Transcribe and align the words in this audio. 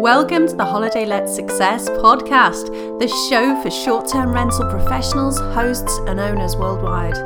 Welcome 0.00 0.48
to 0.48 0.56
the 0.56 0.64
Holiday 0.64 1.04
Let 1.04 1.28
Success 1.28 1.86
podcast, 1.90 2.98
the 2.98 3.06
show 3.28 3.60
for 3.62 3.70
short 3.70 4.08
term 4.08 4.32
rental 4.32 4.64
professionals, 4.70 5.38
hosts, 5.38 5.94
and 6.06 6.18
owners 6.18 6.56
worldwide. 6.56 7.18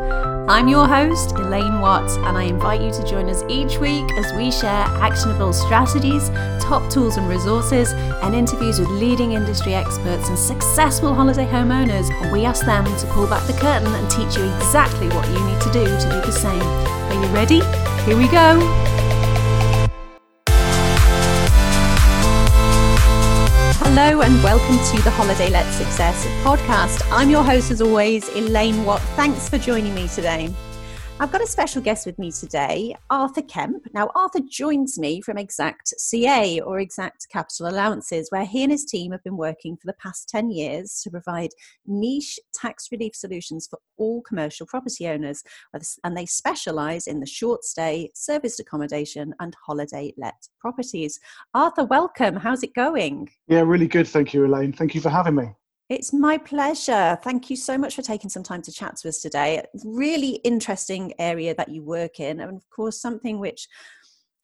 I'm 0.51 0.67
your 0.67 0.89
host, 0.89 1.37
Elaine 1.37 1.81
Watts, 1.81 2.17
and 2.17 2.37
I 2.37 2.43
invite 2.43 2.81
you 2.81 2.91
to 2.91 3.07
join 3.07 3.31
us 3.31 3.45
each 3.49 3.79
week 3.79 4.11
as 4.15 4.33
we 4.33 4.51
share 4.51 4.87
actionable 4.99 5.53
strategies, 5.53 6.31
top 6.61 6.91
tools 6.91 7.17
and 7.17 7.29
resources, 7.29 7.93
and 7.93 8.35
interviews 8.35 8.81
with 8.81 8.89
leading 8.89 9.35
industry 9.35 9.73
experts 9.73 10.29
and 10.29 10.37
successful 10.37 11.15
holiday 11.15 11.47
homeowners. 11.47 12.11
We 12.33 12.45
ask 12.45 12.67
them 12.67 12.85
to 12.87 13.07
pull 13.13 13.29
back 13.29 13.47
the 13.47 13.53
curtain 13.53 13.95
and 13.95 14.11
teach 14.11 14.37
you 14.37 14.53
exactly 14.57 15.07
what 15.11 15.29
you 15.29 15.39
need 15.47 15.61
to 15.61 15.71
do 15.71 15.85
to 15.85 16.11
do 16.11 16.21
the 16.27 16.33
same. 16.33 16.61
Are 16.61 17.25
you 17.25 17.33
ready? 17.33 17.61
Here 18.05 18.19
we 18.19 18.27
go. 18.27 19.04
Hello 24.07 24.21
and 24.21 24.45
welcome 24.45 24.77
to 24.95 25.03
the 25.03 25.11
Holiday 25.11 25.49
Let 25.49 25.65
Success 25.73 26.27
podcast. 26.45 27.01
I'm 27.11 27.31
your 27.31 27.43
host, 27.43 27.71
as 27.71 27.81
always, 27.81 28.29
Elaine 28.37 28.85
Watt. 28.85 29.01
Thanks 29.17 29.49
for 29.49 29.57
joining 29.57 29.95
me 29.95 30.09
today. 30.09 30.53
I've 31.21 31.31
got 31.31 31.43
a 31.43 31.47
special 31.47 31.81
guest 31.81 32.07
with 32.07 32.19
me 32.19 32.33
today, 32.33 32.97
Arthur 33.09 33.41
Kemp. 33.43 33.87
Now, 33.95 34.11
Arthur 34.17 34.41
joins 34.51 34.99
me 34.99 35.21
from 35.21 35.39
Exact 35.39 35.95
CA 35.97 36.59
or 36.59 36.81
Exact 36.81 37.29
Capital 37.31 37.69
Allowances, 37.69 38.27
where 38.31 38.45
he 38.45 38.65
and 38.65 38.73
his 38.73 38.85
team 38.85 39.13
have 39.13 39.23
been 39.23 39.37
working 39.37 39.77
for 39.77 39.87
the 39.87 39.95
past 39.95 40.29
10 40.29 40.51
years 40.51 41.01
to 41.03 41.11
provide 41.11 41.51
niche 41.87 42.41
tax 42.53 42.89
relief 42.91 43.15
solutions 43.15 43.69
for 43.71 43.79
all 43.97 44.23
commercial 44.23 44.67
property 44.67 45.07
owners. 45.07 45.45
And 46.03 46.17
they 46.17 46.27
specialise 46.27 47.07
in 47.07 47.21
the 47.21 47.27
short 47.27 47.63
stay, 47.63 48.11
serviced 48.17 48.59
accommodation, 48.59 49.35
and 49.39 49.55
holiday 49.65 50.13
let 50.19 50.49
properties. 50.59 51.21
Arthur, 51.55 51.85
welcome. 51.85 52.35
How's 52.35 52.65
it 52.65 52.75
going? 52.75 53.31
Yeah, 53.47 53.61
really 53.61 53.87
good. 53.87 54.09
Thank 54.09 54.35
you, 54.35 54.45
Elaine. 54.47 54.73
Thank 54.73 54.97
you 54.97 55.01
for 55.01 55.11
having 55.11 55.37
me. 55.37 55.55
It's 55.91 56.15
my 56.15 56.39
pleasure. 56.39 57.19
Thank 57.23 57.51
you 57.51 57.57
so 57.57 57.77
much 57.77 57.95
for 57.95 58.01
taking 58.01 58.31
some 58.31 58.43
time 58.43 58.63
to 58.63 58.73
chat 58.73 58.97
to 58.97 59.09
us 59.09 59.21
today. 59.21 59.63
Really 59.85 60.37
interesting 60.37 61.13
area 61.19 61.55
that 61.57 61.69
you 61.69 61.83
work 61.83 62.21
in, 62.21 62.41
and 62.41 62.57
of 62.57 62.71
course, 62.71 62.99
something 63.03 63.39
which 63.39 63.69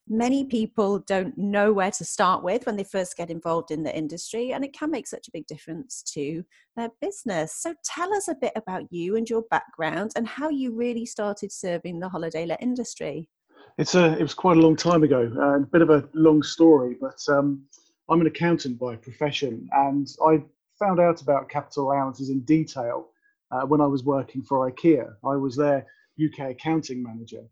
many 0.07 0.45
people 0.45 0.99
don't 0.99 1.39
know 1.39 1.73
where 1.73 1.93
to 1.93 2.05
start 2.05 2.43
with 2.43 2.67
when 2.67 2.77
they 2.77 2.85
first 2.85 3.17
get 3.17 3.31
involved 3.31 3.71
in 3.71 3.83
the 3.83 3.97
industry, 3.97 4.53
and 4.53 4.67
it 4.67 4.75
can 4.75 4.91
make 4.91 5.07
such 5.07 5.29
a 5.29 5.31
big 5.33 5.47
difference 5.47 6.03
to 6.13 6.45
their 6.77 6.91
business. 7.01 7.55
So, 7.55 7.75
tell 7.87 8.13
us 8.13 8.29
a 8.29 8.35
bit 8.35 8.53
about 8.55 8.93
you 8.93 9.17
and 9.17 9.29
your 9.29 9.45
background 9.51 10.13
and 10.17 10.29
how 10.29 10.51
you 10.51 10.75
really 10.75 11.07
started 11.07 11.53
serving 11.53 12.01
the 12.01 12.09
holiday 12.11 12.45
let 12.45 12.63
industry. 12.63 13.31
It's 13.79 13.95
a, 13.95 14.13
it 14.19 14.23
was 14.23 14.35
quite 14.35 14.59
a 14.59 14.61
long 14.61 14.77
time 14.77 15.05
ago, 15.05 15.33
uh, 15.39 15.57
a 15.57 15.61
bit 15.61 15.81
of 15.81 15.89
a 15.89 16.07
long 16.13 16.43
story, 16.43 16.99
but 17.01 17.19
um, 17.31 17.63
I'm 18.11 18.21
an 18.21 18.27
accountant 18.27 18.79
by 18.79 18.97
profession, 18.97 19.67
and 19.73 20.07
I 20.23 20.43
found 20.81 20.99
out 20.99 21.23
about 21.23 21.49
capital 21.49 21.85
allowances 21.85 22.31
in 22.31 22.41
detail 22.41 23.11
uh, 23.53 23.63
when 23.63 23.81
I 23.81 23.87
was 23.87 24.03
working 24.03 24.43
for 24.43 24.69
IKEA. 24.71 25.13
I 25.25 25.37
was 25.37 25.55
their 25.55 25.87
UK 26.23 26.51
accounting 26.51 27.03
manager, 27.03 27.45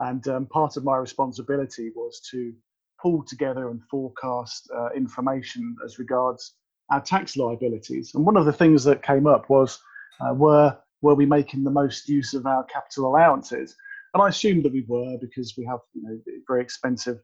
and 0.00 0.26
um, 0.28 0.46
part 0.46 0.76
of 0.76 0.84
my 0.84 0.96
responsibility 0.96 1.90
was 1.96 2.20
to 2.30 2.52
pull 3.00 3.24
together 3.24 3.70
and 3.70 3.82
forecast 3.90 4.70
uh, 4.76 4.90
information 4.94 5.74
as 5.84 5.98
regards 5.98 6.54
our 6.90 7.00
tax 7.00 7.36
liabilities. 7.36 8.12
And 8.14 8.24
one 8.24 8.36
of 8.36 8.44
the 8.44 8.52
things 8.52 8.84
that 8.84 9.02
came 9.02 9.26
up 9.26 9.48
was 9.48 9.80
uh, 10.20 10.34
were 10.34 10.76
were 11.02 11.14
we 11.14 11.26
making 11.26 11.64
the 11.64 11.70
most 11.70 12.08
use 12.08 12.32
of 12.34 12.46
our 12.46 12.64
capital 12.64 13.08
allowances? 13.08 13.76
And 14.14 14.22
I 14.22 14.28
assumed 14.28 14.64
that 14.64 14.72
we 14.72 14.84
were 14.88 15.18
because 15.20 15.54
we 15.56 15.64
have 15.66 15.80
you 15.92 16.02
know, 16.02 16.18
very 16.46 16.62
expensive 16.62 17.18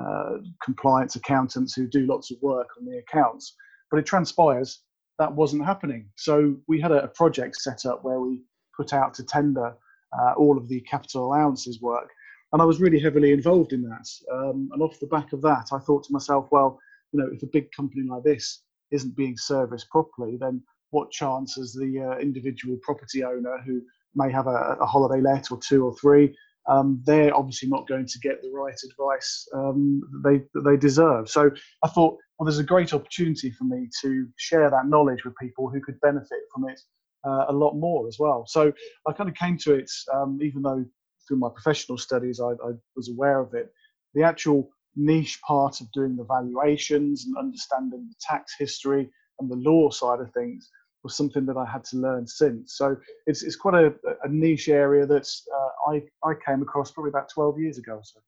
uh, 0.00 0.36
compliance 0.64 1.16
accountants 1.16 1.74
who 1.74 1.86
do 1.86 2.06
lots 2.06 2.30
of 2.30 2.38
work 2.40 2.68
on 2.78 2.86
the 2.86 2.98
accounts. 2.98 3.54
But 3.90 3.98
it 3.98 4.06
transpires 4.06 4.82
that 5.18 5.32
wasn't 5.32 5.64
happening. 5.64 6.08
So 6.16 6.56
we 6.68 6.80
had 6.80 6.92
a, 6.92 7.08
project 7.08 7.56
set 7.56 7.86
up 7.86 8.04
where 8.04 8.20
we 8.20 8.42
put 8.76 8.92
out 8.92 9.14
to 9.14 9.24
tender 9.24 9.74
uh, 10.18 10.32
all 10.36 10.56
of 10.58 10.68
the 10.68 10.80
capital 10.82 11.26
allowances 11.26 11.80
work. 11.80 12.10
And 12.52 12.62
I 12.62 12.64
was 12.64 12.80
really 12.80 13.00
heavily 13.00 13.32
involved 13.32 13.72
in 13.72 13.82
that. 13.82 14.08
Um, 14.32 14.68
and 14.72 14.82
off 14.82 15.00
the 15.00 15.06
back 15.06 15.32
of 15.32 15.42
that, 15.42 15.68
I 15.72 15.78
thought 15.78 16.04
to 16.04 16.12
myself, 16.12 16.48
well, 16.50 16.78
you 17.12 17.20
know, 17.20 17.28
if 17.32 17.42
a 17.42 17.46
big 17.46 17.72
company 17.72 18.02
like 18.08 18.22
this 18.22 18.62
isn't 18.90 19.16
being 19.16 19.36
serviced 19.36 19.88
properly, 19.90 20.36
then 20.36 20.62
what 20.90 21.10
chance 21.10 21.54
has 21.56 21.72
the 21.72 22.00
uh, 22.00 22.18
individual 22.18 22.78
property 22.82 23.24
owner 23.24 23.58
who 23.66 23.82
may 24.14 24.30
have 24.30 24.46
a, 24.46 24.76
a, 24.80 24.86
holiday 24.86 25.20
let 25.20 25.50
or 25.50 25.58
two 25.58 25.84
or 25.84 25.94
three? 25.96 26.34
Um, 26.68 27.00
they're 27.04 27.34
obviously 27.34 27.68
not 27.68 27.86
going 27.86 28.06
to 28.06 28.18
get 28.18 28.42
the 28.42 28.50
right 28.50 28.74
advice 28.90 29.46
um, 29.54 30.00
that 30.10 30.28
they 30.28 30.38
that 30.54 30.68
they 30.68 30.76
deserve. 30.76 31.28
So 31.28 31.50
I 31.84 31.88
thought 31.88 32.18
well, 32.38 32.44
there's 32.44 32.58
a 32.58 32.64
great 32.64 32.92
opportunity 32.92 33.50
for 33.50 33.64
me 33.64 33.88
to 34.02 34.26
share 34.36 34.68
that 34.70 34.88
knowledge 34.88 35.24
with 35.24 35.34
people 35.40 35.70
who 35.70 35.80
could 35.80 35.98
benefit 36.00 36.40
from 36.52 36.68
it 36.68 36.80
uh, 37.26 37.46
a 37.48 37.52
lot 37.52 37.74
more 37.74 38.06
as 38.06 38.16
well. 38.18 38.44
So 38.46 38.72
I 39.08 39.12
kind 39.12 39.28
of 39.28 39.36
came 39.36 39.56
to 39.58 39.74
it, 39.74 39.90
um, 40.12 40.38
even 40.42 40.62
though 40.62 40.84
through 41.26 41.38
my 41.38 41.48
professional 41.48 41.98
studies 41.98 42.40
I, 42.40 42.50
I, 42.50 42.72
was 42.94 43.10
aware 43.10 43.40
of 43.40 43.54
it, 43.54 43.72
the 44.14 44.22
actual 44.22 44.70
niche 44.94 45.40
part 45.46 45.80
of 45.80 45.90
doing 45.92 46.16
the 46.16 46.24
valuations 46.24 47.26
and 47.26 47.36
understanding 47.36 48.06
the 48.08 48.14
tax 48.20 48.54
history 48.58 49.10
and 49.40 49.50
the 49.50 49.56
law 49.56 49.90
side 49.90 50.20
of 50.20 50.32
things 50.32 50.70
was 51.06 51.16
something 51.16 51.46
that 51.46 51.56
I 51.56 51.64
had 51.64 51.84
to 51.84 51.96
learn 51.96 52.26
since. 52.26 52.76
So 52.76 52.96
it's, 53.26 53.42
it's 53.42 53.56
quite 53.56 53.82
a, 53.82 53.94
a 54.24 54.28
niche 54.28 54.68
area 54.68 55.06
that 55.06 55.28
uh, 55.54 55.90
I, 55.90 56.02
I 56.28 56.34
came 56.44 56.62
across 56.62 56.90
probably 56.90 57.10
about 57.10 57.28
12 57.28 57.60
years 57.60 57.78
ago. 57.78 58.00
So. 58.02 58.20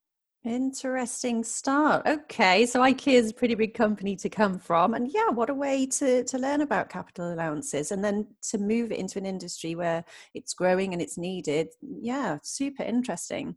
Interesting 0.45 1.43
start. 1.43 2.07
Okay, 2.07 2.65
so 2.65 2.81
IKEA 2.81 3.15
is 3.15 3.31
a 3.31 3.35
pretty 3.35 3.57
big 3.57 3.75
company 3.75 4.15
to 4.17 4.29
come 4.29 4.61
from, 4.61 4.95
and 4.95 5.11
yeah, 5.13 5.31
what 5.31 5.51
a 5.51 5.55
way 5.55 5.85
to 5.87 6.23
to 6.23 6.39
learn 6.39 6.61
about 6.61 6.89
capital 6.89 7.35
allowances, 7.35 7.91
and 7.91 8.05
then 8.05 8.25
to 8.51 8.59
move 8.59 8.93
it 8.93 9.01
into 9.01 9.19
an 9.19 9.27
industry 9.27 9.75
where 9.75 10.05
it's 10.35 10.55
growing 10.55 10.93
and 10.93 11.03
it's 11.03 11.19
needed. 11.19 11.69
Yeah, 11.83 12.39
super 12.43 12.85
interesting. 12.85 13.57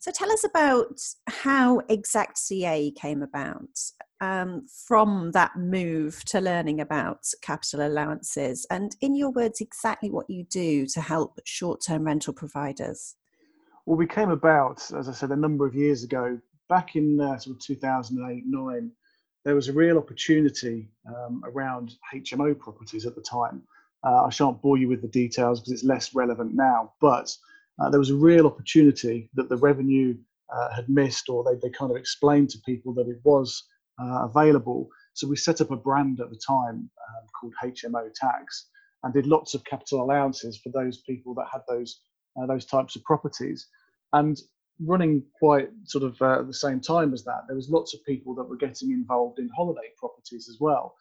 So 0.00 0.12
tell 0.12 0.30
us 0.30 0.44
about 0.44 1.00
how 1.26 1.80
Exact 1.88 2.38
CA 2.38 2.90
came 2.92 3.22
about 3.22 3.80
um, 4.20 4.66
from 4.86 5.32
that 5.32 5.56
move 5.56 6.24
to 6.26 6.40
learning 6.40 6.80
about 6.80 7.26
capital 7.42 7.86
allowances, 7.86 8.64
and 8.70 8.94
in 9.00 9.16
your 9.16 9.30
words, 9.30 9.60
exactly 9.60 10.10
what 10.10 10.30
you 10.30 10.44
do 10.44 10.86
to 10.86 11.00
help 11.00 11.40
short 11.44 11.82
term 11.84 12.04
rental 12.04 12.32
providers. 12.32 13.16
Well, 13.86 13.96
we 13.96 14.06
came 14.06 14.30
about, 14.30 14.88
as 14.96 15.08
I 15.08 15.12
said, 15.12 15.30
a 15.30 15.36
number 15.36 15.66
of 15.66 15.74
years 15.74 16.04
ago, 16.04 16.38
back 16.68 16.94
in 16.94 17.20
uh, 17.20 17.38
sort 17.38 17.56
of 17.56 17.62
2008 17.62 18.44
9. 18.46 18.90
There 19.44 19.54
was 19.54 19.68
a 19.68 19.72
real 19.72 19.98
opportunity 19.98 20.90
um, 21.08 21.42
around 21.44 21.94
HMO 22.14 22.56
properties 22.58 23.06
at 23.06 23.14
the 23.14 23.22
time. 23.22 23.62
Uh, 24.04 24.26
I 24.26 24.30
shan't 24.30 24.60
bore 24.62 24.78
you 24.78 24.88
with 24.88 25.02
the 25.02 25.08
details 25.08 25.60
because 25.60 25.72
it's 25.72 25.84
less 25.84 26.14
relevant 26.14 26.54
now, 26.54 26.92
but 27.00 27.34
uh, 27.78 27.90
there 27.90 28.00
was 28.00 28.10
a 28.10 28.16
real 28.16 28.46
opportunity 28.46 29.30
that 29.34 29.48
the 29.48 29.56
revenue 29.56 30.16
uh, 30.54 30.74
had 30.74 30.88
missed, 30.88 31.28
or 31.28 31.44
they, 31.44 31.58
they 31.60 31.70
kind 31.70 31.90
of 31.90 31.96
explained 31.96 32.50
to 32.50 32.58
people 32.64 32.92
that 32.94 33.08
it 33.08 33.20
was 33.24 33.64
uh, 34.00 34.24
available. 34.24 34.88
So 35.14 35.26
we 35.28 35.36
set 35.36 35.60
up 35.60 35.70
a 35.70 35.76
brand 35.76 36.20
at 36.20 36.30
the 36.30 36.40
time 36.46 36.90
um, 37.08 37.26
called 37.38 37.54
HMO 37.62 38.08
Tax 38.14 38.68
and 39.02 39.12
did 39.12 39.26
lots 39.26 39.54
of 39.54 39.64
capital 39.64 40.02
allowances 40.02 40.58
for 40.58 40.70
those 40.70 40.98
people 40.98 41.34
that 41.34 41.46
had 41.52 41.62
those 41.68 42.00
uh, 42.40 42.46
those 42.46 42.64
types 42.64 42.96
of 42.96 43.02
properties. 43.04 43.66
And 44.12 44.40
running 44.80 45.22
quite 45.38 45.70
sort 45.84 46.04
of 46.04 46.20
uh, 46.22 46.40
at 46.40 46.46
the 46.46 46.54
same 46.54 46.80
time 46.80 47.12
as 47.12 47.24
that, 47.24 47.42
there 47.46 47.56
was 47.56 47.68
lots 47.68 47.94
of 47.94 48.04
people 48.04 48.34
that 48.36 48.48
were 48.48 48.56
getting 48.56 48.90
involved 48.90 49.38
in 49.38 49.48
holiday 49.56 49.90
properties 49.98 50.48
as 50.48 50.58
well. 50.60 50.94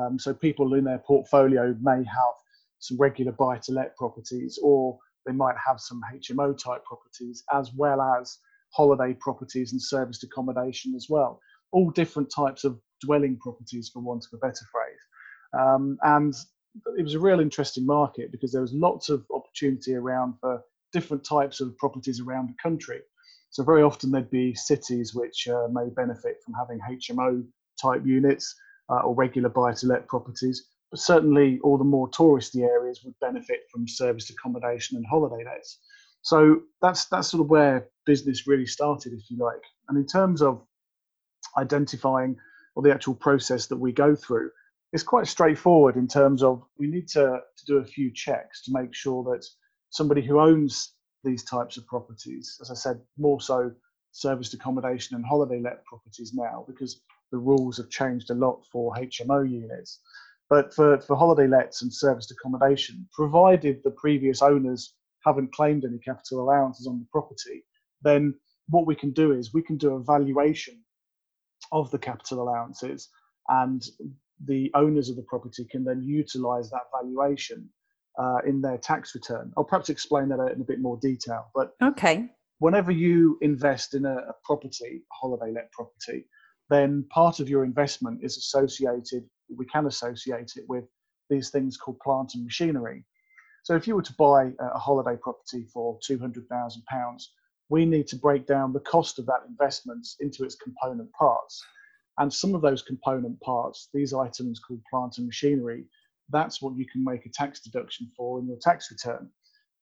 Um, 0.00 0.18
so 0.18 0.32
people 0.32 0.74
in 0.74 0.84
their 0.84 0.98
portfolio 0.98 1.76
may 1.80 1.98
have 1.98 2.34
some 2.78 2.96
regular 2.98 3.32
buy-to-let 3.32 3.96
properties, 3.96 4.58
or 4.62 4.98
they 5.26 5.32
might 5.32 5.56
have 5.64 5.80
some 5.80 6.02
HMO 6.14 6.56
type 6.56 6.84
properties, 6.84 7.44
as 7.52 7.72
well 7.74 8.00
as 8.00 8.38
holiday 8.70 9.14
properties 9.14 9.72
and 9.72 9.80
serviced 9.80 10.24
accommodation 10.24 10.94
as 10.94 11.06
well. 11.08 11.40
All 11.72 11.90
different 11.90 12.30
types 12.34 12.64
of 12.64 12.78
dwelling 13.00 13.38
properties, 13.38 13.88
for 13.88 14.00
want 14.00 14.24
of 14.24 14.36
a 14.36 14.46
better 14.46 14.64
phrase. 14.72 15.00
Um, 15.58 15.98
and 16.02 16.34
it 16.98 17.02
was 17.02 17.14
a 17.14 17.20
real 17.20 17.40
interesting 17.40 17.86
market 17.86 18.32
because 18.32 18.52
there 18.52 18.62
was 18.62 18.72
lots 18.72 19.08
of 19.08 19.24
opportunity 19.32 19.94
around 19.94 20.34
for 20.40 20.62
different 20.92 21.24
types 21.24 21.60
of 21.60 21.76
properties 21.78 22.20
around 22.20 22.48
the 22.48 22.54
country. 22.62 23.00
So 23.50 23.62
very 23.62 23.82
often 23.82 24.10
there'd 24.10 24.30
be 24.30 24.54
cities 24.54 25.14
which 25.14 25.46
uh, 25.46 25.68
may 25.70 25.88
benefit 25.90 26.38
from 26.44 26.54
having 26.54 26.80
HMO 26.80 27.44
type 27.80 28.02
units 28.04 28.54
uh, 28.88 29.00
or 29.00 29.14
regular 29.14 29.48
buy-to-let 29.48 30.08
properties, 30.08 30.66
certainly 30.94 31.60
all 31.62 31.78
the 31.78 31.84
more 31.84 32.08
touristy 32.10 32.62
areas 32.62 33.00
would 33.04 33.18
benefit 33.20 33.60
from 33.70 33.88
serviced 33.88 34.30
accommodation 34.30 34.96
and 34.96 35.06
holiday 35.06 35.44
lets. 35.44 35.78
So 36.22 36.62
that's 36.80 37.06
that's 37.06 37.28
sort 37.28 37.42
of 37.42 37.50
where 37.50 37.88
business 38.06 38.46
really 38.46 38.66
started, 38.66 39.12
if 39.12 39.30
you 39.30 39.36
like. 39.38 39.62
And 39.88 39.98
in 39.98 40.06
terms 40.06 40.42
of 40.42 40.64
identifying 41.56 42.36
or 42.74 42.82
the 42.82 42.92
actual 42.92 43.14
process 43.14 43.66
that 43.66 43.76
we 43.76 43.92
go 43.92 44.14
through, 44.14 44.50
it's 44.92 45.02
quite 45.02 45.26
straightforward 45.26 45.96
in 45.96 46.08
terms 46.08 46.42
of 46.42 46.62
we 46.78 46.86
need 46.86 47.08
to, 47.08 47.40
to 47.56 47.64
do 47.66 47.78
a 47.78 47.84
few 47.84 48.12
checks 48.12 48.62
to 48.62 48.72
make 48.72 48.94
sure 48.94 49.24
that 49.24 49.44
somebody 49.90 50.22
who 50.22 50.40
owns 50.40 50.94
these 51.24 51.44
types 51.44 51.76
of 51.76 51.86
properties, 51.86 52.58
as 52.60 52.70
I 52.70 52.74
said, 52.74 53.00
more 53.18 53.40
so 53.40 53.72
serviced 54.12 54.54
accommodation 54.54 55.16
and 55.16 55.24
holiday 55.24 55.60
let 55.60 55.84
properties 55.84 56.32
now, 56.34 56.64
because 56.68 57.00
the 57.32 57.38
rules 57.38 57.76
have 57.78 57.90
changed 57.90 58.30
a 58.30 58.34
lot 58.34 58.64
for 58.70 58.94
HMO 58.94 59.50
units. 59.50 60.00
But 60.50 60.74
for, 60.74 61.00
for 61.00 61.16
holiday 61.16 61.46
lets 61.46 61.82
and 61.82 61.92
serviced 61.92 62.30
accommodation, 62.30 63.08
provided 63.12 63.80
the 63.82 63.90
previous 63.90 64.42
owners 64.42 64.94
haven't 65.24 65.52
claimed 65.54 65.84
any 65.84 65.98
capital 65.98 66.40
allowances 66.42 66.86
on 66.86 66.98
the 66.98 67.06
property, 67.10 67.64
then 68.02 68.34
what 68.68 68.86
we 68.86 68.94
can 68.94 69.10
do 69.12 69.32
is 69.32 69.54
we 69.54 69.62
can 69.62 69.76
do 69.76 69.94
a 69.94 70.02
valuation 70.02 70.82
of 71.72 71.90
the 71.90 71.98
capital 71.98 72.42
allowances 72.42 73.08
and 73.48 73.86
the 74.46 74.70
owners 74.74 75.08
of 75.08 75.16
the 75.16 75.22
property 75.22 75.64
can 75.70 75.84
then 75.84 76.02
utilize 76.02 76.70
that 76.70 76.82
valuation 76.92 77.68
uh, 78.18 78.38
in 78.46 78.60
their 78.60 78.78
tax 78.78 79.14
return. 79.14 79.52
I'll 79.56 79.64
perhaps 79.64 79.88
explain 79.88 80.28
that 80.28 80.40
in 80.54 80.60
a 80.60 80.64
bit 80.64 80.80
more 80.80 80.98
detail. 81.00 81.50
But 81.54 81.72
okay, 81.82 82.28
whenever 82.58 82.92
you 82.92 83.38
invest 83.42 83.94
in 83.94 84.04
a, 84.04 84.16
a 84.16 84.34
property, 84.44 85.02
a 85.10 85.14
holiday 85.14 85.52
let 85.52 85.70
property, 85.72 86.26
then 86.70 87.04
part 87.10 87.40
of 87.40 87.48
your 87.48 87.64
investment 87.64 88.20
is 88.22 88.36
associated. 88.36 89.24
We 89.56 89.66
can 89.66 89.86
associate 89.86 90.52
it 90.56 90.64
with 90.68 90.84
these 91.30 91.50
things 91.50 91.76
called 91.76 91.98
plant 92.00 92.34
and 92.34 92.44
machinery. 92.44 93.04
So 93.62 93.74
if 93.74 93.86
you 93.86 93.96
were 93.96 94.02
to 94.02 94.14
buy 94.18 94.52
a 94.60 94.78
holiday 94.78 95.16
property 95.20 95.66
for 95.72 95.98
two 96.06 96.18
hundred 96.18 96.46
thousand 96.48 96.84
pounds, 96.84 97.32
we 97.70 97.86
need 97.86 98.06
to 98.08 98.16
break 98.16 98.46
down 98.46 98.72
the 98.72 98.80
cost 98.80 99.18
of 99.18 99.26
that 99.26 99.46
investment 99.48 100.06
into 100.20 100.44
its 100.44 100.54
component 100.54 101.10
parts. 101.12 101.64
And 102.18 102.32
some 102.32 102.54
of 102.54 102.62
those 102.62 102.82
component 102.82 103.40
parts, 103.40 103.88
these 103.94 104.12
items 104.12 104.60
called 104.60 104.82
plant 104.90 105.18
and 105.18 105.26
machinery, 105.26 105.86
that's 106.30 106.62
what 106.62 106.76
you 106.76 106.86
can 106.86 107.02
make 107.02 107.26
a 107.26 107.30
tax 107.30 107.60
deduction 107.60 108.10
for 108.16 108.38
in 108.38 108.46
your 108.46 108.58
tax 108.60 108.90
return. 108.90 109.30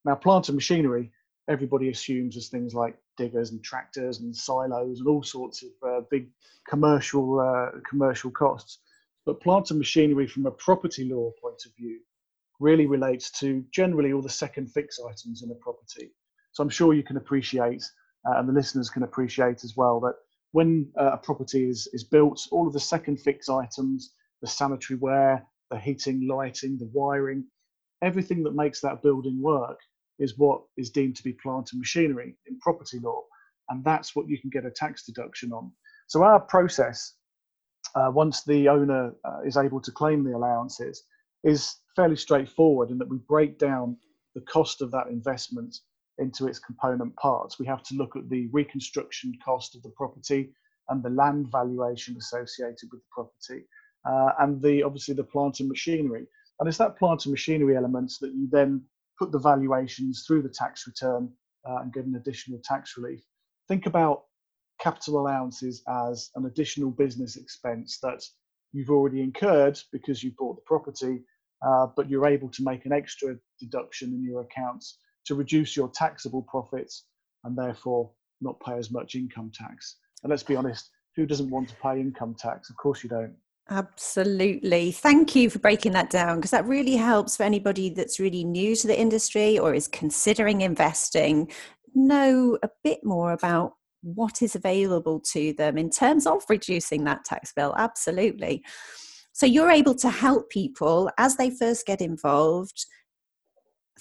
Now, 0.05 0.15
plant 0.15 0.49
and 0.49 0.57
machinery, 0.57 1.13
everybody 1.49 1.91
assumes 1.91 2.37
as 2.37 2.49
things 2.49 2.75
like 2.75 2.97
diggers 3.17 3.51
and 3.51 3.63
tractors 3.63 4.21
and 4.21 4.35
silos 4.35 5.01
and 5.01 5.09
all 5.09 5.23
sorts 5.23 5.63
of 5.63 5.71
uh, 5.89 6.01
big 6.11 6.29
commercial 6.69 7.41
uh, 7.41 7.79
commercial 7.89 8.31
costs. 8.31 8.79
But 9.25 9.41
plant 9.41 9.71
and 9.71 9.79
machinery, 9.79 10.27
from 10.27 10.47
a 10.47 10.51
property 10.51 11.05
law 11.05 11.31
point 11.41 11.63
of 11.67 11.73
view, 11.77 12.01
really 12.61 12.87
relates 12.87 13.31
to 13.41 13.65
generally 13.71 14.13
all 14.13 14.23
the 14.23 14.29
second 14.29 14.71
fix 14.71 14.99
items 15.01 15.43
in 15.43 15.51
a 15.51 15.55
property. 15.55 16.13
So 16.53 16.63
I'm 16.63 16.69
sure 16.69 16.95
you 16.95 17.03
can 17.03 17.17
appreciate, 17.17 17.83
uh, 18.27 18.39
and 18.39 18.49
the 18.49 18.53
listeners 18.53 18.91
can 18.91 19.05
appreciate 19.05 19.65
as 19.65 19.75
well, 19.77 20.01
that 20.01 20.15
when 20.53 20.91
uh, 21.01 21.13
a 21.13 21.19
property 21.19 21.69
is, 21.69 21.89
is 21.93 22.05
built, 22.05 22.47
all 22.51 22.67
of 22.67 22.73
the 22.73 22.81
second 22.81 23.19
fix 23.21 23.49
items, 23.49 24.13
the 24.43 24.47
sanitary 24.47 24.99
ware, 24.99 25.47
the 25.71 25.79
heating, 25.79 26.29
lighting, 26.29 26.77
the 26.79 26.91
wiring, 26.93 27.45
everything 28.03 28.43
that 28.43 28.55
makes 28.55 28.81
that 28.81 29.03
building 29.03 29.41
work 29.41 29.79
is 30.19 30.37
what 30.37 30.63
is 30.77 30.91
deemed 30.91 31.17
to 31.17 31.23
be 31.23 31.33
plant 31.33 31.71
and 31.73 31.79
machinery 31.79 32.37
in 32.47 32.59
property 32.59 32.99
law. 33.03 33.23
And 33.71 33.85
that's 33.85 34.15
what 34.15 34.29
you 34.29 34.39
can 34.39 34.51
get 34.51 34.67
a 34.67 34.71
tax 34.71 35.05
deduction 35.05 35.53
on. 35.53 35.73
So 36.09 36.23
our 36.23 36.41
process, 36.41 37.15
uh, 37.95 38.11
once 38.13 38.45
the 38.45 38.69
owner 38.69 39.15
uh, 39.25 39.41
is 39.45 39.57
able 39.57 39.81
to 39.81 39.93
claim 39.93 40.25
the 40.25 40.37
allowances, 40.37 41.05
is 41.45 41.77
fairly 41.97 42.17
straightforward 42.17 42.91
in 42.91 42.99
that 42.99 43.09
we 43.09 43.19
break 43.29 43.59
down 43.59 43.97
the 44.35 44.41
cost 44.43 44.81
of 44.81 44.91
that 44.91 45.09
investment 45.09 45.77
into 46.19 46.47
its 46.47 46.59
component 46.59 47.15
parts. 47.17 47.59
We 47.59 47.67
have 47.67 47.83
to 47.85 47.95
look 47.95 48.17
at 48.17 48.29
the 48.29 48.49
reconstruction 48.53 49.33
cost 49.45 49.75
of 49.75 49.83
the 49.83 49.91
property 49.91 50.53
and 50.89 51.03
the 51.03 51.11
land 51.11 51.51
valuation 51.51 52.17
associated 52.17 52.89
with 52.91 53.01
the 53.01 53.09
property, 53.11 53.67
uh, 54.05 54.33
and 54.41 54.61
the 54.63 54.83
obviously 54.83 55.15
the 55.15 55.25
plant 55.25 55.61
and 55.61 55.69
machinery. 55.69 56.27
And 56.61 56.69
it's 56.69 56.79
that 56.79 56.99
plant 56.99 57.25
and 57.25 57.33
machinery 57.33 57.77
elements 57.77 58.19
that 58.19 58.33
you 58.33 58.49
then 58.51 58.83
put 59.19 59.33
the 59.33 59.39
valuations 59.39 60.25
through 60.27 60.43
the 60.43 60.49
tax 60.49 60.87
return 60.87 61.31
uh, 61.69 61.77
and 61.77 61.93
get 61.93 62.05
an 62.05 62.17
additional 62.17 62.61
tax 62.65 62.97
relief. 62.97 63.21
Think 63.69 63.87
about 63.87 64.25
capital 64.81 65.21
allowances 65.21 65.83
as 65.89 66.31
an 66.35 66.47
additional 66.47 66.91
business 66.91 67.37
expense 67.37 67.99
that 68.03 68.23
you've 68.73 68.91
already 68.91 69.21
incurred 69.21 69.79
because 69.93 70.23
you 70.23 70.33
bought 70.39 70.57
the 70.57 70.63
property, 70.63 71.21
uh, 71.67 71.87
but 71.97 72.09
you're 72.09 72.27
able 72.27 72.49
to 72.49 72.65
make 72.65 72.87
an 72.87 72.93
extra 72.93 73.37
deduction 73.61 74.13
in 74.13 74.25
your 74.25 74.43
accounts 74.43 74.99
to 75.27 75.35
reduce 75.35 75.77
your 75.77 75.89
taxable 75.89 76.43
profits 76.43 77.05
and 77.45 77.57
therefore 77.57 78.11
not 78.41 78.59
pay 78.61 78.75
as 78.75 78.91
much 78.91 79.15
income 79.15 79.51
tax. 79.55 79.97
And 80.23 80.31
let's 80.31 80.43
be 80.43 80.57
honest, 80.57 80.91
who 81.17 81.27
doesn't 81.27 81.51
want 81.51 81.69
to 81.69 81.77
pay 81.77 82.01
income 82.01 82.35
tax? 82.39 82.71
Of 82.71 82.77
course 82.77 83.03
you 83.03 83.11
don't. 83.11 83.35
Absolutely. 83.71 84.91
Thank 84.91 85.37
you 85.37 85.49
for 85.49 85.61
breaking 85.61 85.93
that 85.93 86.11
down 86.11 86.37
because 86.37 86.51
that 86.51 86.67
really 86.67 86.97
helps 86.97 87.37
for 87.37 87.45
anybody 87.45 87.91
that's 87.91 88.19
really 88.19 88.45
new 88.45 88.75
to 88.77 88.87
the 88.87 88.99
industry 88.99 89.59
or 89.59 89.73
is 89.73 89.87
considering 89.87 90.63
investing 90.63 91.51
know 91.95 92.59
a 92.63 92.71
bit 92.83 93.01
more 93.05 93.33
about 93.33 93.75
what 94.03 94.43
is 94.43 94.55
available 94.55 95.21
to 95.21 95.53
them 95.55 95.79
in 95.79 95.91
terms 95.91 96.27
of 96.27 96.43
reducing 96.49 97.05
that 97.05 97.25
tax 97.25 97.53
bill. 97.53 97.75
Absolutely. 97.77 98.63
So 99.33 99.47
you're 99.47 99.71
able 99.71 99.95
to 99.97 100.11
help 100.11 100.51
people 100.51 101.11
as 101.19 101.37
they 101.37 101.51
first 101.51 101.87
get 101.87 102.01
involved 102.01 102.87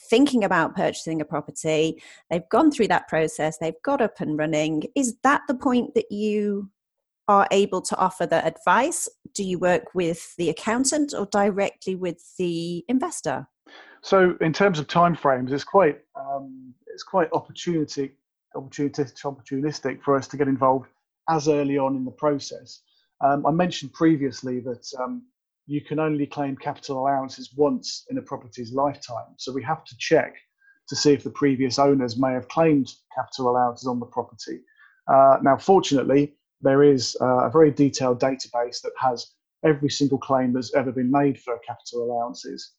thinking 0.10 0.44
about 0.44 0.76
purchasing 0.76 1.22
a 1.22 1.26
property, 1.26 2.02
they've 2.30 2.48
gone 2.50 2.72
through 2.72 2.88
that 2.88 3.08
process, 3.08 3.58
they've 3.58 3.82
got 3.84 4.02
up 4.02 4.20
and 4.20 4.38
running. 4.38 4.84
Is 4.96 5.16
that 5.24 5.42
the 5.48 5.56
point 5.56 5.94
that 5.96 6.12
you 6.12 6.70
are 7.28 7.48
able 7.52 7.82
to 7.82 7.98
offer 7.98 8.26
the 8.26 8.46
advice? 8.46 9.08
Do 9.34 9.44
you 9.44 9.60
work 9.60 9.94
with 9.94 10.36
the 10.38 10.50
accountant 10.50 11.14
or 11.18 11.28
directly 11.28 11.96
with 11.96 12.22
the 12.38 12.84
investor? 12.88 13.48
So, 14.02 14.36
in 14.42 14.52
terms 14.52 14.80
of 14.80 14.88
timeframes, 14.88 15.52
it's 15.52 15.64
quite 15.64 16.00
um, 16.16 16.74
it's 16.88 17.04
quite 17.04 17.30
opportunity 17.32 18.12
opportunistic, 18.56 20.02
for 20.02 20.16
us 20.16 20.28
to 20.30 20.38
get 20.38 20.48
involved 20.48 20.90
as 21.30 21.48
early 21.48 21.78
on 21.78 21.96
in 21.96 22.06
the 22.06 22.12
process. 22.12 22.82
Um, 23.24 23.46
I 23.46 23.52
mentioned 23.52 23.94
previously 23.94 24.60
that 24.62 24.86
um, 25.00 25.24
you 25.68 25.82
can 25.82 26.00
only 26.00 26.26
claim 26.26 26.56
capital 26.58 27.00
allowances 27.00 27.54
once 27.56 28.06
in 28.10 28.18
a 28.18 28.22
property's 28.22 28.74
lifetime. 28.74 29.36
So 29.38 29.54
we 29.54 29.64
have 29.64 29.84
to 29.86 29.96
check 29.98 30.36
to 30.90 30.96
see 30.96 31.14
if 31.14 31.24
the 31.24 31.30
previous 31.30 31.80
owners 31.80 32.20
may 32.20 32.34
have 32.34 32.48
claimed 32.50 32.92
capital 33.16 33.50
allowances 33.50 33.88
on 33.88 34.00
the 34.00 34.06
property. 34.06 34.60
Uh, 35.08 35.38
now, 35.42 35.58
fortunately, 35.58 36.36
there 36.62 36.84
is 36.84 37.16
uh, 37.22 37.46
a 37.46 37.50
very 37.50 37.72
detailed 37.72 38.20
database 38.20 38.82
that 38.82 38.92
has 38.98 39.28
every 39.64 39.90
single 39.90 40.18
claim 40.18 40.54
that's 40.54 40.74
ever 40.74 40.92
been 40.92 41.12
made 41.12 41.40
for 41.40 41.58
capital 41.66 42.04
allowances. 42.04 42.74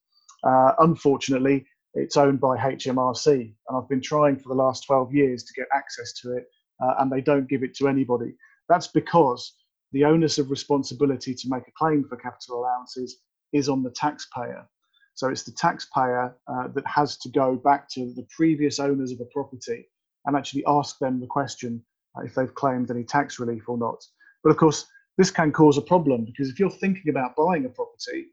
Uh, 0.45 0.73
unfortunately, 0.81 1.65
it's 1.95 2.17
owned 2.17 2.41
by 2.41 2.57
HMRC, 2.57 3.29
and 3.29 3.77
I've 3.77 3.89
been 3.89 4.01
trying 4.01 4.39
for 4.39 4.49
the 4.49 4.55
last 4.55 4.87
12 4.87 5.15
years 5.15 5.45
to 5.45 5.53
get 5.55 5.69
access 5.75 6.13
to 6.23 6.37
it, 6.37 6.47
uh, 6.83 6.95
and 6.99 7.11
they 7.11 7.21
don't 7.21 7.49
give 7.49 7.63
it 7.63 7.75
to 7.77 7.89
anybody. 7.89 8.35
That's 8.69 8.89
because 8.89 9.55
the 9.93 10.05
onus 10.05 10.39
of 10.39 10.51
responsibility 10.51 11.35
to 11.35 11.49
make 11.49 11.69
a 11.69 11.73
claim 11.77 12.05
for 12.09 12.17
capital 12.17 12.61
allowances 12.61 13.19
is 13.53 13.69
on 13.69 13.83
the 13.83 13.91
taxpayer. 13.91 14.67
So 15.15 15.29
it's 15.29 15.43
the 15.43 15.53
taxpayer 15.53 16.35
uh, 16.49 16.69
that 16.69 16.87
has 16.87 17.19
to 17.19 17.29
go 17.29 17.57
back 17.57 17.89
to 17.91 18.13
the 18.15 18.27
previous 18.35 18.79
owners 18.79 19.13
of 19.13 19.21
a 19.21 19.27
property 19.27 19.87
and 20.25 20.37
actually 20.37 20.65
ask 20.67 20.99
them 20.99 21.21
the 21.21 21.27
question 21.27 21.85
uh, 22.17 22.23
if 22.23 22.35
they've 22.35 22.55
claimed 22.55 22.91
any 22.91 23.05
tax 23.05 23.39
relief 23.39 23.69
or 23.69 23.77
not. 23.77 24.03
But 24.43 24.51
of 24.51 24.57
course, 24.57 24.87
this 25.19 25.31
can 25.31 25.53
cause 25.53 25.77
a 25.77 25.83
problem 25.83 26.25
because 26.25 26.49
if 26.49 26.59
you're 26.59 26.71
thinking 26.71 27.11
about 27.11 27.37
buying 27.37 27.67
a 27.67 27.69
property, 27.69 28.29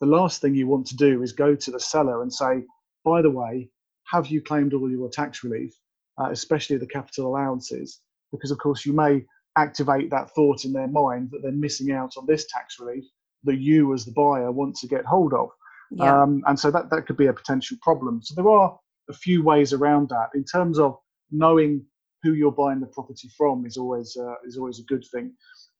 the 0.00 0.06
last 0.06 0.40
thing 0.40 0.54
you 0.54 0.66
want 0.66 0.86
to 0.88 0.96
do 0.96 1.22
is 1.22 1.32
go 1.32 1.54
to 1.54 1.70
the 1.70 1.78
seller 1.78 2.22
and 2.22 2.32
say, 2.32 2.64
by 3.04 3.22
the 3.22 3.30
way, 3.30 3.68
have 4.10 4.26
you 4.26 4.42
claimed 4.42 4.74
all 4.74 4.90
your 4.90 5.08
tax 5.08 5.44
relief, 5.44 5.74
uh, 6.18 6.30
especially 6.30 6.76
the 6.76 6.86
capital 6.86 7.28
allowances? 7.28 8.00
Because 8.32 8.50
of 8.50 8.58
course, 8.58 8.84
you 8.84 8.92
may 8.92 9.24
activate 9.56 10.10
that 10.10 10.30
thought 10.34 10.64
in 10.64 10.72
their 10.72 10.88
mind 10.88 11.30
that 11.30 11.42
they're 11.42 11.52
missing 11.52 11.92
out 11.92 12.14
on 12.16 12.26
this 12.26 12.46
tax 12.50 12.78
relief 12.80 13.04
that 13.44 13.58
you 13.58 13.92
as 13.94 14.04
the 14.04 14.12
buyer 14.12 14.50
want 14.50 14.74
to 14.76 14.88
get 14.88 15.04
hold 15.04 15.32
of. 15.32 15.50
Yeah. 15.90 16.22
Um, 16.22 16.42
and 16.46 16.58
so 16.58 16.70
that, 16.70 16.90
that 16.90 17.06
could 17.06 17.16
be 17.16 17.26
a 17.26 17.32
potential 17.32 17.76
problem. 17.82 18.20
So 18.22 18.34
there 18.34 18.50
are 18.50 18.76
a 19.08 19.12
few 19.12 19.44
ways 19.44 19.72
around 19.72 20.08
that. 20.08 20.30
In 20.34 20.44
terms 20.44 20.78
of 20.78 20.96
knowing 21.30 21.84
who 22.22 22.32
you're 22.32 22.50
buying 22.50 22.80
the 22.80 22.86
property 22.86 23.28
from 23.36 23.66
is 23.66 23.76
always 23.76 24.16
uh, 24.16 24.34
is 24.46 24.56
always 24.56 24.80
a 24.80 24.84
good 24.84 25.04
thing. 25.12 25.32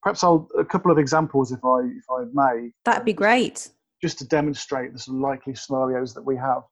Perhaps 0.03 0.23
I'll 0.23 0.47
a 0.59 0.65
couple 0.65 0.93
of 0.93 0.99
examples 0.99 1.51
if 1.51 1.65
I 1.65 1.81
if 1.81 2.05
I 2.11 2.25
may. 2.33 2.71
That'd 2.85 3.07
be 3.07 3.15
great. 3.15 3.71
Just 4.03 4.19
to 4.19 4.29
demonstrate 4.29 4.93
the 4.93 4.99
sort 4.99 5.17
of 5.17 5.23
likely 5.23 5.55
scenarios 5.55 6.13
that 6.15 6.23
we 6.23 6.37
have. 6.37 6.63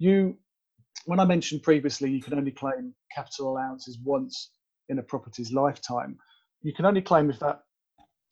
You, 0.00 0.36
when 1.06 1.20
I 1.20 1.26
mentioned 1.26 1.62
previously, 1.62 2.10
you 2.10 2.22
can 2.22 2.34
only 2.34 2.52
claim 2.52 2.94
capital 3.14 3.52
allowances 3.52 3.98
once 4.04 4.50
in 4.90 4.98
a 5.00 5.04
property's 5.04 5.52
lifetime 5.52 6.18
you 6.62 6.74
can 6.74 6.86
only 6.86 7.02
claim 7.02 7.30
if 7.30 7.38
that 7.40 7.62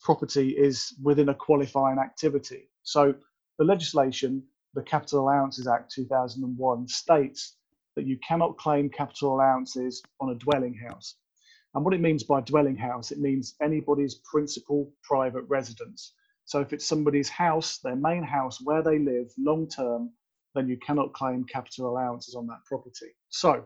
property 0.02 0.50
is 0.50 0.94
within 1.02 1.30
a 1.30 1.34
qualifying 1.34 1.98
activity. 1.98 2.70
So 2.84 3.14
the 3.58 3.64
legislation, 3.64 4.44
the 4.74 4.82
Capital 4.82 5.20
Allowances 5.20 5.66
Act 5.66 5.92
2001, 5.92 6.88
states 6.88 7.56
that 7.96 8.06
you 8.06 8.18
cannot 8.26 8.58
claim 8.58 8.90
capital 8.90 9.34
allowances 9.36 10.02
on 10.20 10.30
a 10.30 10.36
dwelling 10.36 10.74
house. 10.74 11.16
And 11.74 11.84
what 11.84 11.94
it 11.94 12.00
means 12.00 12.24
by 12.24 12.40
dwelling 12.42 12.76
house, 12.76 13.12
it 13.12 13.18
means 13.18 13.54
anybody's 13.62 14.16
principal 14.30 14.92
private 15.02 15.44
residence. 15.48 16.14
So 16.44 16.60
if 16.60 16.72
it's 16.72 16.86
somebody's 16.86 17.28
house, 17.28 17.78
their 17.82 17.96
main 17.96 18.22
house 18.22 18.60
where 18.62 18.82
they 18.82 18.98
live 18.98 19.32
long 19.38 19.68
term, 19.68 20.12
then 20.54 20.68
you 20.68 20.76
cannot 20.78 21.12
claim 21.12 21.44
capital 21.44 21.88
allowances 21.88 22.34
on 22.34 22.46
that 22.46 22.64
property. 22.66 23.14
So 23.28 23.64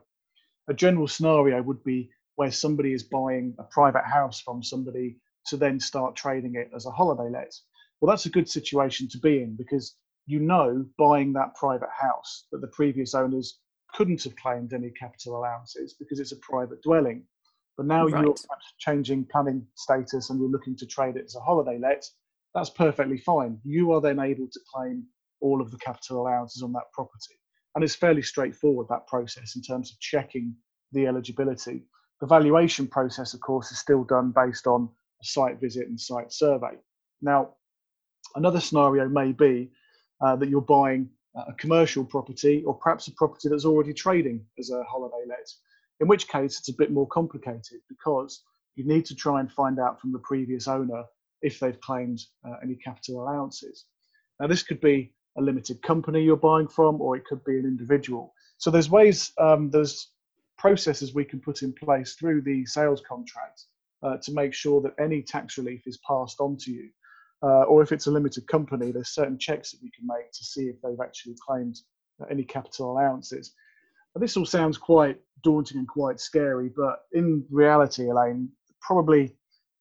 a 0.68 0.74
general 0.74 1.08
scenario 1.08 1.62
would 1.62 1.82
be 1.84 2.10
where 2.36 2.50
somebody 2.50 2.92
is 2.92 3.02
buying 3.02 3.54
a 3.58 3.64
private 3.64 4.04
house 4.04 4.40
from 4.40 4.62
somebody 4.62 5.18
to 5.46 5.56
then 5.56 5.78
start 5.80 6.16
trading 6.16 6.54
it 6.54 6.70
as 6.74 6.86
a 6.86 6.90
holiday 6.90 7.30
let. 7.30 7.52
Well, 8.00 8.10
that's 8.10 8.26
a 8.26 8.30
good 8.30 8.48
situation 8.48 9.08
to 9.08 9.18
be 9.18 9.42
in 9.42 9.56
because 9.56 9.96
you 10.26 10.40
know 10.40 10.86
buying 10.98 11.32
that 11.32 11.54
private 11.56 11.90
house 11.90 12.46
that 12.52 12.60
the 12.60 12.68
previous 12.68 13.14
owners 13.14 13.58
couldn't 13.94 14.22
have 14.24 14.36
claimed 14.36 14.72
any 14.72 14.90
capital 14.90 15.36
allowances 15.36 15.94
because 15.98 16.18
it's 16.18 16.32
a 16.32 16.36
private 16.36 16.82
dwelling. 16.82 17.24
But 17.76 17.86
now 17.86 18.06
right. 18.06 18.22
you're 18.22 18.34
changing 18.78 19.26
planning 19.26 19.66
status 19.74 20.30
and 20.30 20.40
you're 20.40 20.50
looking 20.50 20.76
to 20.76 20.86
trade 20.86 21.16
it 21.16 21.24
as 21.24 21.36
a 21.36 21.40
holiday 21.40 21.78
let, 21.78 22.04
that's 22.54 22.70
perfectly 22.70 23.18
fine. 23.18 23.58
You 23.64 23.92
are 23.92 24.00
then 24.00 24.18
able 24.18 24.46
to 24.46 24.60
claim 24.72 25.06
all 25.42 25.60
of 25.60 25.70
the 25.70 25.78
capital 25.78 26.22
allowances 26.22 26.62
on 26.62 26.72
that 26.72 26.90
property. 26.92 27.34
And 27.74 27.84
it's 27.84 27.94
fairly 27.94 28.22
straightforward, 28.22 28.86
that 28.88 29.06
process, 29.06 29.56
in 29.56 29.62
terms 29.62 29.90
of 29.90 29.98
checking 30.00 30.54
the 30.92 31.06
eligibility. 31.06 31.84
The 32.20 32.26
valuation 32.26 32.86
process, 32.86 33.34
of 33.34 33.40
course, 33.40 33.72
is 33.72 33.78
still 33.78 34.04
done 34.04 34.32
based 34.34 34.66
on 34.66 34.88
a 35.20 35.24
site 35.24 35.60
visit 35.60 35.88
and 35.88 36.00
site 36.00 36.32
survey. 36.32 36.78
Now, 37.20 37.54
another 38.34 38.60
scenario 38.60 39.08
may 39.08 39.32
be 39.32 39.70
uh, 40.20 40.36
that 40.36 40.48
you're 40.48 40.60
buying 40.60 41.10
a 41.34 41.52
commercial 41.54 42.04
property 42.04 42.62
or 42.66 42.74
perhaps 42.74 43.08
a 43.08 43.12
property 43.12 43.48
that's 43.48 43.64
already 43.64 43.94
trading 43.94 44.44
as 44.58 44.70
a 44.70 44.84
holiday 44.84 45.24
let, 45.26 45.48
in 46.00 46.08
which 46.08 46.28
case 46.28 46.58
it's 46.58 46.68
a 46.68 46.76
bit 46.76 46.90
more 46.90 47.08
complicated 47.08 47.80
because 47.88 48.42
you 48.76 48.84
need 48.86 49.04
to 49.06 49.14
try 49.14 49.40
and 49.40 49.50
find 49.50 49.78
out 49.78 50.00
from 50.00 50.12
the 50.12 50.18
previous 50.18 50.68
owner 50.68 51.04
if 51.40 51.58
they've 51.58 51.80
claimed 51.80 52.20
uh, 52.46 52.54
any 52.62 52.76
capital 52.76 53.22
allowances. 53.22 53.86
Now, 54.38 54.46
this 54.46 54.62
could 54.62 54.80
be 54.80 55.12
a 55.36 55.42
limited 55.42 55.82
company 55.82 56.22
you're 56.22 56.36
buying 56.36 56.68
from, 56.68 57.00
or 57.00 57.16
it 57.16 57.24
could 57.24 57.44
be 57.44 57.58
an 57.58 57.64
individual. 57.64 58.34
So 58.58 58.70
there's 58.70 58.90
ways, 58.90 59.32
um, 59.38 59.70
there's 59.70 60.10
processes 60.58 61.14
we 61.14 61.24
can 61.24 61.40
put 61.40 61.62
in 61.62 61.72
place 61.72 62.14
through 62.14 62.42
the 62.42 62.64
sales 62.66 63.02
contract 63.06 63.64
uh, 64.02 64.16
to 64.18 64.32
make 64.32 64.54
sure 64.54 64.80
that 64.82 64.94
any 65.00 65.22
tax 65.22 65.58
relief 65.58 65.86
is 65.86 65.98
passed 66.06 66.40
on 66.40 66.56
to 66.58 66.70
you. 66.70 66.90
Uh, 67.42 67.62
or 67.64 67.82
if 67.82 67.90
it's 67.90 68.06
a 68.06 68.10
limited 68.10 68.46
company, 68.46 68.92
there's 68.92 69.08
certain 69.08 69.38
checks 69.38 69.72
that 69.72 69.82
we 69.82 69.90
can 69.90 70.06
make 70.06 70.30
to 70.32 70.44
see 70.44 70.66
if 70.68 70.80
they've 70.80 71.00
actually 71.02 71.34
claimed 71.44 71.80
any 72.30 72.44
capital 72.44 72.92
allowances. 72.92 73.54
This 74.14 74.36
all 74.36 74.46
sounds 74.46 74.78
quite 74.78 75.18
daunting 75.42 75.78
and 75.78 75.88
quite 75.88 76.20
scary, 76.20 76.70
but 76.76 77.00
in 77.12 77.44
reality, 77.50 78.08
Elaine, 78.10 78.48
probably 78.80 79.34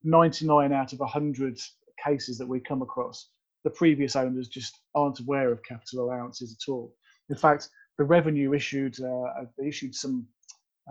99 0.04 0.72
out 0.72 0.94
of 0.94 1.00
100 1.00 1.60
cases 2.04 2.38
that 2.38 2.48
we 2.48 2.60
come 2.60 2.82
across, 2.82 3.28
the 3.64 3.70
previous 3.70 4.16
owners 4.16 4.48
just 4.48 4.80
aren't 4.96 5.20
aware 5.20 5.52
of 5.52 5.64
capital 5.64 6.06
allowances 6.06 6.56
at 6.60 6.72
all. 6.72 6.94
In 7.30 7.36
fact, 7.36 7.70
the 7.98 8.04
revenue 8.04 8.54
issued 8.54 9.00
uh, 9.02 9.46
they 9.58 9.68
issued 9.68 9.94
some 9.96 10.28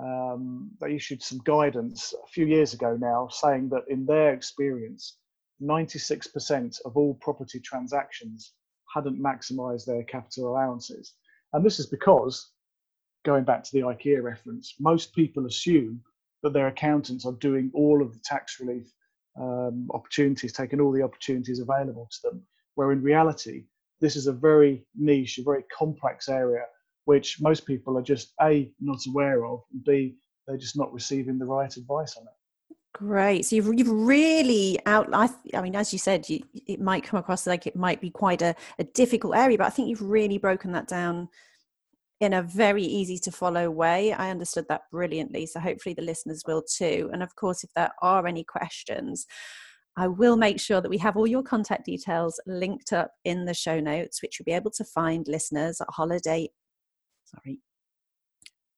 um, 0.00 0.70
they 0.80 0.94
issued 0.94 1.22
some 1.22 1.40
guidance 1.44 2.14
a 2.24 2.28
few 2.28 2.46
years 2.46 2.72
ago 2.72 2.96
now, 2.98 3.28
saying 3.28 3.68
that 3.70 3.84
in 3.88 4.06
their 4.06 4.32
experience, 4.32 5.18
96% 5.60 6.80
of 6.84 6.96
all 6.96 7.14
property 7.14 7.60
transactions 7.60 8.52
hadn't 8.94 9.20
maximised 9.20 9.84
their 9.84 10.04
capital 10.04 10.48
allowances, 10.48 11.14
and 11.52 11.64
this 11.64 11.80
is 11.80 11.86
because, 11.86 12.52
going 13.24 13.44
back 13.44 13.64
to 13.64 13.72
the 13.72 13.80
IKEA 13.80 14.22
reference, 14.22 14.74
most 14.78 15.12
people 15.14 15.46
assume 15.46 16.00
that 16.42 16.52
their 16.52 16.68
accountants 16.68 17.26
are 17.26 17.32
doing 17.32 17.70
all 17.74 18.00
of 18.00 18.14
the 18.14 18.20
tax 18.24 18.60
relief 18.60 18.90
um, 19.38 19.88
opportunities, 19.92 20.52
taking 20.52 20.80
all 20.80 20.92
the 20.92 21.02
opportunities 21.02 21.60
available 21.60 22.08
to 22.10 22.18
them 22.22 22.46
where 22.80 22.92
in 22.92 23.02
reality, 23.02 23.64
this 24.00 24.16
is 24.16 24.26
a 24.26 24.32
very 24.32 24.86
niche, 24.96 25.36
a 25.36 25.42
very 25.42 25.64
complex 25.64 26.30
area, 26.30 26.62
which 27.04 27.36
most 27.38 27.66
people 27.66 27.98
are 27.98 28.02
just 28.02 28.32
A, 28.40 28.72
not 28.80 29.00
aware 29.06 29.44
of, 29.44 29.60
and 29.70 29.84
B, 29.84 30.16
they're 30.46 30.56
just 30.56 30.78
not 30.78 30.90
receiving 30.90 31.38
the 31.38 31.44
right 31.44 31.76
advice 31.76 32.16
on 32.16 32.22
it. 32.22 32.76
Great. 32.94 33.44
So 33.44 33.56
you've, 33.56 33.70
you've 33.78 33.90
really 33.90 34.78
out. 34.86 35.10
I, 35.12 35.28
I 35.52 35.60
mean, 35.60 35.76
as 35.76 35.92
you 35.92 35.98
said, 35.98 36.26
you, 36.30 36.40
it 36.54 36.80
might 36.80 37.04
come 37.04 37.20
across 37.20 37.46
like 37.46 37.66
it 37.66 37.76
might 37.76 38.00
be 38.00 38.08
quite 38.08 38.40
a, 38.40 38.54
a 38.78 38.84
difficult 38.84 39.36
area, 39.36 39.58
but 39.58 39.66
I 39.66 39.70
think 39.70 39.88
you've 39.90 40.00
really 40.00 40.38
broken 40.38 40.72
that 40.72 40.88
down 40.88 41.28
in 42.20 42.32
a 42.32 42.42
very 42.42 42.82
easy 42.82 43.18
to 43.18 43.30
follow 43.30 43.70
way. 43.70 44.14
I 44.14 44.30
understood 44.30 44.64
that 44.70 44.84
brilliantly. 44.90 45.44
So 45.44 45.60
hopefully 45.60 45.94
the 45.94 46.00
listeners 46.00 46.44
will 46.46 46.62
too. 46.62 47.10
And 47.12 47.22
of 47.22 47.36
course, 47.36 47.62
if 47.62 47.70
there 47.76 47.92
are 48.00 48.26
any 48.26 48.42
questions, 48.42 49.26
I 50.00 50.08
will 50.08 50.38
make 50.38 50.58
sure 50.58 50.80
that 50.80 50.88
we 50.88 50.96
have 50.96 51.18
all 51.18 51.26
your 51.26 51.42
contact 51.42 51.84
details 51.84 52.40
linked 52.46 52.90
up 52.94 53.12
in 53.26 53.44
the 53.44 53.52
show 53.52 53.80
notes, 53.80 54.22
which 54.22 54.38
you'll 54.38 54.46
be 54.46 54.52
able 54.52 54.70
to 54.70 54.84
find 54.84 55.28
listeners 55.28 55.78
at 55.78 55.88
holiday, 55.90 56.48
sorry, 57.26 57.58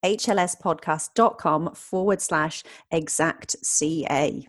hlspodcast.com 0.05 1.77
forward 1.77 2.21
slash 2.21 2.65
exact 2.91 3.55
CA. 3.65 4.49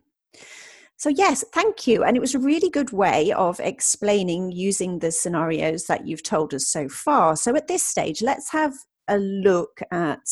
So, 0.98 1.10
yes, 1.10 1.46
thank 1.54 1.86
you. 1.86 2.04
And 2.04 2.18
it 2.18 2.22
was 2.22 2.34
a 2.34 2.40
really 2.40 2.72
good 2.72 2.92
way 2.92 3.32
of 3.34 3.60
explaining 3.60 4.52
using 4.52 4.98
the 4.98 5.12
scenarios 5.12 5.86
that 5.86 6.08
you've 6.08 6.24
told 6.24 6.56
us 6.56 6.68
so 6.68 6.90
far. 6.90 7.36
So, 7.36 7.56
at 7.56 7.68
this 7.68 7.84
stage, 7.84 8.24
let's 8.24 8.52
have 8.52 8.74
a 9.08 9.20
look 9.20 9.80
at 9.92 10.24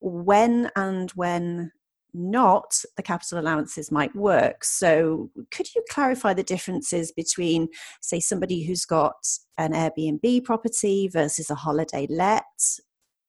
when 0.00 0.68
and 0.76 1.10
when 1.12 1.72
not, 2.14 2.82
the 2.96 3.02
capital 3.02 3.38
allowances 3.38 3.90
might 3.90 4.14
work. 4.14 4.64
So, 4.64 5.30
could 5.50 5.74
you 5.74 5.82
clarify 5.90 6.34
the 6.34 6.42
differences 6.42 7.12
between, 7.12 7.68
say, 8.00 8.20
somebody 8.20 8.64
who's 8.64 8.84
got 8.84 9.26
an 9.58 9.72
Airbnb 9.72 10.44
property 10.44 11.08
versus 11.08 11.50
a 11.50 11.54
holiday 11.54 12.06
let 12.10 12.44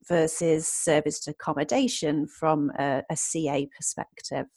versus 0.08 0.68
serviced 0.68 1.28
accommodation 1.28 2.28
from 2.28 2.72
a, 2.78 3.04
a 3.10 3.16
CA 3.16 3.68
perspective? 3.75 4.48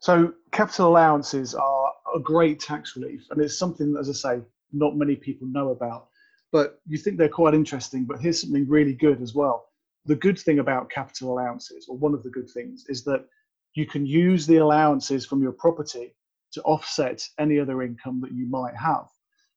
So, 0.00 0.32
capital 0.50 0.88
allowances 0.88 1.54
are 1.54 1.92
a 2.14 2.20
great 2.20 2.58
tax 2.58 2.96
relief, 2.96 3.26
and 3.30 3.40
it's 3.40 3.58
something, 3.58 3.96
as 3.98 4.08
I 4.08 4.12
say, 4.12 4.42
not 4.72 4.96
many 4.96 5.16
people 5.16 5.46
know 5.46 5.70
about. 5.70 6.08
But 6.50 6.80
you 6.86 6.98
think 6.98 7.16
they're 7.16 7.28
quite 7.28 7.54
interesting. 7.54 8.04
But 8.04 8.20
here's 8.20 8.40
something 8.40 8.68
really 8.68 8.94
good 8.94 9.22
as 9.22 9.34
well. 9.34 9.66
The 10.04 10.16
good 10.16 10.38
thing 10.38 10.58
about 10.58 10.90
capital 10.90 11.32
allowances, 11.32 11.86
or 11.88 11.96
one 11.96 12.14
of 12.14 12.22
the 12.22 12.30
good 12.30 12.50
things, 12.50 12.84
is 12.88 13.04
that 13.04 13.24
you 13.74 13.86
can 13.86 14.06
use 14.06 14.46
the 14.46 14.58
allowances 14.58 15.24
from 15.26 15.42
your 15.42 15.52
property 15.52 16.14
to 16.52 16.62
offset 16.62 17.26
any 17.38 17.58
other 17.58 17.82
income 17.82 18.20
that 18.20 18.32
you 18.32 18.46
might 18.46 18.76
have. 18.76 19.06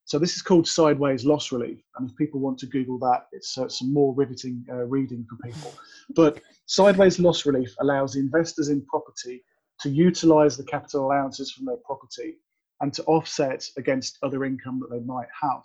So 0.05 0.19
this 0.19 0.35
is 0.35 0.41
called 0.41 0.67
sideways 0.67 1.25
loss 1.25 1.51
relief, 1.51 1.81
and 1.97 2.09
if 2.09 2.15
people 2.15 2.39
want 2.39 2.59
to 2.59 2.67
Google 2.67 2.99
that, 2.99 3.25
it's 3.31 3.57
uh, 3.57 3.67
some 3.67 3.91
more 3.91 4.13
riveting 4.13 4.63
uh, 4.71 4.85
reading 4.85 5.25
for 5.27 5.35
people. 5.47 5.73
But 6.15 6.41
sideways 6.67 7.19
loss 7.19 7.45
relief 7.45 7.73
allows 7.79 8.15
investors 8.15 8.69
in 8.69 8.85
property 8.85 9.43
to 9.81 9.89
utilise 9.89 10.57
the 10.57 10.63
capital 10.63 11.07
allowances 11.07 11.51
from 11.51 11.65
their 11.65 11.77
property 11.85 12.37
and 12.81 12.93
to 12.93 13.03
offset 13.05 13.67
against 13.77 14.19
other 14.21 14.45
income 14.45 14.79
that 14.79 14.95
they 14.95 15.03
might 15.03 15.27
have. 15.41 15.61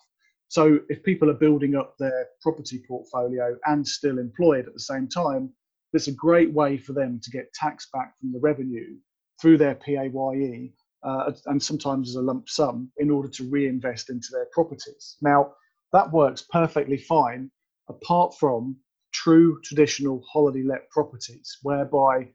So 0.48 0.80
if 0.88 1.02
people 1.02 1.30
are 1.30 1.34
building 1.34 1.76
up 1.76 1.96
their 1.98 2.26
property 2.40 2.82
portfolio 2.88 3.56
and 3.66 3.86
still 3.86 4.18
employed 4.18 4.66
at 4.66 4.72
the 4.72 4.80
same 4.80 5.06
time, 5.06 5.52
it's 5.92 6.08
a 6.08 6.12
great 6.12 6.52
way 6.52 6.76
for 6.76 6.92
them 6.92 7.20
to 7.22 7.30
get 7.30 7.52
tax 7.52 7.88
back 7.92 8.18
from 8.18 8.32
the 8.32 8.40
revenue 8.40 8.96
through 9.40 9.58
their 9.58 9.74
PAYE 9.74 10.72
uh, 11.02 11.32
and 11.46 11.62
sometimes 11.62 12.10
as 12.10 12.14
a 12.16 12.22
lump 12.22 12.48
sum 12.48 12.90
in 12.98 13.10
order 13.10 13.28
to 13.28 13.48
reinvest 13.50 14.10
into 14.10 14.28
their 14.32 14.46
properties. 14.52 15.16
Now, 15.22 15.54
that 15.92 16.12
works 16.12 16.42
perfectly 16.42 16.98
fine 16.98 17.50
apart 17.88 18.34
from 18.38 18.76
true 19.12 19.60
traditional 19.64 20.22
holiday 20.30 20.62
let 20.62 20.88
properties 20.90 21.58
whereby 21.62 22.28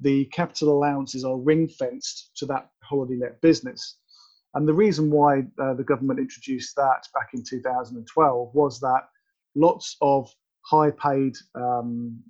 the 0.00 0.24
capital 0.26 0.70
allowances 0.70 1.24
are 1.24 1.38
ring 1.38 1.68
fenced 1.68 2.30
to 2.36 2.46
that 2.46 2.70
holiday 2.82 3.16
let 3.16 3.40
business. 3.40 3.98
And 4.54 4.66
the 4.66 4.74
reason 4.74 5.10
why 5.10 5.44
uh, 5.58 5.74
the 5.74 5.84
government 5.84 6.20
introduced 6.20 6.76
that 6.76 7.06
back 7.14 7.30
in 7.34 7.42
2012 7.42 8.54
was 8.54 8.80
that 8.80 9.08
lots 9.54 9.96
of 10.00 10.30
high 10.62 10.90
paid 10.90 11.34
um, 11.54 12.22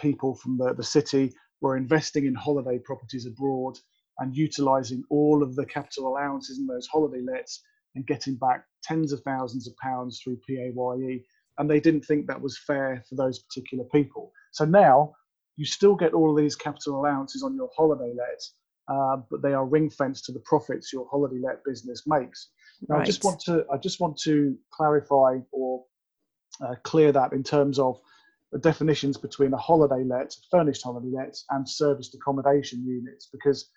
people 0.00 0.34
from 0.34 0.58
the, 0.58 0.74
the 0.74 0.82
city 0.82 1.32
were 1.60 1.76
investing 1.76 2.26
in 2.26 2.34
holiday 2.34 2.78
properties 2.78 3.26
abroad 3.26 3.78
and 4.18 4.36
utilizing 4.36 5.02
all 5.10 5.42
of 5.42 5.54
the 5.54 5.66
capital 5.66 6.08
allowances 6.08 6.58
in 6.58 6.66
those 6.66 6.86
holiday 6.86 7.20
lets 7.20 7.62
and 7.94 8.06
getting 8.06 8.36
back 8.36 8.64
tens 8.82 9.12
of 9.12 9.20
thousands 9.22 9.66
of 9.66 9.76
pounds 9.76 10.20
through 10.22 10.38
PAYE. 10.48 11.24
And 11.58 11.68
they 11.68 11.80
didn't 11.80 12.04
think 12.04 12.26
that 12.26 12.40
was 12.40 12.58
fair 12.66 13.02
for 13.08 13.16
those 13.16 13.40
particular 13.40 13.84
people. 13.92 14.32
So 14.52 14.64
now 14.64 15.14
you 15.56 15.64
still 15.64 15.96
get 15.96 16.14
all 16.14 16.30
of 16.30 16.36
these 16.36 16.54
capital 16.54 17.00
allowances 17.00 17.42
on 17.42 17.56
your 17.56 17.68
holiday 17.76 18.12
let, 18.16 18.42
uh, 18.94 19.16
but 19.30 19.42
they 19.42 19.54
are 19.54 19.66
ring 19.66 19.90
fenced 19.90 20.24
to 20.26 20.32
the 20.32 20.40
profits 20.40 20.92
your 20.92 21.08
holiday 21.10 21.40
let 21.42 21.64
business 21.64 22.04
makes. 22.06 22.50
Now, 22.88 22.96
right. 22.96 23.02
I 23.02 23.04
just 23.04 23.24
want 23.24 23.40
to 23.40 23.64
I 23.72 23.76
just 23.76 24.00
want 24.00 24.16
to 24.18 24.56
clarify 24.72 25.38
or 25.50 25.84
uh, 26.64 26.74
clear 26.84 27.10
that 27.12 27.32
in 27.32 27.42
terms 27.42 27.78
of 27.78 28.00
the 28.52 28.58
definitions 28.58 29.16
between 29.16 29.52
a 29.52 29.58
holiday 29.58 30.04
let, 30.04 30.34
furnished 30.50 30.82
holiday 30.82 31.10
let, 31.12 31.36
and 31.50 31.68
serviced 31.68 32.14
accommodation 32.14 32.84
units 32.84 33.28
because 33.30 33.70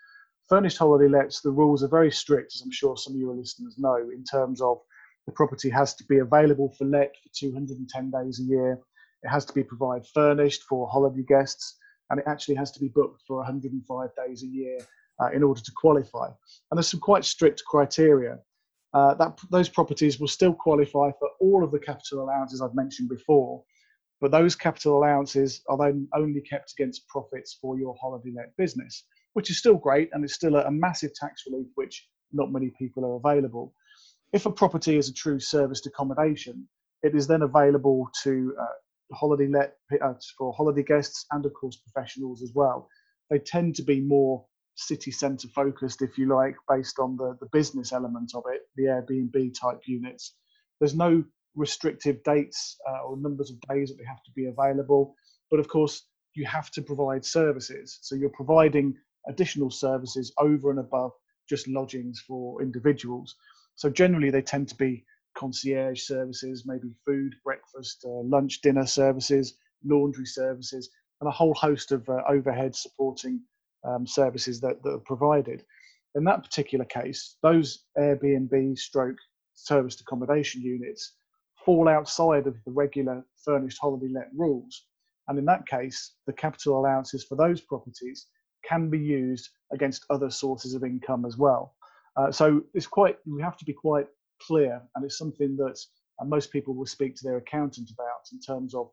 furnished 0.47 0.77
holiday 0.77 1.07
lets, 1.07 1.41
the 1.41 1.51
rules 1.51 1.83
are 1.83 1.87
very 1.87 2.11
strict, 2.11 2.53
as 2.55 2.61
I'm 2.61 2.71
sure 2.71 2.97
some 2.97 3.13
of 3.13 3.19
your 3.19 3.35
listeners 3.35 3.75
know, 3.77 3.97
in 3.97 4.23
terms 4.23 4.61
of 4.61 4.79
the 5.25 5.33
property 5.33 5.69
has 5.69 5.93
to 5.95 6.03
be 6.05 6.19
available 6.19 6.73
for 6.77 6.85
let 6.85 7.13
for 7.23 7.29
210 7.33 8.11
days 8.11 8.39
a 8.39 8.43
year. 8.43 8.79
It 9.23 9.29
has 9.29 9.45
to 9.45 9.53
be 9.53 9.63
provided 9.63 10.07
furnished 10.07 10.63
for 10.63 10.87
holiday 10.89 11.23
guests, 11.27 11.77
and 12.09 12.19
it 12.19 12.25
actually 12.27 12.55
has 12.55 12.71
to 12.71 12.79
be 12.79 12.87
booked 12.87 13.21
for 13.27 13.37
105 13.37 14.09
days 14.15 14.43
a 14.43 14.47
year. 14.47 14.79
uh, 15.21 15.29
in 15.31 15.43
order 15.43 15.61
to 15.61 15.71
qualify. 15.75 16.25
And 16.25 16.77
there's 16.77 16.89
some 16.89 16.99
quite 16.99 17.25
strict 17.25 17.63
criteria. 17.65 18.39
Uh, 18.93 19.13
that 19.13 19.39
those 19.51 19.69
properties 19.69 20.19
will 20.19 20.27
still 20.27 20.53
qualify 20.53 21.11
for 21.17 21.29
all 21.39 21.63
of 21.63 21.71
the 21.71 21.79
capital 21.79 22.23
allowances 22.23 22.61
I've 22.61 22.75
mentioned 22.75 23.07
before, 23.07 23.63
but 24.21 24.31
those 24.31 24.55
capital 24.55 24.99
allowances 24.99 25.61
are 25.67 25.77
then 25.77 26.07
only 26.15 26.41
kept 26.41 26.71
against 26.71 27.07
profits 27.07 27.57
for 27.59 27.77
your 27.77 27.95
holiday 27.99 28.31
let 28.35 28.55
business, 28.55 29.03
which 29.33 29.49
is 29.49 29.57
still 29.57 29.75
great 29.75 30.09
and 30.13 30.23
it's 30.23 30.35
still 30.35 30.55
a, 30.55 30.65
a 30.65 30.71
massive 30.71 31.13
tax 31.15 31.43
relief 31.49 31.67
which 31.75 32.07
not 32.31 32.51
many 32.51 32.71
people 32.77 33.03
are 33.03 33.15
available. 33.15 33.73
If 34.31 34.45
a 34.45 34.51
property 34.51 34.97
is 34.97 35.09
a 35.09 35.13
true 35.13 35.39
serviced 35.39 35.87
accommodation, 35.87 36.67
it 37.03 37.15
is 37.15 37.27
then 37.27 37.41
available 37.41 38.07
to 38.23 38.55
uh, 38.61 39.15
holiday 39.15 39.47
let 39.47 39.75
uh, 40.01 40.13
for 40.37 40.53
holiday 40.53 40.83
guests 40.83 41.25
and 41.31 41.45
of 41.45 41.53
course 41.53 41.77
professionals 41.77 42.41
as 42.43 42.51
well. 42.53 42.87
They 43.29 43.39
tend 43.39 43.75
to 43.75 43.83
be 43.83 44.01
more 44.01 44.45
city 44.75 45.11
centre 45.11 45.47
focused, 45.49 46.01
if 46.01 46.17
you 46.17 46.27
like, 46.27 46.55
based 46.69 46.99
on 46.99 47.17
the, 47.17 47.37
the 47.39 47.47
business 47.51 47.91
element 47.91 48.31
of 48.35 48.43
it, 48.47 48.61
the 48.75 48.83
Airbnb 48.83 49.53
type 49.59 49.79
units. 49.85 50.35
There's 50.79 50.95
no 50.95 51.23
restrictive 51.55 52.23
dates 52.23 52.77
uh, 52.89 53.03
or 53.05 53.17
numbers 53.17 53.51
of 53.51 53.59
days 53.61 53.89
that 53.89 53.97
they 53.97 54.05
have 54.05 54.23
to 54.23 54.31
be 54.35 54.45
available, 54.45 55.15
but 55.49 55.59
of 55.59 55.67
course, 55.67 56.07
you 56.33 56.45
have 56.45 56.71
to 56.71 56.81
provide 56.81 57.25
services. 57.25 57.99
So 58.01 58.15
you're 58.15 58.29
providing 58.29 58.95
additional 59.27 59.69
services 59.69 60.31
over 60.37 60.71
and 60.71 60.79
above 60.79 61.11
just 61.49 61.67
lodgings 61.67 62.23
for 62.25 62.61
individuals. 62.61 63.35
So 63.75 63.89
generally, 63.89 64.29
they 64.29 64.41
tend 64.41 64.69
to 64.69 64.75
be 64.75 65.05
concierge 65.35 66.01
services, 66.03 66.63
maybe 66.65 66.93
food, 67.05 67.35
breakfast, 67.43 68.05
uh, 68.05 68.21
lunch, 68.23 68.61
dinner 68.61 68.85
services, 68.85 69.55
laundry 69.83 70.25
services, 70.25 70.89
and 71.19 71.27
a 71.27 71.31
whole 71.31 71.53
host 71.53 71.91
of 71.91 72.07
uh, 72.09 72.21
overhead 72.29 72.75
supporting 72.75 73.41
um, 73.83 74.05
services 74.05 74.59
that, 74.61 74.81
that 74.83 74.93
are 74.93 74.99
provided. 74.99 75.63
In 76.15 76.23
that 76.25 76.43
particular 76.43 76.85
case, 76.85 77.37
those 77.41 77.85
Airbnb 77.97 78.77
stroke 78.77 79.17
serviced 79.53 80.01
accommodation 80.01 80.61
units 80.61 81.13
fall 81.65 81.87
outside 81.87 82.47
of 82.47 82.55
the 82.65 82.71
regular 82.71 83.23
furnished 83.45 83.79
holiday 83.81 84.09
let 84.11 84.29
rules. 84.33 84.85
And 85.27 85.37
in 85.37 85.45
that 85.45 85.67
case, 85.67 86.13
the 86.27 86.33
capital 86.33 86.79
allowances 86.79 87.23
for 87.23 87.35
those 87.35 87.61
properties 87.61 88.27
can 88.63 88.89
be 88.89 88.99
used 88.99 89.49
against 89.71 90.05
other 90.09 90.29
sources 90.29 90.73
of 90.73 90.83
income 90.83 91.25
as 91.25 91.37
well. 91.37 91.75
Uh, 92.15 92.31
so 92.31 92.61
it's 92.73 92.87
quite, 92.87 93.17
we 93.25 93.41
have 93.41 93.57
to 93.57 93.65
be 93.65 93.73
quite 93.73 94.07
clear, 94.41 94.81
and 94.95 95.05
it's 95.05 95.17
something 95.17 95.55
that 95.57 95.79
uh, 96.19 96.25
most 96.25 96.51
people 96.51 96.73
will 96.73 96.85
speak 96.85 97.15
to 97.15 97.23
their 97.23 97.37
accountant 97.37 97.89
about 97.91 98.23
in 98.33 98.39
terms 98.39 98.75
of 98.75 98.89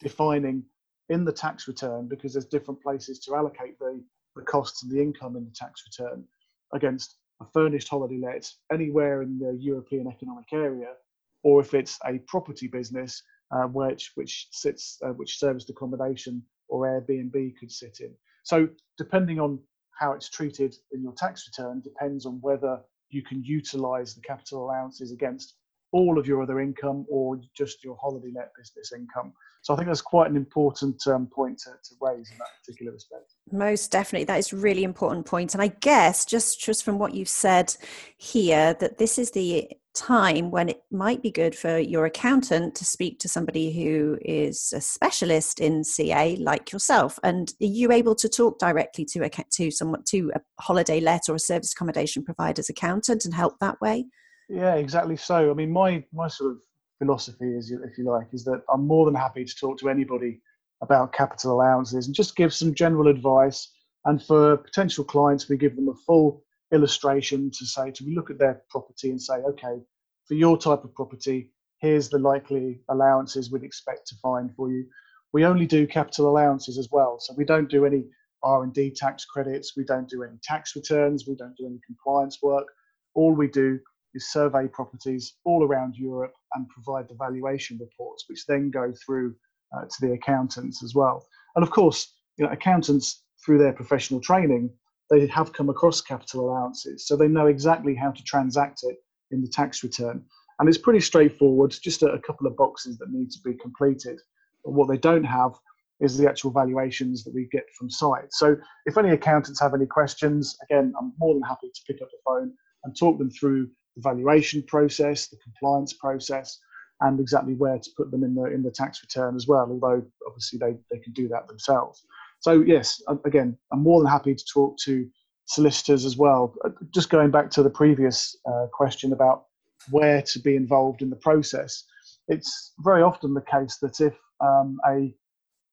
defining 0.00 0.62
in 1.08 1.24
the 1.24 1.32
tax 1.32 1.68
return, 1.68 2.08
because 2.08 2.32
there's 2.32 2.46
different 2.46 2.80
places 2.82 3.18
to 3.20 3.34
allocate 3.34 3.78
the 3.78 4.02
the 4.34 4.42
costs 4.42 4.82
and 4.82 4.90
the 4.90 5.00
income 5.00 5.36
in 5.36 5.44
the 5.44 5.50
tax 5.50 5.82
return 5.86 6.24
against 6.72 7.16
a 7.42 7.44
furnished 7.52 7.88
holiday 7.88 8.18
let 8.18 8.50
anywhere 8.72 9.22
in 9.22 9.38
the 9.38 9.54
European 9.60 10.06
Economic 10.06 10.46
Area, 10.52 10.94
or 11.42 11.60
if 11.60 11.74
it's 11.74 11.98
a 12.06 12.18
property 12.26 12.66
business 12.66 13.22
uh, 13.50 13.64
which 13.64 14.12
which 14.14 14.48
sits 14.50 14.98
uh, 15.04 15.10
which 15.10 15.38
serviced 15.38 15.70
accommodation 15.70 16.42
or 16.68 16.86
Airbnb 16.86 17.56
could 17.58 17.70
sit 17.70 17.98
in. 18.00 18.14
So 18.44 18.68
depending 18.96 19.38
on 19.38 19.58
how 19.98 20.12
it's 20.12 20.28
treated 20.28 20.74
in 20.92 21.02
your 21.02 21.12
tax 21.12 21.46
return 21.46 21.80
depends 21.80 22.26
on 22.26 22.40
whether 22.40 22.80
you 23.10 23.22
can 23.22 23.42
utilize 23.44 24.14
the 24.14 24.22
capital 24.22 24.64
allowances 24.64 25.12
against 25.12 25.54
all 25.92 26.18
of 26.18 26.26
your 26.26 26.42
other 26.42 26.60
income 26.60 27.06
or 27.08 27.38
just 27.56 27.84
your 27.84 27.96
holiday 28.00 28.32
let 28.34 28.50
business 28.56 28.92
income. 28.92 29.32
So 29.60 29.72
I 29.72 29.76
think 29.76 29.86
that's 29.86 30.02
quite 30.02 30.28
an 30.28 30.36
important 30.36 31.06
um, 31.06 31.26
point 31.26 31.58
to, 31.60 31.70
to 31.70 31.94
raise 32.00 32.30
in 32.30 32.38
that 32.38 32.48
particular 32.60 32.92
respect. 32.92 33.34
Most 33.52 33.92
definitely, 33.92 34.24
that 34.24 34.38
is 34.38 34.52
really 34.52 34.82
important 34.82 35.24
point. 35.24 35.54
And 35.54 35.62
I 35.62 35.68
guess 35.68 36.24
just 36.24 36.60
just 36.60 36.82
from 36.82 36.98
what 36.98 37.14
you've 37.14 37.28
said 37.28 37.76
here, 38.16 38.74
that 38.74 38.98
this 38.98 39.18
is 39.18 39.30
the 39.30 39.70
time 39.94 40.50
when 40.50 40.70
it 40.70 40.82
might 40.90 41.22
be 41.22 41.30
good 41.30 41.54
for 41.54 41.78
your 41.78 42.06
accountant 42.06 42.74
to 42.74 42.84
speak 42.84 43.18
to 43.18 43.28
somebody 43.28 43.72
who 43.72 44.18
is 44.22 44.72
a 44.74 44.80
specialist 44.80 45.60
in 45.60 45.84
CA 45.84 46.36
like 46.36 46.72
yourself. 46.72 47.18
And 47.22 47.52
are 47.60 47.66
you 47.66 47.92
able 47.92 48.14
to 48.16 48.28
talk 48.28 48.58
directly 48.58 49.04
to 49.06 49.24
a 49.24 49.28
to 49.28 49.70
someone 49.70 50.02
to 50.04 50.32
a 50.34 50.40
holiday 50.60 50.98
let 50.98 51.28
or 51.28 51.34
a 51.34 51.40
service 51.40 51.72
accommodation 51.72 52.24
provider's 52.24 52.70
accountant 52.70 53.24
and 53.24 53.34
help 53.34 53.58
that 53.60 53.80
way? 53.80 54.06
Yeah, 54.52 54.74
exactly. 54.74 55.16
So, 55.16 55.50
I 55.50 55.54
mean, 55.54 55.72
my 55.72 56.04
my 56.12 56.28
sort 56.28 56.52
of 56.52 56.58
philosophy 56.98 57.56
is, 57.56 57.70
if 57.70 57.96
you 57.96 58.04
like, 58.04 58.28
is 58.34 58.44
that 58.44 58.62
I'm 58.72 58.86
more 58.86 59.06
than 59.06 59.14
happy 59.14 59.46
to 59.46 59.56
talk 59.56 59.78
to 59.78 59.88
anybody 59.88 60.42
about 60.82 61.14
capital 61.14 61.52
allowances 61.52 62.06
and 62.06 62.14
just 62.14 62.36
give 62.36 62.52
some 62.52 62.74
general 62.74 63.08
advice. 63.08 63.72
And 64.04 64.22
for 64.22 64.58
potential 64.58 65.04
clients, 65.04 65.48
we 65.48 65.56
give 65.56 65.74
them 65.74 65.88
a 65.88 65.94
full 66.06 66.44
illustration 66.70 67.50
to 67.50 67.64
say 67.64 67.92
to 67.92 68.04
look 68.04 68.28
at 68.30 68.38
their 68.38 68.62
property 68.68 69.08
and 69.08 69.22
say, 69.22 69.36
okay, 69.36 69.80
for 70.26 70.34
your 70.34 70.58
type 70.58 70.84
of 70.84 70.94
property, 70.94 71.50
here's 71.78 72.10
the 72.10 72.18
likely 72.18 72.82
allowances 72.90 73.50
we'd 73.50 73.62
expect 73.62 74.06
to 74.08 74.16
find 74.16 74.54
for 74.54 74.70
you. 74.70 74.84
We 75.32 75.46
only 75.46 75.66
do 75.66 75.86
capital 75.86 76.28
allowances 76.28 76.76
as 76.76 76.90
well, 76.92 77.18
so 77.20 77.32
we 77.38 77.46
don't 77.46 77.70
do 77.70 77.86
any 77.86 78.04
R&D 78.42 78.90
tax 78.96 79.24
credits, 79.24 79.78
we 79.78 79.84
don't 79.84 80.10
do 80.10 80.24
any 80.24 80.36
tax 80.42 80.76
returns, 80.76 81.26
we 81.26 81.36
don't 81.36 81.56
do 81.56 81.66
any 81.66 81.80
compliance 81.86 82.42
work. 82.42 82.66
All 83.14 83.32
we 83.32 83.48
do 83.48 83.78
is 84.14 84.32
survey 84.32 84.68
properties 84.68 85.34
all 85.44 85.64
around 85.64 85.96
Europe 85.96 86.34
and 86.54 86.68
provide 86.68 87.08
the 87.08 87.14
valuation 87.14 87.78
reports, 87.78 88.24
which 88.28 88.46
then 88.46 88.70
go 88.70 88.92
through 89.04 89.34
uh, 89.76 89.82
to 89.82 90.06
the 90.06 90.12
accountants 90.12 90.82
as 90.82 90.94
well. 90.94 91.26
And 91.56 91.62
of 91.62 91.70
course, 91.70 92.14
you 92.36 92.44
know, 92.44 92.52
accountants 92.52 93.24
through 93.44 93.58
their 93.58 93.72
professional 93.72 94.20
training, 94.20 94.70
they 95.10 95.26
have 95.26 95.52
come 95.52 95.68
across 95.68 96.00
capital 96.00 96.48
allowances, 96.48 97.06
so 97.06 97.16
they 97.16 97.28
know 97.28 97.46
exactly 97.46 97.94
how 97.94 98.10
to 98.10 98.22
transact 98.24 98.80
it 98.84 98.96
in 99.30 99.42
the 99.42 99.48
tax 99.48 99.82
return. 99.82 100.24
And 100.58 100.68
it's 100.68 100.78
pretty 100.78 101.00
straightforward, 101.00 101.74
just 101.82 102.02
a, 102.02 102.06
a 102.06 102.20
couple 102.20 102.46
of 102.46 102.56
boxes 102.56 102.98
that 102.98 103.10
need 103.10 103.30
to 103.32 103.38
be 103.44 103.54
completed. 103.54 104.20
But 104.64 104.72
what 104.72 104.88
they 104.88 104.96
don't 104.96 105.24
have 105.24 105.52
is 106.00 106.16
the 106.16 106.28
actual 106.28 106.50
valuations 106.50 107.24
that 107.24 107.34
we 107.34 107.48
get 107.52 107.64
from 107.78 107.88
site. 107.88 108.32
So 108.32 108.56
if 108.86 108.98
any 108.98 109.10
accountants 109.10 109.60
have 109.60 109.74
any 109.74 109.86
questions, 109.86 110.56
again, 110.64 110.92
I'm 110.98 111.12
more 111.18 111.34
than 111.34 111.42
happy 111.42 111.68
to 111.72 111.80
pick 111.86 112.02
up 112.02 112.08
the 112.10 112.18
phone 112.24 112.52
and 112.84 112.96
talk 112.96 113.18
them 113.18 113.30
through 113.30 113.70
the 113.96 114.02
valuation 114.02 114.62
process, 114.62 115.28
the 115.28 115.36
compliance 115.36 115.92
process, 115.92 116.58
and 117.00 117.20
exactly 117.20 117.54
where 117.54 117.78
to 117.78 117.90
put 117.96 118.10
them 118.10 118.22
in 118.22 118.34
the 118.34 118.44
in 118.44 118.62
the 118.62 118.70
tax 118.70 119.02
return 119.02 119.34
as 119.34 119.46
well. 119.46 119.66
Although 119.70 120.04
obviously 120.26 120.58
they, 120.58 120.76
they 120.90 121.02
can 121.02 121.12
do 121.12 121.28
that 121.28 121.48
themselves. 121.48 122.04
So 122.40 122.62
yes, 122.62 123.00
again, 123.24 123.56
I'm 123.72 123.82
more 123.82 124.00
than 124.00 124.10
happy 124.10 124.34
to 124.34 124.44
talk 124.52 124.76
to 124.84 125.08
solicitors 125.46 126.04
as 126.04 126.16
well. 126.16 126.54
Uh, 126.64 126.70
just 126.90 127.10
going 127.10 127.30
back 127.30 127.50
to 127.50 127.62
the 127.62 127.70
previous 127.70 128.36
uh, 128.50 128.66
question 128.72 129.12
about 129.12 129.44
where 129.90 130.22
to 130.22 130.38
be 130.38 130.56
involved 130.56 131.02
in 131.02 131.10
the 131.10 131.16
process, 131.16 131.84
it's 132.28 132.72
very 132.78 133.02
often 133.02 133.34
the 133.34 133.42
case 133.42 133.78
that 133.82 134.00
if 134.00 134.14
um, 134.40 134.78
a 134.88 135.14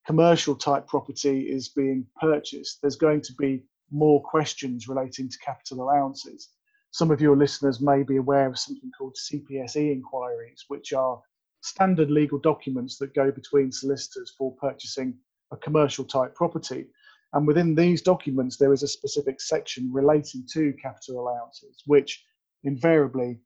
commercial 0.05 0.55
type 0.55 0.87
property 0.87 1.41
is 1.41 1.69
being 1.69 2.05
purchased, 2.19 2.79
there's 2.81 2.95
going 2.95 3.21
to 3.21 3.33
be 3.33 3.63
more 3.91 4.21
questions 4.21 4.87
relating 4.87 5.29
to 5.29 5.37
capital 5.39 5.83
allowances 5.83 6.49
some 6.91 7.11
of 7.11 7.21
your 7.21 7.37
listeners 7.37 7.81
may 7.81 8.03
be 8.03 8.17
aware 8.17 8.47
of 8.47 8.59
something 8.59 8.91
called 8.97 9.15
CPSE 9.15 9.91
inquiries, 9.91 10.65
which 10.67 10.93
are 10.93 11.21
standard 11.61 12.09
legal 12.09 12.39
documents 12.39 12.97
that 12.97 13.13
go 13.13 13.31
between 13.31 13.71
solicitors 13.71 14.33
for 14.37 14.55
purchasing 14.55 15.13
a 15.51 15.57
commercial 15.57 16.05
type 16.05 16.33
property. 16.35 16.87
And 17.33 17.45
within 17.45 17.75
these 17.75 18.01
documents, 18.01 18.57
there 18.57 18.73
is 18.73 18.83
a 18.83 18.87
specific 18.87 19.39
section 19.39 19.91
relating 19.91 20.47
to 20.53 20.73
capital 20.81 21.21
allowances, 21.21 21.83
which 21.85 22.23
invariably 22.63 23.39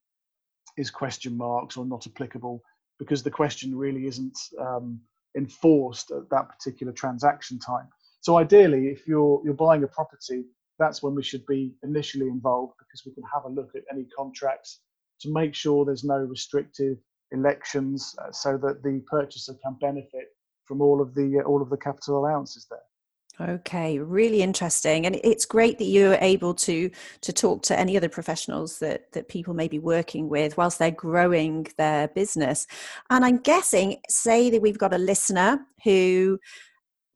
is 0.78 0.90
question 0.90 1.36
marks 1.36 1.76
or 1.76 1.86
not 1.86 2.08
applicable 2.08 2.62
because 2.98 3.24
the 3.24 3.32
question 3.32 3.76
really 3.76 4.08
isn't 4.08 4.38
um, 4.60 5.00
enforced 5.36 6.12
at 6.12 6.30
that 6.30 6.50
particular 6.50 6.94
transaction 6.94 7.60
time. 7.60 7.88
So 8.22 8.38
ideally, 8.38 8.88
if 8.88 9.06
you're 9.06 9.42
you're 9.44 9.54
buying 9.54 9.84
a 9.84 9.88
property 9.88 10.46
that's 10.80 11.04
when 11.04 11.16
we 11.16 11.24
should 11.24 11.46
be 11.46 11.74
initially 11.84 12.28
involved 12.28 12.74
because 12.80 13.06
we 13.06 13.14
can 13.14 13.24
have 13.34 13.46
a 13.46 13.50
look 13.50 13.72
at 13.76 13.84
any 13.92 14.06
contracts 14.18 14.82
to 15.22 15.32
make 15.32 15.56
sure 15.56 15.86
there's 15.86 16.04
no 16.04 16.18
restrictive 16.18 16.98
elections 17.32 18.16
uh, 18.22 18.32
so 18.32 18.58
that 18.58 18.84
the 18.84 19.02
purchaser 19.08 19.54
can 19.64 19.76
benefit 19.82 20.36
from 20.66 20.82
all 20.82 21.02
of 21.02 21.14
the 21.16 21.40
uh, 21.40 21.48
all 21.48 21.62
of 21.62 21.70
the 21.70 21.78
capital 21.78 22.20
allowances 22.20 22.68
there. 22.70 23.50
Okay 23.58 23.98
really 23.98 24.44
interesting. 24.44 25.08
And 25.08 25.20
it's 25.24 25.46
great 25.46 25.80
that 25.80 25.86
you're 25.86 26.18
able 26.22 26.54
to 26.56 26.92
to 27.22 27.34
talk 27.34 27.64
to 27.64 27.80
any 27.80 27.98
other 27.98 28.10
professionals 28.10 28.80
that 28.80 29.12
that 29.14 29.28
people 29.28 29.54
may 29.54 29.68
be 29.68 29.80
working 29.80 30.30
with 30.30 30.56
whilst 30.58 30.78
they're 30.78 30.92
growing 30.92 31.68
their 31.78 32.08
business. 32.10 32.68
And 33.10 33.26
i'm 33.26 33.38
guessing 33.38 33.98
say 34.10 34.50
that 34.52 34.62
we've 34.62 34.78
got 34.78 34.94
a 34.94 35.00
listener 35.00 35.66
who 35.84 36.40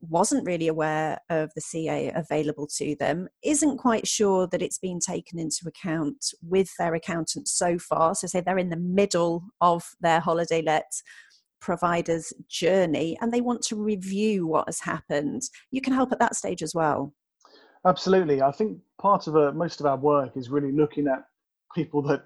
wasn't 0.00 0.46
really 0.46 0.68
aware 0.68 1.18
of 1.30 1.50
the 1.54 1.60
CA 1.60 2.12
available 2.14 2.66
to 2.76 2.94
them, 2.98 3.28
isn't 3.42 3.78
quite 3.78 4.06
sure 4.06 4.46
that 4.48 4.62
it's 4.62 4.78
been 4.78 5.00
taken 5.00 5.38
into 5.38 5.66
account 5.66 6.24
with 6.42 6.70
their 6.78 6.94
accountant 6.94 7.48
so 7.48 7.78
far. 7.78 8.14
So, 8.14 8.26
say 8.26 8.40
they're 8.40 8.58
in 8.58 8.70
the 8.70 8.76
middle 8.76 9.44
of 9.60 9.84
their 10.00 10.20
holiday 10.20 10.62
let 10.62 10.90
provider's 11.60 12.32
journey 12.48 13.16
and 13.20 13.32
they 13.32 13.40
want 13.40 13.62
to 13.62 13.76
review 13.76 14.46
what 14.46 14.68
has 14.68 14.80
happened. 14.80 15.42
You 15.70 15.80
can 15.80 15.92
help 15.92 16.12
at 16.12 16.20
that 16.20 16.36
stage 16.36 16.62
as 16.62 16.74
well. 16.74 17.12
Absolutely. 17.86 18.42
I 18.42 18.52
think 18.52 18.78
part 19.00 19.26
of 19.26 19.36
a, 19.36 19.52
most 19.52 19.80
of 19.80 19.86
our 19.86 19.96
work 19.96 20.36
is 20.36 20.50
really 20.50 20.72
looking 20.72 21.06
at 21.06 21.24
people 21.74 22.02
that 22.02 22.24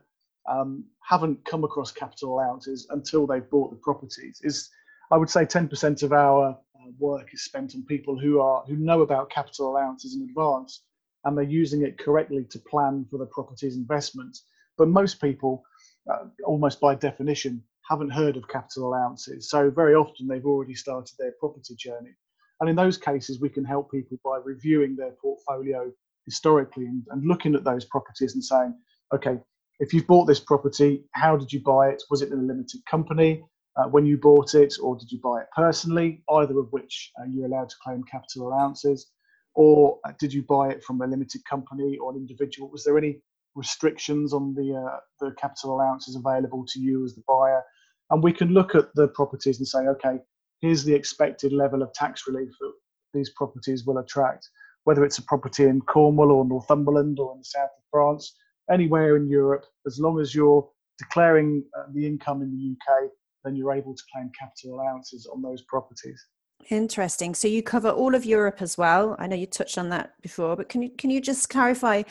um, 0.50 0.84
haven't 1.02 1.44
come 1.44 1.64
across 1.64 1.92
capital 1.92 2.34
allowances 2.34 2.86
until 2.90 3.26
they've 3.26 3.48
bought 3.48 3.70
the 3.70 3.76
properties. 3.76 4.40
Is 4.42 4.70
I 5.10 5.16
would 5.16 5.30
say 5.30 5.44
10% 5.44 6.02
of 6.02 6.12
our 6.12 6.58
uh, 6.82 6.90
work 6.98 7.28
is 7.32 7.44
spent 7.44 7.74
on 7.74 7.84
people 7.84 8.18
who 8.18 8.40
are 8.40 8.64
who 8.66 8.76
know 8.76 9.02
about 9.02 9.30
capital 9.30 9.70
allowances 9.70 10.16
in 10.16 10.22
advance 10.22 10.82
and 11.24 11.36
they're 11.36 11.44
using 11.44 11.82
it 11.82 11.98
correctly 11.98 12.44
to 12.50 12.58
plan 12.58 13.06
for 13.10 13.18
the 13.18 13.26
property's 13.26 13.76
investment. 13.76 14.36
But 14.76 14.88
most 14.88 15.20
people, 15.20 15.62
uh, 16.10 16.26
almost 16.44 16.80
by 16.80 16.94
definition, 16.94 17.62
haven't 17.88 18.10
heard 18.10 18.36
of 18.36 18.48
capital 18.48 18.88
allowances. 18.88 19.48
So 19.50 19.70
very 19.70 19.94
often 19.94 20.26
they've 20.26 20.46
already 20.46 20.74
started 20.74 21.14
their 21.18 21.32
property 21.38 21.74
journey. 21.76 22.14
And 22.60 22.70
in 22.70 22.76
those 22.76 22.96
cases, 22.96 23.40
we 23.40 23.48
can 23.48 23.64
help 23.64 23.90
people 23.90 24.18
by 24.24 24.38
reviewing 24.42 24.96
their 24.96 25.12
portfolio 25.20 25.92
historically 26.24 26.86
and, 26.86 27.02
and 27.10 27.26
looking 27.26 27.54
at 27.54 27.64
those 27.64 27.84
properties 27.84 28.34
and 28.34 28.44
saying, 28.44 28.74
okay, 29.14 29.38
if 29.80 29.92
you've 29.92 30.06
bought 30.06 30.26
this 30.26 30.40
property, 30.40 31.04
how 31.12 31.36
did 31.36 31.52
you 31.52 31.60
buy 31.60 31.88
it? 31.88 32.02
Was 32.10 32.22
it 32.22 32.30
in 32.32 32.38
a 32.38 32.42
limited 32.42 32.80
company 32.88 33.42
uh, 33.76 33.84
when 33.84 34.04
you 34.04 34.18
bought 34.18 34.54
it, 34.54 34.74
or 34.82 34.96
did 34.96 35.10
you 35.10 35.18
buy 35.22 35.40
it 35.40 35.48
personally? 35.56 36.22
Either 36.30 36.58
of 36.58 36.68
which 36.72 37.10
uh, 37.20 37.24
you're 37.28 37.46
allowed 37.46 37.68
to 37.70 37.76
claim 37.82 38.02
capital 38.04 38.48
allowances. 38.48 39.10
Or 39.54 39.98
uh, 40.06 40.12
did 40.18 40.32
you 40.32 40.42
buy 40.42 40.70
it 40.70 40.82
from 40.82 41.00
a 41.00 41.06
limited 41.06 41.42
company 41.44 41.98
or 41.98 42.12
an 42.12 42.16
individual? 42.16 42.70
Was 42.70 42.84
there 42.84 42.98
any 42.98 43.20
restrictions 43.54 44.32
on 44.32 44.54
the 44.54 44.74
uh, 44.74 44.98
the 45.20 45.32
capital 45.32 45.74
allowances 45.74 46.16
available 46.16 46.64
to 46.68 46.80
you 46.80 47.04
as 47.04 47.14
the 47.14 47.22
buyer? 47.26 47.62
And 48.10 48.22
we 48.22 48.32
can 48.32 48.48
look 48.48 48.74
at 48.74 48.94
the 48.94 49.08
properties 49.08 49.58
and 49.58 49.66
say, 49.66 49.80
okay, 49.80 50.18
here's 50.60 50.84
the 50.84 50.94
expected 50.94 51.52
level 51.52 51.82
of 51.82 51.92
tax 51.94 52.26
relief 52.26 52.50
that 52.60 52.72
these 53.14 53.30
properties 53.30 53.84
will 53.86 53.98
attract, 53.98 54.48
whether 54.84 55.04
it's 55.04 55.18
a 55.18 55.22
property 55.22 55.64
in 55.64 55.80
Cornwall 55.80 56.32
or 56.32 56.44
Northumberland 56.44 57.18
or 57.18 57.32
in 57.32 57.38
the 57.38 57.44
south 57.44 57.70
of 57.76 57.84
France, 57.90 58.34
anywhere 58.70 59.16
in 59.16 59.28
Europe, 59.28 59.64
as 59.86 59.98
long 59.98 60.20
as 60.20 60.34
you're 60.34 60.68
declaring 60.98 61.64
uh, 61.78 61.84
the 61.94 62.06
income 62.06 62.42
in 62.42 62.50
the 62.50 62.72
UK, 62.72 63.10
then 63.44 63.56
you're 63.56 63.72
able 63.72 63.94
to 63.94 64.02
claim 64.12 64.30
capital 64.38 64.74
allowances 64.74 65.28
on 65.32 65.42
those 65.42 65.62
properties. 65.62 66.26
Interesting. 66.70 67.34
So 67.34 67.48
you 67.48 67.62
cover 67.62 67.90
all 67.90 68.14
of 68.14 68.24
Europe 68.24 68.62
as 68.62 68.78
well. 68.78 69.16
I 69.18 69.26
know 69.26 69.34
you 69.34 69.46
touched 69.46 69.78
on 69.78 69.88
that 69.88 70.12
before, 70.22 70.54
but 70.54 70.68
can 70.68 70.80
you 70.82 70.90
can 70.96 71.10
you 71.10 71.20
just 71.20 71.48
clarify 71.48 72.02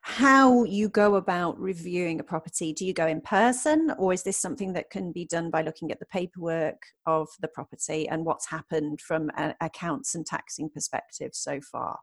how 0.00 0.64
you 0.64 0.88
go 0.88 1.16
about 1.16 1.60
reviewing 1.60 2.18
a 2.18 2.24
property? 2.24 2.72
Do 2.72 2.86
you 2.86 2.94
go 2.94 3.06
in 3.06 3.20
person, 3.20 3.92
or 3.98 4.14
is 4.14 4.22
this 4.22 4.38
something 4.38 4.72
that 4.72 4.88
can 4.90 5.12
be 5.12 5.26
done 5.26 5.50
by 5.50 5.62
looking 5.62 5.92
at 5.92 6.00
the 6.00 6.06
paperwork 6.06 6.80
of 7.06 7.28
the 7.40 7.48
property 7.48 8.08
and 8.08 8.24
what's 8.24 8.48
happened 8.48 9.00
from 9.02 9.30
an 9.36 9.54
accounts 9.60 10.14
and 10.14 10.24
taxing 10.24 10.70
perspective 10.70 11.32
so 11.34 11.60
far? 11.60 11.98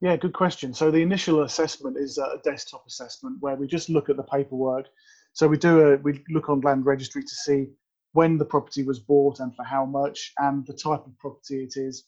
Yeah, 0.00 0.16
good 0.16 0.32
question. 0.32 0.74
So 0.74 0.90
the 0.90 1.02
initial 1.02 1.44
assessment 1.44 1.96
is 1.96 2.18
a 2.18 2.40
desktop 2.42 2.84
assessment 2.88 3.36
where 3.38 3.54
we 3.54 3.68
just 3.68 3.88
look 3.88 4.10
at 4.10 4.16
the 4.16 4.24
paperwork. 4.24 4.86
So 5.34 5.46
we 5.46 5.56
do 5.56 5.92
a 5.92 5.96
we 5.98 6.24
look 6.30 6.48
on 6.48 6.60
land 6.62 6.84
registry 6.84 7.22
to 7.22 7.34
see 7.34 7.68
when 8.12 8.38
the 8.38 8.44
property 8.44 8.82
was 8.82 8.98
bought 8.98 9.40
and 9.40 9.54
for 9.56 9.64
how 9.64 9.84
much, 9.84 10.32
and 10.38 10.66
the 10.66 10.74
type 10.74 11.04
of 11.06 11.18
property 11.18 11.62
it 11.62 11.74
is. 11.76 12.04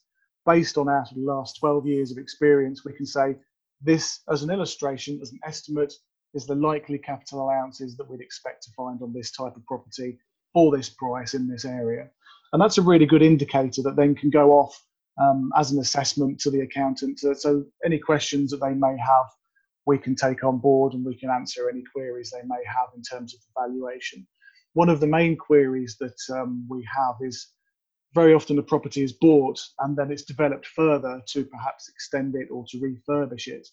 Based 0.46 0.76
on 0.76 0.88
our 0.88 1.06
last 1.16 1.58
12 1.58 1.86
years 1.86 2.10
of 2.10 2.18
experience, 2.18 2.84
we 2.84 2.92
can 2.92 3.06
say 3.06 3.36
this, 3.80 4.20
as 4.30 4.42
an 4.42 4.50
illustration, 4.50 5.18
as 5.22 5.32
an 5.32 5.40
estimate, 5.46 5.94
is 6.34 6.46
the 6.46 6.54
likely 6.54 6.98
capital 6.98 7.42
allowances 7.42 7.96
that 7.96 8.08
we'd 8.10 8.20
expect 8.20 8.62
to 8.64 8.70
find 8.76 9.00
on 9.00 9.12
this 9.12 9.30
type 9.30 9.56
of 9.56 9.64
property 9.64 10.18
for 10.52 10.76
this 10.76 10.90
price 10.90 11.34
in 11.34 11.48
this 11.48 11.64
area. 11.64 12.10
And 12.52 12.60
that's 12.60 12.78
a 12.78 12.82
really 12.82 13.06
good 13.06 13.22
indicator 13.22 13.82
that 13.82 13.96
then 13.96 14.14
can 14.14 14.30
go 14.30 14.52
off 14.52 14.80
um, 15.20 15.50
as 15.56 15.70
an 15.70 15.80
assessment 15.80 16.40
to 16.40 16.50
the 16.50 16.60
accountant. 16.60 17.20
So, 17.20 17.32
so, 17.34 17.64
any 17.84 17.98
questions 17.98 18.50
that 18.50 18.60
they 18.60 18.74
may 18.74 18.96
have, 18.98 19.26
we 19.86 19.98
can 19.98 20.14
take 20.14 20.44
on 20.44 20.58
board 20.58 20.92
and 20.92 21.04
we 21.04 21.16
can 21.16 21.30
answer 21.30 21.68
any 21.70 21.82
queries 21.92 22.30
they 22.30 22.46
may 22.46 22.62
have 22.66 22.88
in 22.96 23.02
terms 23.02 23.34
of 23.34 23.40
the 23.40 23.60
valuation 23.60 24.26
one 24.74 24.88
of 24.88 25.00
the 25.00 25.06
main 25.06 25.37
queries 25.37 25.96
that 26.00 26.18
um, 26.37 26.66
we 26.68 26.87
have 26.94 27.14
is 27.20 27.48
very 28.12 28.34
often 28.34 28.58
a 28.58 28.62
property 28.62 29.02
is 29.02 29.12
bought 29.12 29.60
and 29.80 29.96
then 29.96 30.10
it's 30.10 30.24
developed 30.24 30.66
further 30.66 31.22
to 31.28 31.44
perhaps 31.44 31.88
extend 31.88 32.34
it 32.34 32.48
or 32.50 32.64
to 32.68 32.78
refurbish 32.78 33.48
it. 33.48 33.66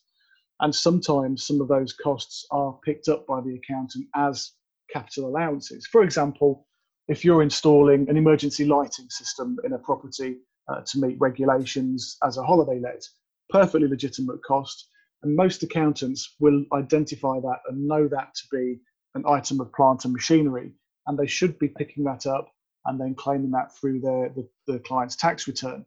And 0.59 0.73
sometimes 0.73 1.45
some 1.45 1.59
of 1.59 1.67
those 1.67 1.93
costs 1.93 2.45
are 2.51 2.79
picked 2.85 3.07
up 3.07 3.25
by 3.25 3.41
the 3.41 3.55
accountant 3.55 4.05
as 4.15 4.51
capital 4.93 5.27
allowances. 5.27 5.87
For 5.87 6.03
example, 6.03 6.67
if 7.07 7.25
you're 7.25 7.41
installing 7.41 8.07
an 8.07 8.17
emergency 8.17 8.65
lighting 8.65 9.09
system 9.09 9.57
in 9.63 9.73
a 9.73 9.79
property 9.79 10.37
uh, 10.67 10.81
to 10.81 10.99
meet 10.99 11.17
regulations 11.19 12.17
as 12.23 12.37
a 12.37 12.43
holiday 12.43 12.79
let, 12.79 13.03
perfectly 13.49 13.87
legitimate 13.87 14.43
cost. 14.43 14.87
And 15.23 15.35
most 15.35 15.63
accountants 15.63 16.35
will 16.39 16.63
identify 16.73 17.39
that 17.39 17.59
and 17.67 17.87
know 17.87 18.07
that 18.07 18.35
to 18.35 18.43
be 18.51 18.79
an 19.15 19.23
item 19.27 19.59
of 19.59 19.73
plant 19.73 20.05
and 20.05 20.13
machinery 20.13 20.73
and 21.07 21.17
they 21.17 21.27
should 21.27 21.57
be 21.59 21.67
picking 21.67 22.03
that 22.05 22.25
up 22.25 22.49
and 22.85 22.99
then 22.99 23.15
claiming 23.15 23.51
that 23.51 23.75
through 23.75 23.99
their 23.99 24.29
the, 24.29 24.47
the 24.67 24.79
client's 24.79 25.15
tax 25.15 25.47
return. 25.47 25.85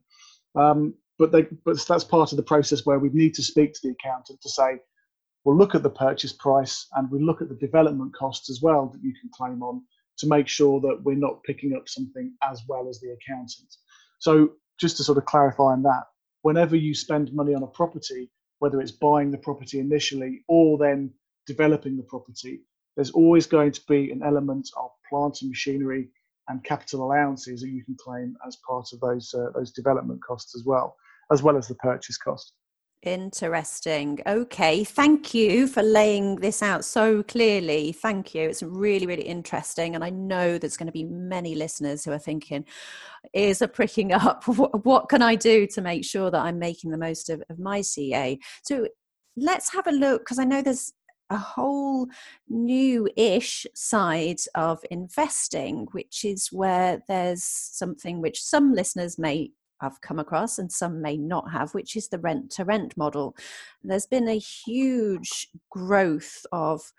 Um, 0.55 0.95
but 1.19 1.33
they 1.33 1.43
but 1.65 1.79
that's 1.87 2.05
part 2.05 2.33
of 2.33 2.37
the 2.37 2.43
process 2.43 2.87
where 2.87 2.99
we 2.99 3.11
need 3.11 3.35
to 3.35 3.43
speak 3.43 3.73
to 3.75 3.81
the 3.83 3.91
accountant 3.91 4.41
to 4.43 4.49
say, 4.49 4.79
we'll 5.45 5.57
look 5.57 5.75
at 5.75 5.83
the 5.83 5.91
purchase 5.91 6.33
price 6.33 6.87
and 6.95 7.11
we 7.11 7.21
look 7.23 7.43
at 7.43 7.49
the 7.49 7.55
development 7.55 8.15
costs 8.15 8.51
as 8.51 8.61
well 8.63 8.87
that 8.87 9.03
you 9.03 9.13
can 9.21 9.31
claim 9.33 9.63
on 9.63 9.83
to 10.19 10.27
make 10.27 10.49
sure 10.49 10.81
that 10.81 11.01
we're 11.03 11.15
not 11.17 11.43
picking 11.45 11.75
up 11.77 11.89
something 11.89 12.33
as 12.49 12.63
well 12.69 12.89
as 12.89 13.01
the 13.01 13.11
accountant. 13.11 13.75
So 14.19 14.53
just 14.81 14.97
to 14.97 15.05
sort 15.05 15.19
of 15.19 15.25
clarify 15.25 15.73
on 15.73 15.83
that, 15.83 16.05
whenever 16.43 16.77
you 16.77 16.95
spend 16.95 17.33
money 17.33 17.55
on 17.55 17.63
a 17.63 17.69
property, 17.69 18.31
whether 18.59 18.81
it's 18.81 18.93
buying 18.93 19.31
the 19.31 19.39
property 19.39 19.81
initially 19.81 20.45
or 20.49 20.79
then 20.79 21.11
developing 21.47 21.97
the 21.97 22.03
property, 22.05 22.61
there's 22.97 23.11
always 23.11 23.47
going 23.47 23.73
to 23.73 23.81
be 23.89 24.11
an 24.11 24.23
element 24.23 24.69
of 24.77 24.91
plant 25.09 25.43
and 25.43 25.51
machinery 25.51 26.09
and 26.49 26.63
capital 26.65 27.05
allowances 27.05 27.61
that 27.63 27.71
you 27.71 27.85
can 27.85 27.97
claim 27.99 28.37
as 28.47 28.59
part 28.69 28.89
of 28.93 29.01
those 29.01 29.35
uh, 29.35 29.51
those 29.55 29.73
development 29.73 30.23
costs 30.23 30.55
as 30.55 30.65
well, 30.65 30.97
as 31.33 31.43
well 31.43 31.57
as 31.57 31.69
the 31.69 31.75
purchase 31.77 32.19
cost. 32.19 32.53
Interesting. 33.05 34.21
Okay. 34.27 34.83
Thank 34.83 35.35
you 35.35 35.67
for 35.67 35.83
laying 35.83 36.37
this 36.37 36.63
out 36.63 36.87
so 36.87 37.23
clearly. 37.23 37.93
Thank 37.93 38.35
you. 38.35 38.49
It's 38.49 38.63
really, 38.63 39.07
really 39.07 39.25
interesting. 39.25 39.95
And 39.95 40.03
I 40.03 40.09
know 40.09 40.57
there's 40.57 40.79
going 40.79 40.87
to 40.87 40.93
be 40.93 41.05
many 41.05 41.55
listeners 41.55 42.03
who 42.03 42.13
are 42.13 42.19
thinking, 42.19 42.65
ears 43.35 43.61
are 43.61 43.69
pricking 43.69 44.13
up. 44.13 44.45
What, 44.55 44.87
what 44.87 45.09
can 45.11 45.21
I 45.21 45.35
do 45.35 45.67
to 45.67 45.83
make 45.83 46.05
sure 46.05 46.31
that 46.31 46.41
I'm 46.41 46.59
making 46.59 46.93
the 46.93 46.99
most 46.99 47.29
of, 47.29 47.43
of 47.51 47.59
my 47.59 47.83
CA? 47.83 48.39
So 48.63 48.89
let's 49.37 49.71
have 49.75 49.87
a 49.87 49.93
look 49.93 50.23
because 50.23 50.39
I 50.39 50.45
know 50.45 50.63
there's 50.63 50.95
a 51.31 51.39
whole 51.39 52.09
new 52.49 53.09
ish 53.17 53.67
side 53.75 54.41
of 54.55 54.85
investing, 54.91 55.87
which 55.93 56.25
is 56.25 56.49
where 56.49 57.03
there's 57.09 57.43
something 57.45 58.21
which 58.21 58.43
some 58.43 58.73
listeners 58.73 59.19
may 59.19 59.51
have 59.81 60.01
come 60.01 60.19
across 60.19 60.59
and 60.59 60.71
some 60.71 61.01
may 61.03 61.17
not 61.17 61.51
have, 61.51 61.75
which 61.75 61.97
is 61.97 62.09
the 62.09 62.19
rent 62.19 62.51
to 62.51 62.65
rent 62.65 62.97
model. 62.97 63.37
There's 63.83 64.07
been 64.07 64.29
a 64.29 64.39
huge 64.39 65.49
growth 65.71 66.47
of 66.53 66.93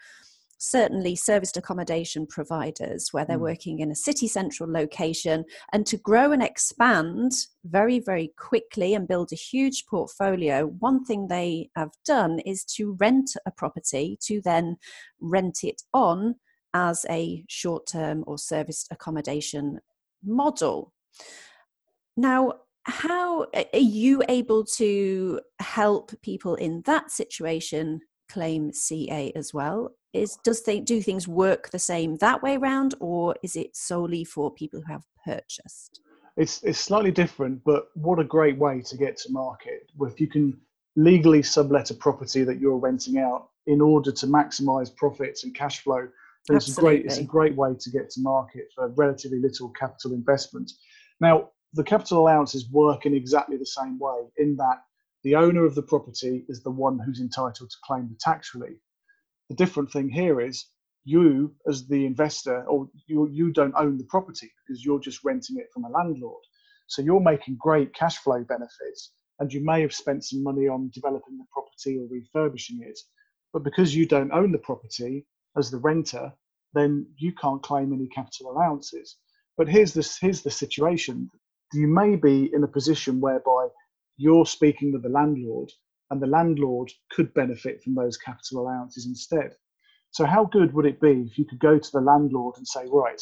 certainly 0.70 1.16
serviced 1.16 1.58
accommodation 1.58 2.26
providers 2.26 3.10
where 3.12 3.26
they're 3.26 3.38
mm. 3.38 3.52
working 3.52 3.80
in 3.80 3.92
a 3.92 3.96
city 3.96 4.28
central 4.28 4.72
location 4.72 5.46
and 5.72 5.86
to 5.86 5.98
grow 5.98 6.32
and 6.32 6.42
expand 6.42 7.32
very 7.66 8.00
very 8.00 8.34
quickly 8.38 8.94
and 8.94 9.08
build 9.08 9.32
a 9.32 9.36
huge 9.36 9.86
portfolio 9.86 10.66
one 10.66 11.04
thing 11.04 11.28
they 11.28 11.70
have 11.76 11.92
done 12.06 12.40
is 12.40 12.64
to 12.64 12.98
rent 13.00 13.32
a 13.46 13.52
property 13.52 14.18
to 14.22 14.42
then 14.42 14.76
rent 15.20 15.60
it 15.64 15.82
on 15.94 16.36
as 16.74 17.06
a 17.10 17.44
short 17.48 17.88
term 17.88 18.24
or 18.28 18.38
serviced 18.38 18.88
accommodation 18.92 19.80
model 20.24 20.92
now 22.18 22.52
how 22.88 23.48
are 23.54 23.80
you 23.80 24.22
able 24.30 24.64
to 24.64 25.40
help 25.60 26.12
people 26.22 26.56
in 26.56 26.84
that 26.86 27.10
situation 27.10 28.00
claim 28.30 28.72
CA 28.72 29.32
as 29.36 29.54
well? 29.54 29.92
Is 30.16 30.38
does 30.44 30.64
they 30.64 30.80
do 30.80 31.02
things 31.02 31.28
work 31.28 31.72
the 31.72 31.80
same 31.80 32.16
that 32.18 32.42
way 32.42 32.56
around, 32.56 32.96
or 33.02 33.36
is 33.44 33.58
it 33.58 33.76
solely 33.76 34.24
for 34.24 34.50
people 34.50 34.82
who 34.82 34.94
have 34.94 35.04
purchased? 35.26 36.00
It's 36.38 36.64
it's 36.64 36.80
slightly 36.80 37.12
different, 37.12 37.64
but 37.66 37.90
what 37.96 38.20
a 38.20 38.24
great 38.24 38.58
way 38.58 38.82
to 38.82 38.98
get 38.98 39.18
to 39.18 39.32
market. 39.32 39.92
If 40.00 40.22
you 40.22 40.28
can 40.28 40.58
legally 40.96 41.44
sublet 41.44 41.92
a 41.92 41.96
property 41.96 42.46
that 42.46 42.62
you're 42.62 42.78
renting 42.78 43.18
out 43.18 43.50
in 43.68 43.82
order 43.82 44.12
to 44.14 44.26
maximize 44.26 44.96
profits 44.96 45.44
and 45.44 45.54
cash 45.54 45.80
flow, 45.84 46.08
then 46.48 46.58
it's 46.58 46.78
a 46.78 46.80
great 46.80 47.06
it's 47.06 47.18
a 47.18 47.24
great 47.24 47.56
way 47.56 47.76
to 47.78 47.90
get 47.90 48.10
to 48.12 48.22
market 48.22 48.70
for 48.74 48.88
relatively 48.96 49.40
little 49.40 49.70
capital 49.70 50.14
investment. 50.14 50.72
Now, 51.20 51.50
the 51.74 51.84
capital 51.84 52.20
allowances 52.20 52.70
work 52.72 53.06
in 53.06 53.14
exactly 53.14 53.58
the 53.58 53.66
same 53.66 54.00
way 54.00 54.20
in 54.38 54.56
that 54.56 54.84
the 55.24 55.36
owner 55.36 55.66
of 55.66 55.76
the 55.76 55.82
property 55.82 56.46
is 56.48 56.64
the 56.64 56.72
one 56.72 57.00
who's 57.00 57.20
entitled 57.20 57.70
to 57.70 57.78
claim 57.84 58.08
the 58.08 58.18
tax 58.22 58.56
relief. 58.56 58.78
The 59.50 59.56
different 59.56 59.92
thing 59.92 60.10
here 60.10 60.42
is 60.42 60.66
you, 61.06 61.56
as 61.70 61.88
the 61.88 62.06
investor, 62.06 62.66
or 62.66 62.90
you, 63.08 63.30
you 63.32 63.52
don't 63.52 63.76
own 63.78 63.98
the 63.98 64.06
property 64.06 64.52
because 64.66 64.84
you're 64.86 65.00
just 65.00 65.24
renting 65.24 65.58
it 65.60 65.72
from 65.74 65.86
a 65.86 65.90
landlord. 65.90 66.44
So 66.88 67.02
you're 67.04 67.22
making 67.22 67.58
great 67.60 67.94
cash 67.94 68.18
flow 68.18 68.44
benefits 68.44 69.12
and 69.40 69.54
you 69.54 69.64
may 69.64 69.82
have 69.82 69.94
spent 69.94 70.26
some 70.26 70.44
money 70.44 70.68
on 70.68 70.92
developing 70.94 71.38
the 71.38 71.46
property 71.54 71.98
or 72.00 72.08
refurbishing 72.10 72.82
it. 72.84 73.00
But 73.54 73.64
because 73.64 73.96
you 73.96 74.08
don't 74.08 74.32
own 74.34 74.52
the 74.52 74.58
property 74.60 75.28
as 75.58 75.72
the 75.72 75.80
renter, 75.80 76.34
then 76.74 77.08
you 77.18 77.34
can't 77.34 77.64
claim 77.64 77.94
any 77.94 78.08
capital 78.08 78.52
allowances. 78.52 79.18
But 79.58 79.70
here's 79.70 79.94
this 79.94 80.18
here's 80.20 80.42
the 80.42 80.52
situation. 80.52 81.30
You 81.74 81.88
may 81.88 82.16
be 82.16 82.52
in 82.54 82.64
a 82.64 82.68
position 82.68 83.22
whereby 83.22 83.68
you're 84.18 84.46
speaking 84.46 84.94
with 84.94 85.04
the 85.04 85.10
landlord 85.10 85.72
and 86.12 86.22
the 86.22 86.28
landlord 86.28 86.92
could 87.12 87.34
benefit 87.34 87.84
from 87.84 87.96
those 87.96 88.18
capital 88.18 88.62
allowances 88.62 89.06
instead. 89.06 89.56
So 90.12 90.26
how 90.26 90.46
good 90.46 90.74
would 90.74 90.86
it 90.86 91.02
be 91.02 91.28
if 91.30 91.38
you 91.38 91.46
could 91.46 91.60
go 91.60 91.78
to 91.78 91.92
the 91.92 92.02
landlord 92.02 92.56
and 92.58 92.68
say, 92.68 92.86
right, 92.88 93.22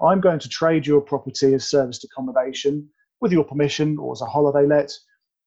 I'm 0.00 0.20
going 0.20 0.38
to 0.38 0.48
trade 0.48 0.86
your 0.86 1.00
property 1.00 1.54
as 1.54 1.68
serviced 1.68 2.04
accommodation 2.04 2.88
with 3.20 3.32
your 3.32 3.44
permission 3.44 3.98
or 3.98 4.12
as 4.12 4.22
a 4.22 4.26
holiday 4.26 4.66
let. 4.66 4.90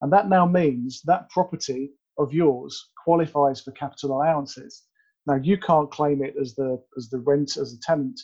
And 0.01 0.13
that 0.13 0.29
now 0.29 0.45
means 0.45 1.01
that 1.05 1.29
property 1.29 1.91
of 2.19 2.33
yours 2.33 2.91
qualifies 3.03 3.61
for 3.61 3.71
capital 3.71 4.11
allowances. 4.11 4.83
Now 5.25 5.35
you 5.35 5.57
can't 5.57 5.89
claim 5.89 6.23
it 6.23 6.35
as 6.39 6.53
the 6.55 6.83
as 6.97 7.09
the 7.09 7.19
rent 7.19 7.57
as 7.57 7.73
a 7.73 7.79
tenant, 7.79 8.19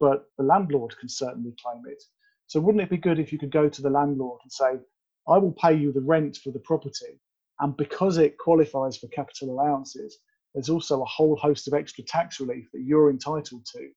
but 0.00 0.24
the 0.38 0.44
landlord 0.44 0.96
can 0.98 1.08
certainly 1.08 1.54
claim 1.62 1.82
it. 1.86 2.02
So 2.46 2.58
wouldn't 2.60 2.82
it 2.82 2.90
be 2.90 2.96
good 2.96 3.20
if 3.20 3.32
you 3.32 3.38
could 3.38 3.52
go 3.52 3.68
to 3.68 3.82
the 3.82 3.90
landlord 3.90 4.40
and 4.42 4.50
say, 4.50 4.80
I 5.28 5.38
will 5.38 5.52
pay 5.52 5.74
you 5.74 5.92
the 5.92 6.00
rent 6.00 6.38
for 6.38 6.50
the 6.50 6.58
property, 6.58 7.20
and 7.60 7.76
because 7.76 8.16
it 8.18 8.38
qualifies 8.38 8.96
for 8.96 9.08
capital 9.08 9.50
allowances, 9.50 10.18
there's 10.54 10.70
also 10.70 11.02
a 11.02 11.06
whole 11.06 11.36
host 11.36 11.68
of 11.68 11.74
extra 11.74 12.02
tax 12.04 12.40
relief 12.40 12.68
that 12.72 12.82
you're 12.82 13.10
entitled 13.10 13.66
to. 13.66 13.88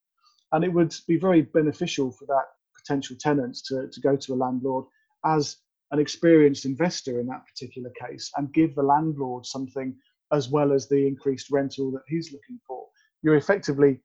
And 0.52 0.64
it 0.64 0.72
would 0.72 0.94
be 1.08 1.18
very 1.18 1.42
beneficial 1.42 2.12
for 2.12 2.26
that 2.26 2.46
potential 2.78 3.16
tenant 3.20 3.58
to, 3.68 3.88
to 3.92 4.02
go 4.02 4.16
to 4.16 4.34
a 4.34 4.36
landlord 4.36 4.86
as 5.26 5.58
an 5.92 6.00
experienced 6.00 6.66
investor 6.66 7.20
in 7.20 7.28
that 7.28 7.46
particular 7.46 7.92
case 8.00 8.30
and 8.36 8.54
give 8.54 8.76
the 8.76 8.84
landlord 8.84 9.46
something 9.46 9.96
as 10.32 10.50
well 10.50 10.74
as 10.74 10.88
the 10.88 11.08
increased 11.08 11.50
rental 11.50 11.92
that 11.92 12.04
he's 12.08 12.34
looking 12.34 12.60
for. 12.68 12.86
You're 13.22 13.38
effectively 13.38 14.02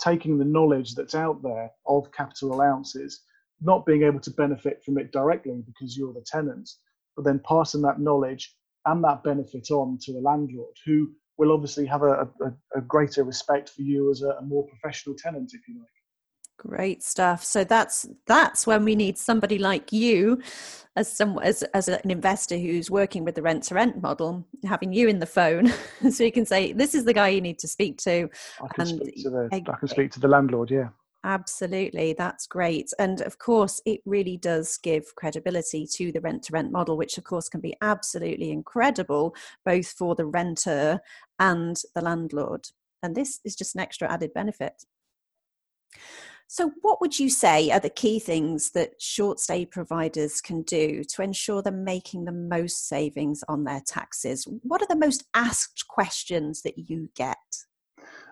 taking 0.00 0.38
the 0.38 0.44
knowledge 0.44 0.94
that's 0.94 1.14
out 1.14 1.42
there 1.42 1.70
of 1.86 2.10
capital 2.12 2.54
allowances, 2.54 3.20
not 3.60 3.84
being 3.86 4.02
able 4.02 4.20
to 4.20 4.30
benefit 4.30 4.82
from 4.84 4.98
it 4.98 5.12
directly 5.12 5.62
because 5.66 5.96
you're 5.96 6.14
the 6.14 6.24
tenant, 6.26 6.68
but 7.14 7.24
then 7.24 7.40
passing 7.46 7.82
that 7.82 8.00
knowledge 8.00 8.54
and 8.86 9.02
that 9.04 9.22
benefit 9.22 9.70
on 9.70 9.98
to 10.02 10.12
the 10.12 10.20
landlord 10.20 10.76
who 10.84 11.10
will 11.38 11.52
obviously 11.52 11.86
have 11.86 12.02
a, 12.02 12.28
a, 12.40 12.78
a 12.78 12.80
greater 12.80 13.24
respect 13.24 13.70
for 13.70 13.82
you 13.82 14.10
as 14.10 14.22
a, 14.22 14.30
a 14.30 14.42
more 14.42 14.66
professional 14.66 15.16
tenant, 15.16 15.50
if 15.54 15.66
you 15.66 15.78
like. 15.78 15.88
Great 16.58 17.02
stuff. 17.02 17.42
So 17.42 17.64
that's 17.64 18.06
that's 18.26 18.66
when 18.68 18.84
we 18.84 18.94
need 18.94 19.18
somebody 19.18 19.58
like 19.58 19.92
you, 19.92 20.40
as 20.94 21.10
some 21.10 21.38
as 21.40 21.64
as 21.74 21.88
an 21.88 22.08
investor 22.08 22.56
who's 22.56 22.88
working 22.88 23.24
with 23.24 23.34
the 23.34 23.42
rent 23.42 23.64
to 23.64 23.74
rent 23.74 24.00
model, 24.00 24.46
having 24.64 24.92
you 24.92 25.08
in 25.08 25.18
the 25.18 25.26
phone, 25.26 25.72
so 26.10 26.22
you 26.22 26.30
can 26.30 26.46
say 26.46 26.72
this 26.72 26.94
is 26.94 27.04
the 27.04 27.14
guy 27.14 27.28
you 27.28 27.40
need 27.40 27.58
to 27.58 27.66
speak 27.66 27.98
to. 27.98 28.28
I 28.62 28.68
can 28.74 28.82
and 28.82 28.88
speak 28.88 29.16
to 29.24 29.30
the 29.30 29.48
I 29.52 29.76
can 29.76 29.88
speak 29.88 30.12
to 30.12 30.20
the 30.20 30.28
landlord. 30.28 30.70
Yeah. 30.70 30.90
Absolutely, 31.24 32.14
that's 32.14 32.46
great. 32.46 32.90
And 32.98 33.20
of 33.20 33.38
course, 33.38 33.80
it 33.86 34.00
really 34.04 34.36
does 34.36 34.76
give 34.76 35.14
credibility 35.14 35.86
to 35.94 36.10
the 36.10 36.20
rent 36.20 36.42
to 36.44 36.52
rent 36.52 36.72
model, 36.72 36.96
which 36.96 37.16
of 37.16 37.24
course 37.24 37.48
can 37.48 37.60
be 37.60 37.76
absolutely 37.80 38.50
incredible 38.50 39.34
both 39.64 39.86
for 39.86 40.16
the 40.16 40.26
renter 40.26 41.00
and 41.38 41.80
the 41.94 42.00
landlord. 42.00 42.68
And 43.04 43.14
this 43.14 43.40
is 43.44 43.54
just 43.54 43.76
an 43.76 43.80
extra 43.80 44.10
added 44.10 44.34
benefit. 44.34 44.84
So, 46.48 46.72
what 46.82 47.00
would 47.00 47.18
you 47.18 47.30
say 47.30 47.70
are 47.70 47.80
the 47.80 47.88
key 47.88 48.18
things 48.18 48.72
that 48.72 49.00
short 49.00 49.40
stay 49.40 49.64
providers 49.64 50.40
can 50.40 50.62
do 50.62 51.02
to 51.04 51.22
ensure 51.22 51.62
they're 51.62 51.72
making 51.72 52.24
the 52.24 52.32
most 52.32 52.88
savings 52.88 53.42
on 53.48 53.64
their 53.64 53.80
taxes? 53.86 54.46
What 54.62 54.82
are 54.82 54.88
the 54.88 54.96
most 54.96 55.24
asked 55.34 55.86
questions 55.88 56.62
that 56.62 56.76
you 56.76 57.08
get? 57.14 57.38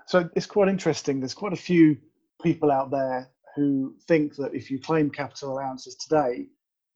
So, 0.06 0.28
it's 0.34 0.44
quite 0.46 0.68
interesting. 0.68 1.20
There's 1.20 1.34
quite 1.34 1.54
a 1.54 1.56
few 1.56 1.96
people 2.42 2.70
out 2.70 2.90
there 2.90 3.30
who 3.56 3.94
think 4.06 4.36
that 4.36 4.54
if 4.54 4.70
you 4.70 4.78
claim 4.78 5.10
capital 5.10 5.52
allowances 5.52 5.96
today, 5.96 6.46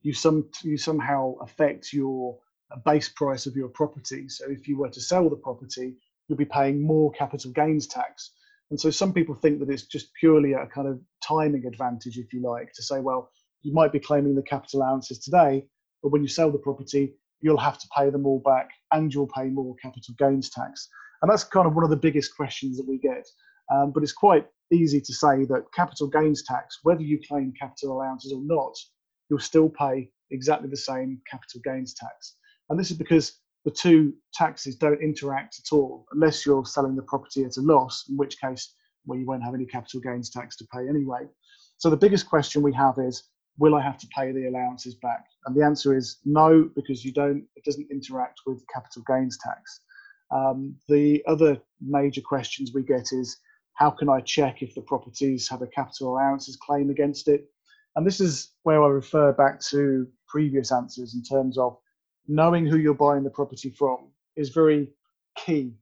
you 0.01 0.13
some 0.13 0.49
you 0.63 0.77
somehow 0.77 1.35
affect 1.41 1.91
your 1.93 2.37
base 2.85 3.09
price 3.09 3.45
of 3.45 3.55
your 3.55 3.69
property. 3.69 4.27
So 4.29 4.45
if 4.49 4.67
you 4.67 4.77
were 4.77 4.89
to 4.89 5.01
sell 5.01 5.29
the 5.29 5.35
property, 5.35 5.95
you'll 6.27 6.37
be 6.37 6.45
paying 6.45 6.85
more 6.85 7.11
capital 7.11 7.51
gains 7.51 7.87
tax. 7.87 8.31
And 8.71 8.79
so 8.79 8.89
some 8.89 9.13
people 9.13 9.35
think 9.35 9.59
that 9.59 9.69
it's 9.69 9.83
just 9.83 10.13
purely 10.19 10.53
a 10.53 10.65
kind 10.65 10.87
of 10.87 10.99
timing 11.21 11.65
advantage, 11.65 12.17
if 12.17 12.33
you 12.33 12.41
like, 12.41 12.73
to 12.73 12.83
say, 12.83 12.99
well, 12.99 13.29
you 13.61 13.73
might 13.73 13.91
be 13.91 13.99
claiming 13.99 14.35
the 14.35 14.41
capital 14.41 14.79
allowances 14.81 15.19
today, 15.19 15.65
but 16.01 16.09
when 16.09 16.23
you 16.23 16.27
sell 16.27 16.51
the 16.51 16.57
property, 16.57 17.13
you'll 17.41 17.57
have 17.57 17.77
to 17.77 17.87
pay 17.95 18.09
them 18.09 18.25
all 18.25 18.39
back 18.39 18.69
and 18.91 19.13
you'll 19.13 19.27
pay 19.27 19.45
more 19.45 19.75
capital 19.81 20.15
gains 20.17 20.49
tax. 20.49 20.89
And 21.21 21.31
that's 21.31 21.43
kind 21.43 21.67
of 21.67 21.75
one 21.75 21.83
of 21.83 21.89
the 21.89 21.95
biggest 21.95 22.35
questions 22.35 22.77
that 22.77 22.87
we 22.87 22.97
get. 22.97 23.27
Um, 23.71 23.91
but 23.91 24.03
it's 24.03 24.13
quite 24.13 24.47
easy 24.71 24.99
to 25.01 25.13
say 25.13 25.45
that 25.45 25.71
capital 25.73 26.07
gains 26.07 26.43
tax, 26.43 26.79
whether 26.83 27.01
you 27.01 27.19
claim 27.27 27.53
capital 27.59 27.93
allowances 27.93 28.33
or 28.33 28.41
not, 28.43 28.73
you'll 29.29 29.39
still 29.39 29.69
pay 29.69 30.09
exactly 30.31 30.69
the 30.69 30.77
same 30.77 31.21
capital 31.29 31.61
gains 31.63 31.93
tax. 31.93 32.35
And 32.69 32.79
this 32.79 32.91
is 32.91 32.97
because 32.97 33.39
the 33.63 33.71
two 33.71 34.13
taxes 34.33 34.75
don't 34.75 35.01
interact 35.01 35.59
at 35.59 35.75
all 35.75 36.05
unless 36.11 36.45
you're 36.45 36.65
selling 36.65 36.95
the 36.95 37.03
property 37.03 37.43
at 37.43 37.57
a 37.57 37.61
loss, 37.61 38.05
in 38.09 38.17
which 38.17 38.39
case 38.39 38.73
well, 39.05 39.19
you 39.19 39.25
won't 39.25 39.43
have 39.43 39.53
any 39.53 39.65
capital 39.65 39.99
gains 39.99 40.29
tax 40.29 40.55
to 40.57 40.67
pay 40.73 40.87
anyway. 40.89 41.27
So 41.77 41.89
the 41.89 41.97
biggest 41.97 42.27
question 42.27 42.61
we 42.61 42.73
have 42.73 42.95
is, 42.97 43.23
will 43.57 43.75
I 43.75 43.81
have 43.81 43.97
to 43.99 44.07
pay 44.07 44.31
the 44.31 44.47
allowances 44.47 44.95
back? 44.95 45.25
And 45.45 45.55
the 45.55 45.63
answer 45.63 45.95
is 45.95 46.17
no, 46.25 46.69
because 46.75 47.05
you 47.05 47.11
don't. 47.11 47.43
It 47.55 47.63
doesn't 47.65 47.91
interact 47.91 48.41
with 48.45 48.65
capital 48.73 49.03
gains 49.07 49.37
tax. 49.37 49.81
Um, 50.31 50.75
the 50.89 51.23
other 51.27 51.61
major 51.81 52.21
questions 52.21 52.71
we 52.73 52.83
get 52.83 53.11
is, 53.11 53.37
how 53.75 53.91
can 53.91 54.09
I 54.09 54.21
check 54.21 54.61
if 54.61 54.73
the 54.73 54.81
properties 54.81 55.47
have 55.49 55.61
a 55.61 55.67
capital 55.67 56.13
allowances 56.13 56.57
claim 56.57 56.89
against 56.89 57.27
it? 57.27 57.45
And 57.95 58.05
this 58.05 58.19
is 58.19 58.51
where 58.63 58.83
I 58.83 58.87
refer 58.87 59.31
back 59.31 59.59
to 59.69 60.07
previous 60.27 60.71
answers 60.71 61.13
in 61.13 61.23
terms 61.23 61.57
of 61.57 61.77
knowing 62.27 62.65
who 62.65 62.77
you're 62.77 62.93
buying 62.93 63.23
the 63.23 63.29
property 63.29 63.69
from 63.69 64.09
is 64.35 64.49
very 64.49 64.89
key. 65.37 65.73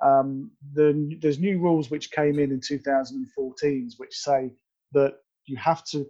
Um, 0.00 0.50
the, 0.72 1.18
there's 1.20 1.38
new 1.38 1.58
rules 1.58 1.90
which 1.90 2.10
came 2.10 2.38
in 2.38 2.52
in 2.52 2.60
2014 2.60 3.90
which 3.98 4.14
say 4.14 4.52
that 4.92 5.18
you 5.46 5.56
have 5.58 5.84
to 5.84 6.06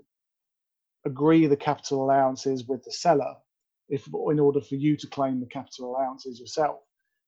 agree 1.05 1.47
the 1.47 1.57
capital 1.57 2.05
allowances 2.05 2.67
with 2.69 2.85
the 2.85 2.93
seller 2.93 3.35
if 3.89 4.07
in 4.31 4.39
order 4.39 4.61
for 4.61 4.77
you 4.77 4.97
to 4.97 5.07
claim 5.09 5.41
the 5.41 5.47
capital 5.47 5.91
allowances 5.91 6.39
yourself. 6.39 6.79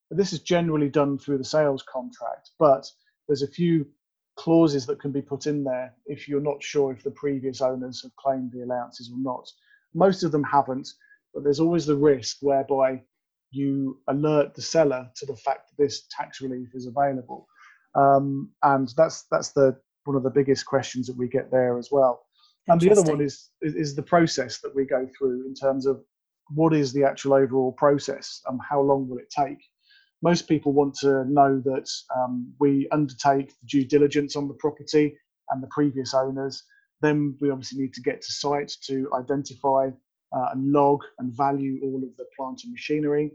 But 0.08 0.18
this 0.18 0.32
is 0.32 0.40
generally 0.40 0.88
done 0.88 1.18
through 1.18 1.38
the 1.38 1.44
sales 1.44 1.82
contract, 1.90 2.50
but 2.58 2.86
there's 3.26 3.42
a 3.42 3.48
few 3.48 3.86
clauses 4.36 4.86
that 4.86 5.00
can 5.00 5.12
be 5.12 5.22
put 5.22 5.46
in 5.46 5.64
there 5.64 5.94
if 6.06 6.28
you're 6.28 6.40
not 6.40 6.62
sure 6.62 6.92
if 6.92 7.02
the 7.02 7.10
previous 7.10 7.60
owners 7.60 8.02
have 8.02 8.14
claimed 8.16 8.50
the 8.52 8.62
allowances 8.62 9.10
or 9.10 9.18
not. 9.18 9.48
Most 9.94 10.22
of 10.22 10.32
them 10.32 10.44
haven't, 10.44 10.88
but 11.34 11.44
there's 11.44 11.60
always 11.60 11.86
the 11.86 11.96
risk 11.96 12.38
whereby 12.40 13.02
you 13.50 14.00
alert 14.08 14.54
the 14.54 14.62
seller 14.62 15.10
to 15.16 15.26
the 15.26 15.36
fact 15.36 15.68
that 15.68 15.82
this 15.82 16.06
tax 16.10 16.40
relief 16.40 16.68
is 16.74 16.86
available. 16.86 17.46
Um, 17.94 18.50
and 18.62 18.92
that's 18.96 19.26
that's 19.30 19.50
the 19.50 19.76
one 20.04 20.16
of 20.16 20.22
the 20.22 20.30
biggest 20.30 20.64
questions 20.66 21.06
that 21.06 21.16
we 21.16 21.28
get 21.28 21.50
there 21.50 21.78
as 21.78 21.88
well. 21.90 22.24
And 22.68 22.80
the 22.80 22.90
other 22.90 23.02
one 23.02 23.20
is, 23.20 23.50
is, 23.60 23.74
is 23.74 23.94
the 23.94 24.02
process 24.02 24.58
that 24.60 24.74
we 24.74 24.84
go 24.84 25.08
through 25.16 25.46
in 25.46 25.54
terms 25.54 25.84
of 25.86 26.02
what 26.48 26.74
is 26.74 26.92
the 26.92 27.04
actual 27.04 27.34
overall 27.34 27.72
process 27.72 28.40
and 28.46 28.60
how 28.68 28.80
long 28.80 29.08
will 29.08 29.18
it 29.18 29.30
take 29.30 29.58
most 30.22 30.48
people 30.48 30.72
want 30.72 30.94
to 30.96 31.24
know 31.24 31.60
that 31.64 31.90
um, 32.16 32.52
we 32.60 32.88
undertake 32.92 33.48
the 33.48 33.66
due 33.66 33.84
diligence 33.84 34.36
on 34.36 34.48
the 34.48 34.54
property 34.54 35.16
and 35.50 35.62
the 35.62 35.68
previous 35.68 36.14
owners. 36.14 36.62
Then 37.00 37.36
we 37.40 37.50
obviously 37.50 37.82
need 37.82 37.94
to 37.94 38.02
get 38.02 38.22
to 38.22 38.32
site 38.32 38.72
to 38.86 39.10
identify 39.14 39.90
uh, 40.34 40.48
and 40.52 40.72
log 40.72 41.00
and 41.18 41.36
value 41.36 41.80
all 41.82 41.96
of 41.96 42.16
the 42.16 42.26
plant 42.36 42.62
and 42.64 42.72
machinery. 42.72 43.32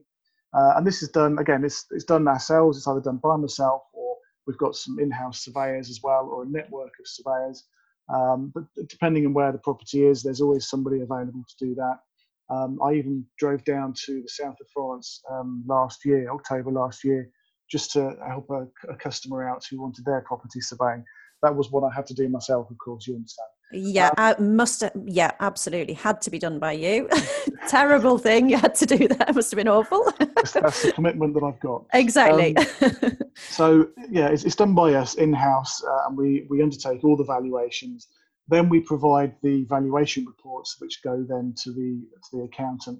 Uh, 0.54 0.74
and 0.78 0.88
this 0.88 1.04
is 1.04 1.10
done 1.10 1.38
again. 1.40 1.66
It's, 1.66 1.86
it's 1.92 2.06
done 2.06 2.28
ourselves. 2.28 2.78
It's 2.78 2.88
either 2.88 3.02
done 3.02 3.20
by 3.22 3.36
myself 3.36 3.84
or 3.94 4.16
we've 4.48 4.58
got 4.58 4.76
some 4.76 4.98
in-house 5.00 5.44
surveyors 5.44 5.90
as 5.90 6.00
well, 6.02 6.30
or 6.32 6.44
a 6.44 6.48
network 6.48 6.94
of 7.00 7.06
surveyors. 7.06 7.66
Um, 8.14 8.52
but 8.56 8.64
depending 8.88 9.26
on 9.26 9.34
where 9.34 9.52
the 9.52 9.58
property 9.58 10.06
is, 10.06 10.24
there's 10.24 10.40
always 10.40 10.70
somebody 10.70 11.02
available 11.02 11.44
to 11.48 11.66
do 11.66 11.76
that. 11.76 12.00
Um, 12.50 12.80
I 12.82 12.94
even 12.94 13.26
drove 13.38 13.64
down 13.66 13.94
to 14.06 14.22
the 14.22 14.30
south 14.30 14.56
of 14.62 14.68
France 14.74 15.22
um, 15.30 15.64
last 15.68 16.06
year, 16.06 16.32
October 16.32 16.72
last 16.72 17.04
year, 17.04 17.30
just 17.70 17.92
to 17.94 18.16
help 18.26 18.50
a, 18.50 18.68
a, 18.90 18.96
customer 18.96 19.48
out 19.48 19.66
who 19.70 19.82
wanted 19.82 20.06
their 20.06 20.22
property 20.22 20.62
surveying. 20.62 21.04
That 21.44 21.54
was 21.54 21.72
what 21.72 21.84
I 21.84 21.94
had 21.94 22.06
to 22.08 22.14
do 22.14 22.30
myself, 22.30 22.72
of 22.72 22.78
course, 22.78 23.06
you 23.06 23.16
understand. 23.16 23.50
Yeah, 23.74 24.08
um, 24.08 24.14
I 24.18 24.36
must 24.40 24.82
have, 24.82 24.94
yeah, 25.06 25.32
absolutely. 25.42 25.94
Had 25.94 26.22
to 26.22 26.30
be 26.32 26.40
done 26.40 26.58
by 26.58 26.72
you. 26.72 27.10
Terrible 27.68 28.18
thing. 28.18 28.50
You 28.50 28.58
had 28.58 28.76
to 28.76 28.86
do 28.86 29.10
that. 29.10 29.30
It 29.30 29.36
must 29.36 29.52
have 29.52 29.58
been 29.58 29.68
awful. 29.68 30.10
that's, 30.36 30.54
that's, 30.54 30.84
the 30.84 30.94
commitment 30.94 31.34
that 31.34 31.44
I've 31.44 31.60
got. 31.60 31.86
Exactly. 31.94 32.56
Um, 32.58 33.18
so, 33.50 33.90
yeah, 34.10 34.30
it's, 34.30 34.46
it's, 34.46 34.56
done 34.56 34.74
by 34.74 34.94
us 34.94 35.16
in 35.16 35.34
house, 35.34 35.84
uh, 35.84 36.08
and 36.08 36.18
we, 36.18 36.48
we 36.50 36.62
undertake 36.64 37.04
all 37.04 37.18
the 37.18 37.26
valuations. 37.26 38.08
Then 38.48 38.70
we 38.70 38.80
provide 38.80 39.36
the 39.42 39.66
valuation 39.66 40.26
reports, 40.26 40.78
which 40.80 41.02
go 41.04 41.26
then 41.28 41.54
to 41.64 41.72
the 41.72 42.02
to 42.30 42.38
the 42.38 42.44
accountant. 42.44 43.00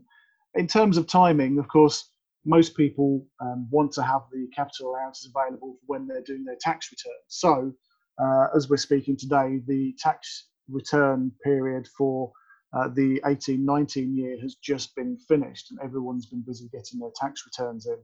in 0.56 0.68
terms 0.68 0.98
of 0.98 1.08
timing, 1.08 1.60
of 1.60 1.68
course, 1.68 2.10
most 2.46 2.76
people 2.76 3.26
um, 3.42 3.68
want 3.70 3.92
to 3.94 4.04
have 4.04 4.22
the 4.32 4.48
capital 4.56 4.92
allowances 4.92 5.32
available 5.34 5.74
for 5.80 5.86
when 5.86 6.08
they're 6.08 6.24
doing 6.24 6.44
their 6.46 6.58
tax 6.60 6.92
return. 6.92 7.20
So, 7.28 7.74
uh, 8.20 8.48
as 8.56 8.70
we're 8.70 8.78
speaking 8.78 9.18
today, 9.18 9.62
the 9.68 9.94
tax 10.00 10.48
return 10.70 11.32
period 11.44 11.88
for 11.98 12.32
uh, 12.74 12.90
the 12.90 13.22
18-19 13.26 14.16
year 14.16 14.40
has 14.42 14.56
just 14.56 14.96
been 14.96 15.18
finished, 15.28 15.72
and 15.72 15.80
everyone's 15.84 16.26
been 16.26 16.42
busy 16.42 16.70
getting 16.72 17.00
their 17.00 17.12
tax 17.16 17.44
returns 17.46 17.86
in. 17.86 17.98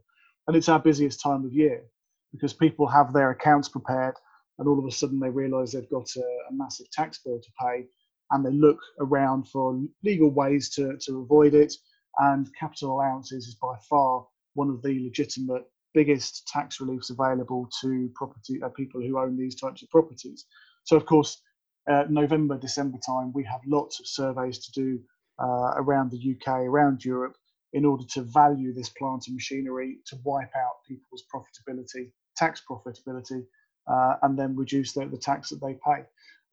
And 0.47 0.55
it's 0.55 0.69
our 0.69 0.79
busiest 0.79 1.21
time 1.21 1.45
of 1.45 1.53
year 1.53 1.83
because 2.31 2.53
people 2.53 2.87
have 2.87 3.13
their 3.13 3.31
accounts 3.31 3.69
prepared, 3.69 4.15
and 4.59 4.67
all 4.67 4.79
of 4.79 4.85
a 4.85 4.91
sudden 4.91 5.19
they 5.19 5.29
realise 5.29 5.71
they've 5.71 5.89
got 5.89 6.09
a, 6.15 6.21
a 6.49 6.53
massive 6.53 6.89
tax 6.91 7.19
bill 7.25 7.39
to 7.39 7.49
pay, 7.59 7.85
and 8.31 8.45
they 8.45 8.51
look 8.51 8.79
around 8.99 9.47
for 9.47 9.79
legal 10.03 10.31
ways 10.31 10.69
to, 10.71 10.97
to 11.01 11.19
avoid 11.19 11.53
it. 11.53 11.73
And 12.19 12.47
capital 12.59 12.93
allowances 12.93 13.47
is 13.47 13.55
by 13.55 13.75
far 13.89 14.25
one 14.53 14.69
of 14.69 14.81
the 14.81 15.03
legitimate 15.03 15.63
biggest 15.93 16.47
tax 16.47 16.79
reliefs 16.79 17.09
available 17.09 17.69
to 17.81 18.09
property 18.15 18.61
uh, 18.63 18.69
people 18.69 19.01
who 19.01 19.19
own 19.19 19.37
these 19.37 19.55
types 19.59 19.81
of 19.83 19.89
properties. 19.89 20.45
So, 20.83 20.95
of 20.97 21.05
course, 21.05 21.41
uh, 21.89 22.05
November, 22.09 22.57
December 22.57 22.97
time, 23.05 23.31
we 23.33 23.43
have 23.45 23.61
lots 23.67 23.99
of 23.99 24.07
surveys 24.07 24.59
to 24.59 24.71
do 24.71 24.99
uh, 25.39 25.73
around 25.77 26.11
the 26.11 26.35
UK, 26.35 26.47
around 26.61 27.03
Europe, 27.03 27.35
in 27.73 27.85
order 27.85 28.03
to 28.13 28.21
value 28.21 28.73
this 28.73 28.89
plant 28.89 29.25
and 29.27 29.35
machinery 29.35 29.97
to 30.07 30.17
wipe 30.23 30.55
out 30.55 30.83
people's 30.87 31.23
profitability, 31.33 32.11
tax 32.37 32.61
profitability, 32.69 33.43
uh, 33.87 34.15
and 34.21 34.37
then 34.37 34.55
reduce 34.55 34.93
the, 34.93 35.05
the 35.05 35.17
tax 35.17 35.49
that 35.49 35.61
they 35.61 35.73
pay. 35.85 36.03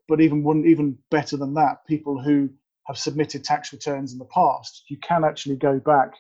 But 0.09 0.21
even 0.21 0.43
one, 0.43 0.65
even 0.67 0.99
better 1.11 1.37
than 1.37 1.55
that, 1.55 1.87
people 1.87 2.21
who 2.21 2.51
have 2.87 2.99
submitted 2.99 3.45
tax 3.45 3.73
returns 3.73 4.13
in 4.13 4.19
the 4.19 4.25
past, 4.27 4.85
you 4.89 4.97
can 4.99 5.25
actually 5.25 5.57
go 5.57 5.79
back 5.79 6.15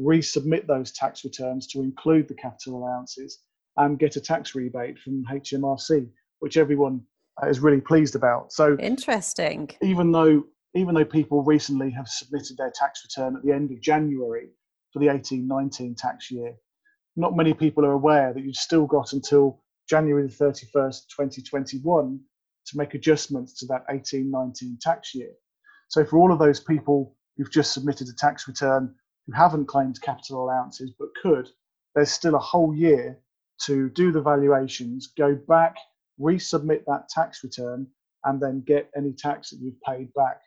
resubmit 0.00 0.66
those 0.66 0.92
tax 0.92 1.24
returns 1.24 1.66
to 1.68 1.80
include 1.80 2.28
the 2.28 2.34
capital 2.34 2.78
allowances 2.78 3.40
and 3.76 3.98
get 3.98 4.16
a 4.16 4.20
tax 4.20 4.54
rebate 4.54 4.98
from 4.98 5.24
HMRC, 5.24 6.08
which 6.40 6.56
everyone 6.56 7.00
is 7.46 7.60
really 7.60 7.80
pleased 7.80 8.14
about. 8.14 8.52
So 8.52 8.76
interesting. 8.78 9.70
Even 9.82 10.12
though 10.12 10.44
even 10.74 10.94
though 10.94 11.04
people 11.06 11.42
recently 11.42 11.90
have 11.90 12.06
submitted 12.06 12.58
their 12.58 12.72
tax 12.74 13.02
return 13.02 13.34
at 13.34 13.42
the 13.42 13.52
end 13.52 13.70
of 13.70 13.80
January 13.80 14.50
for 14.92 14.98
the 14.98 15.06
18-19 15.06 15.96
tax 15.96 16.30
year, 16.30 16.54
not 17.16 17.34
many 17.34 17.54
people 17.54 17.86
are 17.86 17.92
aware 17.92 18.34
that 18.34 18.44
you've 18.44 18.56
still 18.56 18.86
got 18.86 19.14
until 19.14 19.62
January 19.88 20.26
the 20.26 20.32
31st, 20.32 21.08
2021 21.08 22.20
to 22.66 22.76
make 22.76 22.94
adjustments 22.94 23.54
to 23.58 23.66
that 23.66 23.86
18-19 23.88 24.80
tax 24.80 25.14
year. 25.14 25.32
So 25.88 26.04
for 26.04 26.18
all 26.18 26.32
of 26.32 26.38
those 26.38 26.60
people 26.60 27.14
who've 27.36 27.50
just 27.50 27.72
submitted 27.72 28.08
a 28.08 28.14
tax 28.14 28.48
return 28.48 28.94
who 29.26 29.32
haven't 29.32 29.66
claimed 29.66 30.00
capital 30.00 30.44
allowances 30.44 30.92
but 30.98 31.08
could, 31.22 31.48
there's 31.94 32.10
still 32.10 32.34
a 32.34 32.40
whole 32.40 32.74
year 32.74 33.18
to 33.62 33.88
do 33.90 34.12
the 34.12 34.20
valuations, 34.20 35.12
go 35.16 35.34
back, 35.48 35.76
resubmit 36.20 36.84
that 36.86 37.08
tax 37.08 37.42
return, 37.42 37.86
and 38.24 38.40
then 38.40 38.62
get 38.66 38.90
any 38.96 39.12
tax 39.12 39.50
that 39.50 39.60
you've 39.60 39.80
paid 39.82 40.12
back 40.14 40.40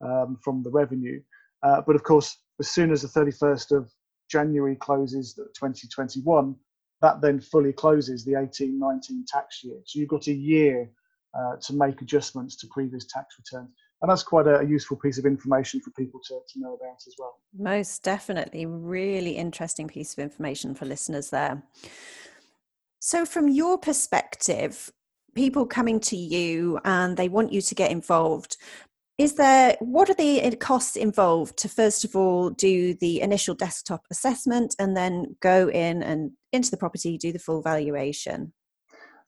um, 0.00 0.38
from 0.42 0.62
the 0.62 0.70
revenue. 0.70 1.20
Uh, 1.62 1.80
but 1.80 1.96
of 1.96 2.02
course, 2.02 2.36
as 2.60 2.70
soon 2.70 2.92
as 2.92 3.02
the 3.02 3.08
31st 3.08 3.76
of 3.76 3.90
January 4.30 4.76
closes 4.76 5.34
2021, 5.34 6.54
that 7.02 7.20
then 7.20 7.40
fully 7.40 7.72
closes 7.72 8.24
the 8.24 8.32
18-19 8.32 9.26
tax 9.26 9.62
year. 9.62 9.76
So 9.84 9.98
you've 9.98 10.08
got 10.08 10.26
a 10.26 10.32
year 10.32 10.90
uh, 11.38 11.56
to 11.62 11.74
make 11.74 12.00
adjustments 12.00 12.56
to 12.56 12.66
previous 12.68 13.04
tax 13.06 13.34
returns 13.38 13.70
and 14.04 14.10
that's 14.10 14.22
quite 14.22 14.46
a, 14.46 14.60
a, 14.60 14.64
useful 14.64 14.98
piece 14.98 15.16
of 15.16 15.24
information 15.24 15.80
for 15.80 15.90
people 15.92 16.20
to, 16.28 16.38
to 16.46 16.60
know 16.60 16.74
about 16.74 16.96
as 17.06 17.14
well. 17.18 17.36
Most 17.56 18.02
definitely, 18.02 18.66
really 18.66 19.30
interesting 19.30 19.88
piece 19.88 20.12
of 20.12 20.18
information 20.18 20.74
for 20.74 20.84
listeners 20.84 21.30
there. 21.30 21.62
So, 23.00 23.24
from 23.24 23.48
your 23.48 23.78
perspective, 23.78 24.90
people 25.34 25.64
coming 25.64 26.00
to 26.00 26.16
you 26.16 26.78
and 26.84 27.16
they 27.16 27.30
want 27.30 27.54
you 27.54 27.62
to 27.62 27.74
get 27.74 27.90
involved. 27.90 28.58
Is 29.16 29.36
there 29.36 29.76
what 29.80 30.10
are 30.10 30.14
the 30.14 30.54
costs 30.60 30.96
involved 30.96 31.56
to 31.58 31.68
first 31.70 32.04
of 32.04 32.14
all 32.14 32.50
do 32.50 32.92
the 32.92 33.22
initial 33.22 33.54
desktop 33.54 34.04
assessment 34.10 34.74
and 34.78 34.94
then 34.94 35.36
go 35.40 35.70
in 35.70 36.02
and 36.02 36.32
into 36.54 36.70
the 36.70 36.76
property 36.76 37.18
do 37.18 37.32
the 37.32 37.38
full 37.38 37.62
valuation? 37.62 38.52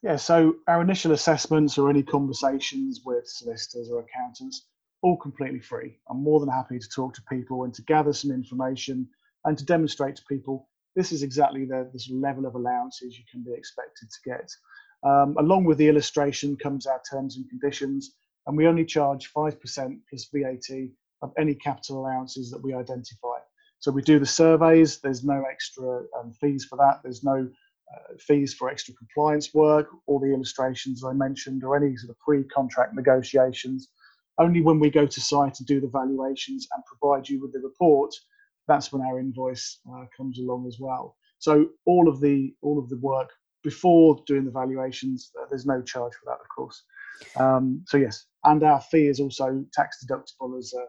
Yeah, 0.02 0.16
so 0.16 0.56
our 0.68 0.82
initial 0.82 1.12
assessments 1.12 1.78
or 1.78 1.90
any 1.90 2.02
conversations 2.02 3.00
with 3.04 3.26
solicitors 3.26 3.90
or 3.90 4.00
accountants, 4.00 4.66
all 5.02 5.16
completely 5.16 5.60
free. 5.60 5.98
I'm 6.08 6.22
more 6.22 6.40
than 6.40 6.48
happy 6.48 6.78
to 6.78 6.88
talk 6.88 7.14
to 7.14 7.22
people 7.30 7.64
and 7.64 7.74
to 7.74 7.82
gather 7.82 8.12
some 8.12 8.30
information 8.30 9.08
and 9.44 9.56
to 9.58 9.64
demonstrate 9.64 10.16
to 10.16 10.22
people 10.28 10.68
this 10.96 11.12
is 11.12 11.22
exactly 11.22 11.66
the, 11.66 11.90
of 11.92 11.92
level 12.10 12.46
of 12.46 12.54
allowances 12.54 13.18
you 13.18 13.24
can 13.30 13.42
be 13.42 13.52
expected 13.52 14.08
to 14.10 14.30
get. 14.30 14.50
Um, 15.02 15.36
along 15.38 15.64
with 15.64 15.76
the 15.76 15.88
illustration 15.88 16.56
comes 16.56 16.86
our 16.86 17.02
terms 17.08 17.36
and 17.36 17.48
conditions, 17.50 18.14
and 18.46 18.56
we 18.56 18.66
only 18.66 18.84
charge 18.84 19.30
5% 19.36 19.98
plus 20.08 20.28
VAT 20.32 20.88
of 21.22 21.32
any 21.38 21.54
capital 21.54 22.00
allowances 22.00 22.50
that 22.50 22.62
we 22.62 22.72
identify. 22.72 23.38
So 23.78 23.92
we 23.92 24.02
do 24.02 24.18
the 24.18 24.26
surveys, 24.26 24.98
there's 25.00 25.24
no 25.24 25.44
extra 25.50 26.02
um, 26.18 26.32
fees 26.40 26.64
for 26.64 26.76
that, 26.76 27.00
there's 27.02 27.22
no 27.22 27.48
uh, 27.94 28.14
fees 28.18 28.54
for 28.54 28.68
extra 28.68 28.94
compliance 28.94 29.54
work, 29.54 29.88
all 30.06 30.18
the 30.18 30.32
illustrations 30.32 31.04
I 31.04 31.12
mentioned, 31.12 31.62
or 31.62 31.76
any 31.76 31.96
sort 31.96 32.10
of 32.10 32.18
pre-contract 32.18 32.94
negotiations. 32.94 33.88
Only 34.38 34.60
when 34.60 34.80
we 34.80 34.90
go 34.90 35.06
to 35.06 35.20
site 35.20 35.58
and 35.58 35.66
do 35.66 35.80
the 35.80 35.88
valuations 35.88 36.66
and 36.74 36.82
provide 36.84 37.28
you 37.28 37.40
with 37.40 37.52
the 37.52 37.60
report, 37.60 38.14
that's 38.68 38.92
when 38.92 39.02
our 39.02 39.18
invoice 39.18 39.78
uh, 39.90 40.04
comes 40.16 40.38
along 40.38 40.66
as 40.66 40.78
well. 40.80 41.16
So 41.38 41.68
all 41.84 42.08
of 42.08 42.20
the 42.20 42.54
all 42.62 42.78
of 42.78 42.88
the 42.88 42.98
work 42.98 43.30
before 43.62 44.22
doing 44.26 44.44
the 44.44 44.50
valuations, 44.50 45.30
uh, 45.40 45.46
there's 45.48 45.66
no 45.66 45.82
charge 45.82 46.12
for 46.14 46.26
that, 46.26 46.40
of 46.40 46.48
course. 46.54 46.82
Um, 47.36 47.82
so 47.86 47.96
yes, 47.96 48.26
and 48.44 48.62
our 48.62 48.80
fee 48.80 49.08
is 49.08 49.20
also 49.20 49.64
tax 49.72 50.04
deductible 50.04 50.58
as 50.58 50.72
a, 50.74 50.82
a 50.82 50.86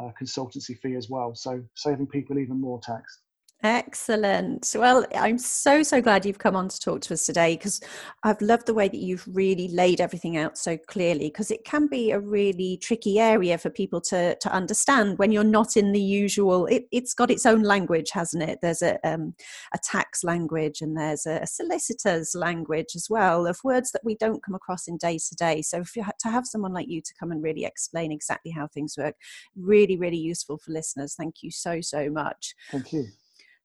Uh, 0.00 0.10
consultancy 0.18 0.78
fee 0.78 0.94
as 0.94 1.10
well. 1.10 1.34
So 1.34 1.62
saving 1.74 2.06
people 2.06 2.38
even 2.38 2.58
more 2.58 2.80
tax. 2.80 3.20
Excellent. 3.62 4.74
Well, 4.74 5.04
I'm 5.14 5.36
so, 5.36 5.82
so 5.82 6.00
glad 6.00 6.24
you've 6.24 6.38
come 6.38 6.56
on 6.56 6.68
to 6.68 6.80
talk 6.80 7.02
to 7.02 7.12
us 7.12 7.26
today 7.26 7.56
because 7.56 7.82
I've 8.22 8.40
loved 8.40 8.64
the 8.64 8.72
way 8.72 8.88
that 8.88 8.96
you've 8.96 9.28
really 9.30 9.68
laid 9.68 10.00
everything 10.00 10.38
out 10.38 10.56
so 10.56 10.78
clearly 10.78 11.26
because 11.26 11.50
it 11.50 11.62
can 11.66 11.86
be 11.86 12.10
a 12.10 12.18
really 12.18 12.78
tricky 12.78 13.18
area 13.18 13.58
for 13.58 13.68
people 13.68 14.00
to, 14.02 14.34
to 14.34 14.50
understand 14.50 15.18
when 15.18 15.30
you're 15.30 15.44
not 15.44 15.76
in 15.76 15.92
the 15.92 16.00
usual. 16.00 16.64
It, 16.66 16.86
has 16.90 17.12
got 17.12 17.30
its 17.30 17.44
own 17.44 17.62
language, 17.62 18.10
hasn't 18.12 18.42
it? 18.42 18.60
There's 18.62 18.80
a, 18.80 18.98
um, 19.06 19.34
a 19.74 19.78
tax 19.84 20.24
language 20.24 20.80
and 20.80 20.96
there's 20.96 21.26
a, 21.26 21.46
solicitor's 21.46 22.34
language 22.34 22.92
as 22.94 23.08
well 23.10 23.46
of 23.46 23.58
words 23.62 23.90
that 23.92 24.04
we 24.04 24.14
don't 24.14 24.42
come 24.42 24.54
across 24.54 24.88
in 24.88 24.96
day 24.96 25.18
to 25.18 25.34
day. 25.34 25.60
So 25.60 25.80
if 25.80 25.96
you 25.96 26.02
had 26.02 26.18
to 26.20 26.28
have 26.28 26.46
someone 26.46 26.72
like 26.72 26.88
you 26.88 27.02
to 27.02 27.14
come 27.18 27.30
and 27.30 27.42
really 27.42 27.66
explain 27.66 28.10
exactly 28.10 28.52
how 28.52 28.68
things 28.68 28.94
work, 28.96 29.16
really, 29.54 29.98
really 29.98 30.16
useful 30.16 30.56
for 30.56 30.72
listeners. 30.72 31.14
Thank 31.14 31.42
you 31.42 31.50
so, 31.50 31.82
so 31.82 32.08
much. 32.08 32.54
Thank 32.70 32.94
you. 32.94 33.08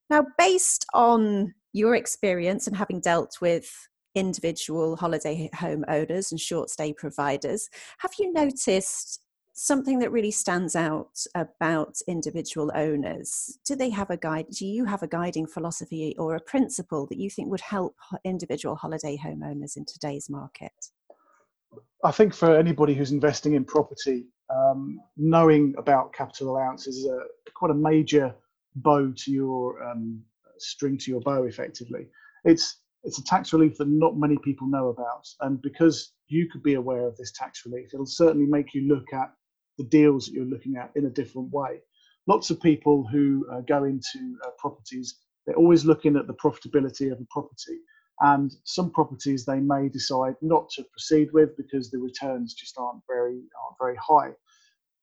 Now, 0.10 0.26
based 0.38 0.86
on 0.94 1.54
your 1.74 1.96
experience 1.96 2.68
and 2.68 2.78
having 2.78 3.02
dealt 3.02 3.38
with 3.42 3.70
individual 4.14 4.96
holiday 4.96 5.50
home 5.54 5.84
owners 5.88 6.32
and 6.32 6.40
short 6.40 6.70
stay 6.70 6.94
providers, 6.94 7.70
have 8.00 8.12
you 8.20 8.32
noticed 8.32 9.22
something 9.58 10.00
that 10.00 10.12
really 10.12 10.32
stands 10.32 10.76
out 10.76 11.26
about 11.34 11.98
individual 12.08 12.72
owners? 12.76 13.58
Do 13.66 13.76
they 13.76 13.90
have 13.90 14.10
a 14.10 14.18
guide? 14.18 14.48
Do 14.52 14.66
you 14.66 14.86
have 14.86 15.02
a 15.02 15.08
guiding 15.08 15.48
philosophy 15.48 16.16
or 16.20 16.36
a 16.36 16.42
principle 16.42 17.08
that 17.08 17.18
you 17.18 17.30
think 17.30 17.50
would 17.50 17.62
help 17.62 17.96
individual 18.24 18.76
holiday 18.76 19.16
home 19.16 19.44
owners 19.44 19.76
in 19.76 19.86
today's 19.86 20.30
market? 20.30 20.92
I 22.04 22.12
think 22.12 22.34
for 22.36 22.56
anybody 22.56 22.94
who's 22.94 23.12
investing 23.12 23.56
in 23.56 23.66
property, 23.66 24.26
um, 24.50 25.00
knowing 25.18 25.74
about 25.78 26.14
capital 26.14 26.50
allowances 26.52 26.98
is 26.98 27.06
a, 27.08 27.20
quite 27.56 27.72
a 27.72 27.76
major 27.76 28.36
bow 28.76 29.12
to 29.16 29.32
your 29.32 29.82
um, 29.84 30.22
string 30.58 30.98
to 31.00 31.12
your 31.12 31.22
bow 31.22 31.44
effectively. 31.44 32.08
It's 32.44 32.82
it's 33.04 33.20
a 33.20 33.24
tax 33.24 33.54
relief 33.54 33.78
that 33.78 33.88
not 33.88 34.18
many 34.18 34.38
people 34.44 34.68
know 34.68 34.88
about 34.88 35.28
and 35.42 35.62
because 35.62 36.14
you 36.28 36.50
could 36.50 36.64
be 36.64 36.74
aware 36.74 37.06
of 37.08 37.16
this 37.18 37.32
tax 37.34 37.64
relief 37.64 37.94
it'll 37.94 38.06
certainly 38.06 38.48
make 38.48 38.74
you 38.74 38.88
look 38.88 39.14
at 39.14 39.32
the 39.78 39.84
deals 39.84 40.26
that 40.26 40.34
you're 40.34 40.46
looking 40.46 40.76
at 40.76 40.92
in 40.96 41.06
a 41.06 41.10
different 41.10 41.52
way. 41.52 41.80
Lots 42.28 42.50
of 42.50 42.60
people 42.62 43.08
who 43.12 43.46
uh, 43.52 43.62
go 43.62 43.84
into 43.84 44.38
uh, 44.46 44.50
properties 44.58 45.20
they're 45.46 45.56
always 45.56 45.86
looking 45.86 46.16
at 46.16 46.26
the 46.26 46.34
profitability 46.34 47.12
of 47.12 47.20
a 47.20 47.26
property 47.30 47.80
and 48.22 48.56
some 48.64 48.92
properties 48.92 49.46
they 49.46 49.60
may 49.60 49.90
decide 49.90 50.36
not 50.42 50.70
to 50.70 50.84
proceed 50.84 51.30
with 51.34 51.56
because 51.58 51.92
the 51.92 52.00
returns 52.00 52.54
just 52.54 52.78
aren't 52.78 53.02
very 53.08 53.34
aren't 53.34 53.78
very 53.80 53.98
high. 53.98 54.32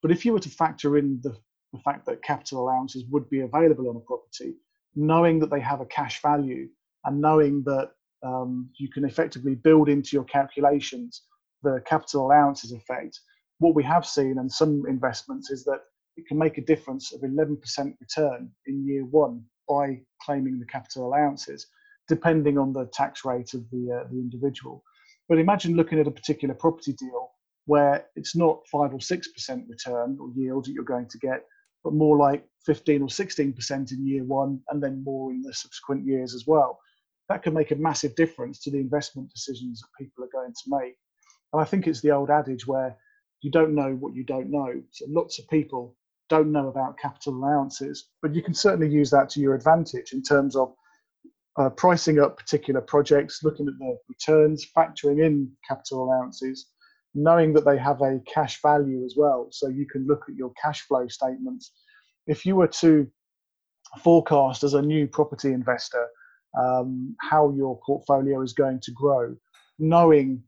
But 0.01 0.11
if 0.11 0.25
you 0.25 0.33
were 0.33 0.41
to 0.41 0.49
factor 0.49 0.97
in 0.99 1.21
the 1.23 1.37
the 1.73 1.81
fact 1.81 2.07
that 2.07 2.23
capital 2.23 2.61
allowances 2.61 3.05
would 3.11 3.29
be 3.31 3.41
available 3.41 3.89
on 3.89 3.97
a 3.97 4.01
property, 4.01 4.55
knowing 4.95 5.39
that 5.41 5.51
they 5.51 5.61
have 5.61 5.81
a 5.81 5.87
cash 5.87 6.21
value 6.23 6.69
and 7.05 7.21
knowing 7.21 7.63
that 7.65 7.93
um, 8.23 8.71
you 8.79 8.89
can 8.89 9.05
effectively 9.05 9.55
build 9.55 9.89
into 9.89 10.17
your 10.17 10.25
calculations 10.25 11.23
the 11.63 11.83
capital 11.87 12.27
allowances 12.27 12.73
effect. 12.73 13.21
What 13.59 13.75
we 13.75 13.85
have 13.85 14.07
seen 14.07 14.39
in 14.39 14.49
some 14.49 14.85
investments 14.89 15.51
is 15.51 15.65
that 15.65 15.81
it 16.17 16.27
can 16.27 16.39
make 16.39 16.59
a 16.59 16.63
difference 16.63 17.13
of 17.13 17.21
11% 17.21 17.59
return 18.01 18.51
in 18.67 18.87
year 18.87 19.05
one 19.05 19.45
by 19.69 20.01
claiming 20.21 20.59
the 20.59 20.67
capital 20.67 21.07
allowances, 21.07 21.67
depending 22.09 22.59
on 22.59 22.73
the 22.73 22.87
tax 22.87 23.25
rate 23.25 23.55
of 23.55 23.69
the, 23.71 24.01
uh, 24.01 24.09
the 24.11 24.19
individual. 24.19 24.83
But 25.29 25.39
imagine 25.39 25.77
looking 25.77 26.01
at 26.01 26.09
a 26.09 26.11
particular 26.11 26.55
property 26.55 26.93
deal 26.93 27.31
where 27.67 28.07
it's 28.17 28.35
not 28.35 28.67
5 28.67 28.93
or 28.93 28.99
6% 28.99 29.69
return 29.69 30.19
or 30.21 30.31
yield 30.35 30.67
that 30.67 30.73
you're 30.73 30.85
going 30.85 31.09
to 31.09 31.19
get, 31.19 31.45
but 31.85 31.93
more 31.95 32.17
like 32.17 32.47
15 32.65 33.03
or 33.03 33.09
16% 33.09 33.93
in 33.93 34.07
year 34.07 34.25
one 34.25 34.61
and 34.69 34.83
then 34.83 35.03
more 35.05 35.33
in 35.33 35.43
the 35.43 35.53
subsequent 35.53 36.07
years 36.07 36.35
as 36.35 36.47
well. 36.47 36.79
That 37.29 37.43
can 37.43 37.55
make 37.55 37.71
a 37.71 37.77
massive 37.77 38.15
difference 38.15 38.61
to 38.61 38.71
the 38.71 38.79
investment 38.79 39.33
decisions 39.33 39.81
that 39.81 40.05
people 40.05 40.25
are 40.25 40.29
going 40.33 40.53
to 40.53 40.63
make. 40.67 40.97
And 41.53 41.61
I 41.61 41.65
think 41.65 41.87
it's 41.87 42.01
the 42.01 42.11
old 42.11 42.31
adage 42.31 42.67
where 42.67 42.97
you 43.41 43.51
don't 43.51 43.75
know 43.75 43.95
what 43.95 44.15
you 44.15 44.25
don't 44.25 44.51
know. 44.51 44.83
So 44.91 45.07
lots 45.09 45.39
of 45.39 45.49
people 45.49 45.97
don't 46.29 46.53
know 46.53 46.69
about 46.69 46.99
capital 46.99 47.35
allowances, 47.35 48.09
but 48.23 48.35
you 48.35 48.43
can 48.43 48.55
certainly 48.55 48.89
use 48.89 49.11
that 49.11 49.29
to 49.31 49.41
your 49.41 49.55
advantage 49.55 50.13
in 50.13 50.23
terms 50.23 50.57
of 50.57 50.75
uh, 51.59 51.69
pricing 51.69 52.19
up 52.19 52.39
particular 52.39 52.81
projects, 52.81 53.41
looking 53.43 53.69
at 53.69 53.79
the 53.79 53.99
returns, 54.09 54.67
factoring 54.75 55.25
in 55.25 55.51
capital 55.69 56.05
allowances, 56.05 56.69
knowing 57.15 57.53
that 57.53 57.65
they 57.65 57.79
have 57.79 58.01
a 58.01 58.21
cash 58.27 58.61
value 58.63 59.05
as 59.05 59.15
well. 59.17 59.49
So 59.51 59.69
you 59.69 59.87
can 59.87 60.07
look 60.07 60.25
at 60.29 60.35
your 60.35 60.53
cash 60.63 60.83
flow 60.83 61.09
statements. 61.09 61.73
If 62.27 62.47
you 62.47 62.57
were 62.57 62.69
to 62.69 63.07
forecast 64.03 64.63
as 64.65 64.75
a 64.75 64.83
new 64.83 65.07
property 65.07 65.53
investor 65.53 66.07
um, 66.59 67.15
how 67.21 67.53
your 67.53 67.79
portfolio 67.85 68.43
is 68.43 68.53
going 68.53 68.81
to 68.81 68.93
grow, 68.93 69.35
knowing 69.79 70.43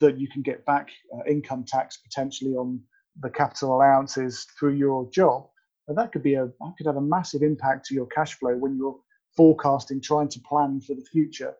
that 0.00 0.18
you 0.18 0.28
can 0.28 0.42
get 0.42 0.64
back 0.64 0.88
uh, 1.14 1.22
income 1.28 1.64
tax 1.66 1.98
potentially 1.98 2.54
on 2.54 2.80
the 3.20 3.30
capital 3.30 3.76
allowances 3.76 4.46
through 4.58 4.74
your 4.74 5.08
job, 5.10 5.46
and 5.88 5.96
that 5.96 6.12
could 6.12 6.22
be 6.22 6.34
a 6.34 6.46
that 6.46 6.74
could 6.76 6.86
have 6.86 6.96
a 6.96 7.00
massive 7.00 7.42
impact 7.42 7.86
to 7.86 7.94
your 7.94 8.06
cash 8.06 8.34
flow 8.34 8.56
when 8.56 8.76
you're 8.76 8.98
forecasting, 9.36 10.00
trying 10.00 10.28
to 10.28 10.40
plan 10.40 10.80
for 10.80 10.94
the 10.94 11.04
future. 11.12 11.54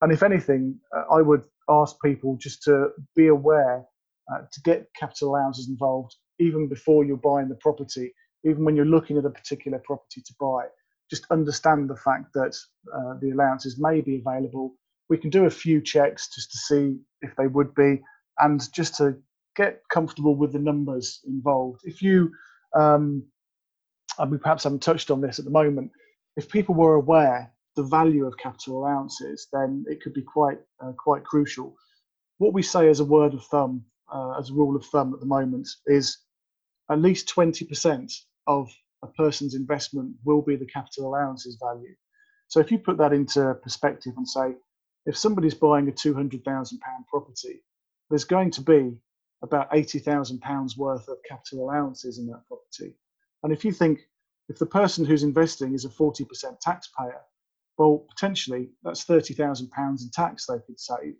And 0.00 0.12
if 0.12 0.22
anything, 0.22 0.78
uh, 0.96 1.04
I 1.10 1.22
would 1.22 1.44
ask 1.68 1.96
people 2.04 2.36
just 2.36 2.62
to 2.64 2.90
be 3.16 3.28
aware 3.28 3.84
uh, 4.32 4.42
to 4.52 4.60
get 4.62 4.88
capital 4.98 5.30
allowances 5.30 5.68
involved 5.68 6.14
even 6.38 6.68
before 6.68 7.04
you're 7.04 7.16
buying 7.16 7.48
the 7.48 7.54
property, 7.56 8.12
even 8.44 8.64
when 8.64 8.76
you're 8.76 8.84
looking 8.84 9.18
at 9.18 9.24
a 9.24 9.30
particular 9.30 9.80
property 9.84 10.22
to 10.24 10.34
buy. 10.40 10.64
Just 11.10 11.26
understand 11.30 11.88
the 11.88 11.96
fact 11.96 12.32
that 12.34 12.56
uh, 12.94 13.14
the 13.20 13.30
allowances 13.30 13.78
may 13.78 14.00
be 14.00 14.22
available. 14.24 14.74
We 15.08 15.18
can 15.18 15.30
do 15.30 15.46
a 15.46 15.50
few 15.50 15.80
checks 15.80 16.28
just 16.34 16.52
to 16.52 16.58
see 16.58 16.98
if 17.22 17.34
they 17.36 17.46
would 17.46 17.74
be, 17.74 18.02
and 18.38 18.60
just 18.72 18.96
to 18.96 19.16
get 19.56 19.82
comfortable 19.90 20.36
with 20.36 20.52
the 20.52 20.58
numbers 20.58 21.20
involved. 21.26 21.80
If 21.84 22.02
you, 22.02 22.30
um, 22.76 23.24
and 24.18 24.30
we 24.30 24.38
perhaps 24.38 24.64
haven't 24.64 24.82
touched 24.82 25.10
on 25.10 25.20
this 25.20 25.38
at 25.38 25.44
the 25.44 25.50
moment, 25.50 25.90
if 26.36 26.48
people 26.48 26.74
were 26.74 26.94
aware 26.94 27.52
the 27.74 27.82
value 27.84 28.26
of 28.26 28.36
capital 28.36 28.78
allowances, 28.78 29.48
then 29.52 29.84
it 29.88 30.02
could 30.02 30.12
be 30.12 30.22
quite 30.22 30.58
uh, 30.84 30.92
quite 30.92 31.24
crucial. 31.24 31.74
What 32.38 32.52
we 32.52 32.62
say 32.62 32.88
as 32.88 33.00
a 33.00 33.04
word 33.04 33.34
of 33.34 33.44
thumb, 33.44 33.84
uh, 34.12 34.38
as 34.38 34.50
a 34.50 34.54
rule 34.54 34.76
of 34.76 34.84
thumb 34.86 35.12
at 35.14 35.20
the 35.20 35.26
moment, 35.26 35.68
is 35.86 36.18
at 36.90 37.00
least 37.00 37.32
20% 37.34 38.12
of 38.46 38.70
a 39.02 39.06
person's 39.06 39.54
investment 39.54 40.14
will 40.24 40.42
be 40.42 40.56
the 40.56 40.66
capital 40.66 41.08
allowances 41.08 41.56
value. 41.60 41.94
So 42.48 42.60
if 42.60 42.72
you 42.72 42.78
put 42.78 42.98
that 42.98 43.12
into 43.12 43.54
perspective 43.62 44.14
and 44.16 44.28
say, 44.28 44.54
if 45.06 45.16
somebody's 45.16 45.54
buying 45.54 45.88
a 45.88 45.92
£200,000 45.92 46.42
property, 47.08 47.62
there's 48.10 48.24
going 48.24 48.50
to 48.52 48.62
be 48.62 48.96
about 49.42 49.70
£80,000 49.70 50.76
worth 50.76 51.08
of 51.08 51.18
capital 51.28 51.64
allowances 51.64 52.18
in 52.18 52.26
that 52.28 52.46
property. 52.48 52.94
And 53.42 53.52
if 53.52 53.64
you 53.64 53.72
think 53.72 54.00
if 54.48 54.58
the 54.58 54.66
person 54.66 55.04
who's 55.04 55.22
investing 55.22 55.74
is 55.74 55.84
a 55.84 55.88
40% 55.88 56.26
taxpayer, 56.60 57.20
well, 57.76 58.06
potentially 58.08 58.70
that's 58.82 59.04
£30,000 59.04 60.02
in 60.02 60.10
tax 60.10 60.46
they 60.46 60.58
could 60.66 60.80
save. 60.80 61.14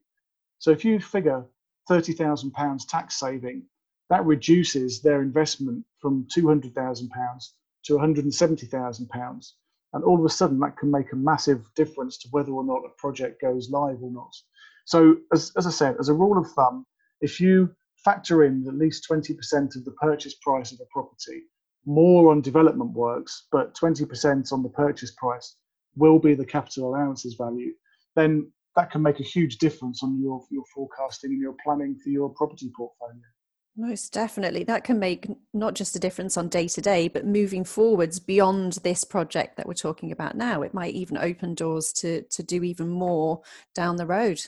So 0.59 0.71
if 0.73 0.85
you 0.85 0.99
figure 0.99 1.45
£30,000 1.89 2.89
tax 2.89 3.17
saving, 3.19 3.65
that 4.11 4.25
reduces 4.25 5.03
their 5.03 5.23
investment 5.23 5.85
from 6.01 6.27
£200,000 6.37 7.49
to 7.85 7.93
£170,000. 7.95 9.53
And 9.95 10.05
all 10.05 10.19
of 10.19 10.25
a 10.25 10.29
sudden, 10.29 10.59
that 10.61 10.77
can 10.77 10.91
make 10.91 11.13
a 11.13 11.17
massive 11.17 11.65
difference 11.75 12.19
to 12.19 12.29
whether 12.31 12.53
or 12.53 12.65
not 12.65 12.85
a 12.85 12.91
project 12.99 13.41
goes 13.41 13.71
live 13.71 14.03
or 14.03 14.11
not. 14.11 14.35
So, 14.85 15.17
as, 15.33 15.53
as 15.57 15.67
I 15.67 15.71
said, 15.71 15.97
as 15.99 16.09
a 16.09 16.15
rule 16.15 16.39
of 16.39 16.51
thumb, 16.53 16.85
if 17.21 17.41
you 17.41 17.75
factor 18.05 18.45
in 18.45 18.67
at 18.69 18.75
least 18.75 19.07
20% 19.11 19.77
of 19.77 19.85
the 19.85 19.93
purchase 19.93 20.35
price 20.41 20.73
of 20.73 20.81
a 20.81 20.87
property, 20.93 21.43
more 21.87 22.31
on 22.31 22.41
development 22.41 22.93
works, 22.93 23.47
but 23.51 23.75
20% 23.75 24.53
on 24.53 24.63
the 24.63 24.69
purchase 24.69 25.13
price 25.13 25.57
will 25.97 26.19
be 26.19 26.35
the 26.35 26.45
capital 26.45 26.89
allowances 26.89 27.35
value, 27.35 27.73
then 28.15 28.51
that 28.77 28.91
can 28.91 29.03
make 29.03 29.21
a 29.21 29.25
huge 29.25 29.59
difference 29.59 30.03
on 30.03 30.21
your, 30.21 30.45
your 30.51 30.65
forecasting 30.75 31.33
and 31.33 31.41
your 31.41 31.57
planning 31.65 31.97
for 32.03 32.11
your 32.11 32.29
property 32.31 32.71
portfolio. 32.77 33.21
Most 33.77 34.13
definitely. 34.13 34.65
That 34.65 34.83
can 34.83 34.99
make 34.99 35.29
not 35.55 35.75
just 35.75 35.95
a 35.95 36.01
difference 36.01 36.37
on 36.37 36.49
day 36.49 36.67
to 36.67 36.81
day, 36.81 37.07
but 37.07 37.25
moving 37.25 37.63
forwards 37.63 38.19
beyond 38.19 38.73
this 38.83 39.05
project 39.05 39.57
that 39.57 39.69
we're 39.69 39.75
talking 39.75 40.11
about 40.11 40.37
now. 40.37 40.63
It 40.63 40.75
might 40.75 40.95
even 40.95 41.17
open 41.17 41.55
doors 41.55 41.93
to, 41.95 42.23
to 42.23 42.43
do 42.43 42.65
even 42.65 42.89
more 42.89 43.41
down 43.77 43.95
the 43.95 44.07
road. 44.07 44.41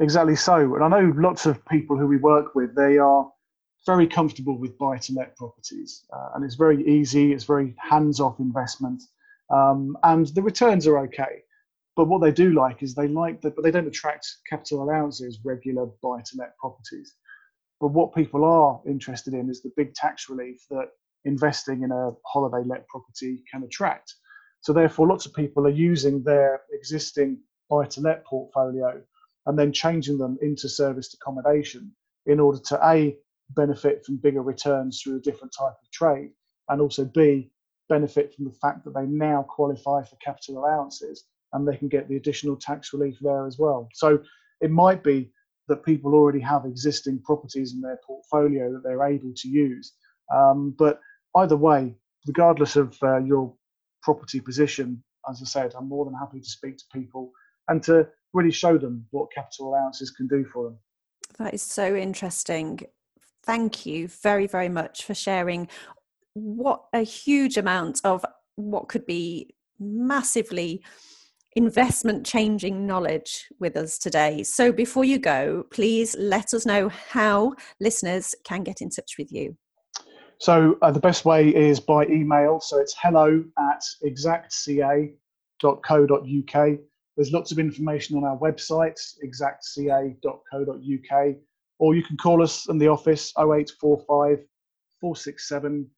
Exactly 0.00 0.36
so. 0.36 0.74
And 0.74 0.84
I 0.84 0.88
know 0.88 1.14
lots 1.16 1.46
of 1.46 1.64
people 1.66 1.96
who 1.96 2.06
we 2.06 2.18
work 2.18 2.54
with, 2.54 2.76
they 2.76 2.98
are 2.98 3.26
very 3.86 4.06
comfortable 4.06 4.58
with 4.58 4.76
buy 4.76 4.98
to 4.98 5.14
let 5.14 5.34
properties. 5.36 6.04
Uh, 6.12 6.30
and 6.34 6.44
it's 6.44 6.56
very 6.56 6.86
easy, 6.86 7.32
it's 7.32 7.44
very 7.44 7.74
hands 7.78 8.20
off 8.20 8.38
investment. 8.38 9.02
Um, 9.48 9.96
and 10.02 10.26
the 10.28 10.42
returns 10.42 10.86
are 10.86 10.98
okay. 11.04 11.42
But 11.96 12.08
what 12.08 12.20
they 12.20 12.30
do 12.30 12.52
like 12.52 12.82
is 12.82 12.94
they 12.94 13.08
like 13.08 13.40
that, 13.40 13.56
but 13.56 13.64
they 13.64 13.70
don't 13.70 13.86
attract 13.86 14.26
capital 14.48 14.82
allowances, 14.82 15.40
regular 15.42 15.86
buy 16.02 16.20
to 16.20 16.36
let 16.36 16.56
properties. 16.58 17.14
But 17.80 17.88
what 17.88 18.14
people 18.14 18.44
are 18.44 18.82
interested 18.86 19.32
in 19.32 19.48
is 19.48 19.62
the 19.62 19.72
big 19.76 19.94
tax 19.94 20.28
relief 20.28 20.58
that 20.70 20.90
investing 21.24 21.82
in 21.82 21.92
a 21.92 22.12
holiday 22.26 22.66
let 22.68 22.86
property 22.88 23.42
can 23.50 23.62
attract. 23.64 24.14
So, 24.60 24.72
therefore, 24.74 25.08
lots 25.08 25.24
of 25.24 25.32
people 25.32 25.66
are 25.66 25.70
using 25.70 26.22
their 26.22 26.60
existing 26.70 27.38
buy 27.70 27.86
to 27.86 28.00
let 28.02 28.24
portfolio 28.24 29.02
and 29.46 29.58
then 29.58 29.72
changing 29.72 30.18
them 30.18 30.38
into 30.42 30.68
serviced 30.68 31.14
accommodation 31.14 31.92
in 32.26 32.40
order 32.40 32.58
to 32.66 32.88
A, 32.88 33.16
benefit 33.50 34.04
from 34.04 34.16
bigger 34.16 34.42
returns 34.42 35.00
through 35.00 35.16
a 35.16 35.20
different 35.20 35.54
type 35.56 35.74
of 35.82 35.90
trade, 35.92 36.32
and 36.68 36.80
also 36.80 37.04
B, 37.04 37.50
benefit 37.88 38.34
from 38.34 38.44
the 38.44 38.58
fact 38.60 38.84
that 38.84 38.94
they 38.94 39.06
now 39.06 39.44
qualify 39.48 40.02
for 40.02 40.16
capital 40.16 40.58
allowances 40.58 41.24
and 41.56 41.66
they 41.66 41.76
can 41.76 41.88
get 41.88 42.08
the 42.08 42.16
additional 42.16 42.56
tax 42.56 42.92
relief 42.92 43.16
there 43.20 43.46
as 43.46 43.58
well. 43.58 43.88
So, 43.94 44.20
it 44.60 44.70
might 44.70 45.02
be 45.02 45.32
that 45.68 45.84
people 45.84 46.14
already 46.14 46.40
have 46.40 46.64
existing 46.64 47.20
properties 47.22 47.72
in 47.72 47.80
their 47.80 47.98
portfolio 48.06 48.72
that 48.72 48.82
they're 48.84 49.06
able 49.06 49.32
to 49.34 49.48
use. 49.48 49.92
Um, 50.34 50.74
but 50.78 51.00
either 51.36 51.56
way, 51.56 51.96
regardless 52.26 52.76
of 52.76 52.96
uh, 53.02 53.18
your 53.18 53.52
property 54.02 54.40
position, 54.40 55.02
as 55.28 55.42
I 55.42 55.44
said, 55.44 55.74
I'm 55.76 55.88
more 55.88 56.04
than 56.04 56.14
happy 56.14 56.40
to 56.40 56.48
speak 56.48 56.76
to 56.78 56.84
people 56.92 57.32
and 57.68 57.82
to 57.84 58.06
really 58.32 58.52
show 58.52 58.78
them 58.78 59.06
what 59.10 59.32
capital 59.32 59.68
allowances 59.68 60.10
can 60.10 60.26
do 60.28 60.44
for 60.44 60.64
them. 60.64 60.78
That 61.38 61.54
is 61.54 61.62
so 61.62 61.94
interesting. 61.96 62.80
Thank 63.42 63.86
you 63.86 64.08
very, 64.08 64.46
very 64.46 64.68
much 64.68 65.04
for 65.04 65.14
sharing 65.14 65.68
what 66.34 66.84
a 66.92 67.02
huge 67.02 67.56
amount 67.56 68.00
of 68.04 68.24
what 68.56 68.88
could 68.88 69.06
be 69.06 69.54
massively 69.78 70.82
investment 71.56 72.24
changing 72.24 72.86
knowledge 72.86 73.48
with 73.58 73.76
us 73.76 73.98
today. 73.98 74.42
So 74.42 74.70
before 74.70 75.04
you 75.04 75.18
go, 75.18 75.64
please 75.70 76.14
let 76.18 76.54
us 76.54 76.66
know 76.66 76.90
how 76.90 77.54
listeners 77.80 78.34
can 78.44 78.62
get 78.62 78.82
in 78.82 78.90
touch 78.90 79.14
with 79.18 79.32
you. 79.32 79.56
So 80.38 80.76
uh, 80.82 80.90
the 80.90 81.00
best 81.00 81.24
way 81.24 81.48
is 81.48 81.80
by 81.80 82.04
email. 82.06 82.60
So 82.60 82.78
it's 82.78 82.94
hello 83.00 83.42
at 83.58 83.82
exactca.co.uk. 84.04 86.78
There's 87.16 87.32
lots 87.32 87.50
of 87.50 87.58
information 87.58 88.18
on 88.18 88.24
our 88.24 88.36
website, 88.36 89.00
exactca.co.uk, 89.24 91.36
or 91.78 91.94
you 91.94 92.02
can 92.02 92.18
call 92.18 92.42
us 92.42 92.68
in 92.68 92.76
the 92.76 92.88
office 92.88 93.32
0845 93.38 94.44
467 95.00 95.90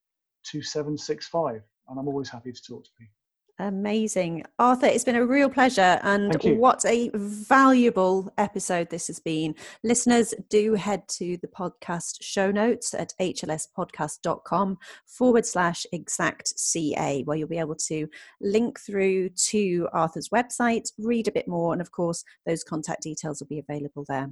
2765. 0.44 1.62
And 1.88 1.98
I'm 1.98 2.06
always 2.06 2.28
happy 2.28 2.52
to 2.52 2.62
talk 2.62 2.84
to 2.84 2.90
people. 2.96 3.17
Amazing. 3.60 4.44
Arthur, 4.60 4.86
it's 4.86 5.02
been 5.02 5.16
a 5.16 5.26
real 5.26 5.50
pleasure. 5.50 5.98
And 6.04 6.32
what 6.58 6.84
a 6.84 7.10
valuable 7.14 8.32
episode 8.38 8.88
this 8.88 9.08
has 9.08 9.18
been. 9.18 9.56
Listeners, 9.82 10.32
do 10.48 10.74
head 10.74 11.02
to 11.08 11.36
the 11.38 11.48
podcast 11.48 12.18
show 12.22 12.52
notes 12.52 12.94
at 12.94 13.12
hlspodcast.com 13.20 14.78
forward 15.06 15.44
slash 15.44 15.86
exact 15.92 16.56
CA, 16.56 17.24
where 17.24 17.36
you'll 17.36 17.48
be 17.48 17.58
able 17.58 17.74
to 17.74 18.06
link 18.40 18.78
through 18.78 19.30
to 19.30 19.88
Arthur's 19.92 20.28
website, 20.28 20.92
read 20.96 21.26
a 21.26 21.32
bit 21.32 21.48
more, 21.48 21.72
and 21.72 21.82
of 21.82 21.90
course, 21.90 22.22
those 22.46 22.62
contact 22.62 23.02
details 23.02 23.40
will 23.40 23.48
be 23.48 23.58
available 23.58 24.04
there. 24.08 24.30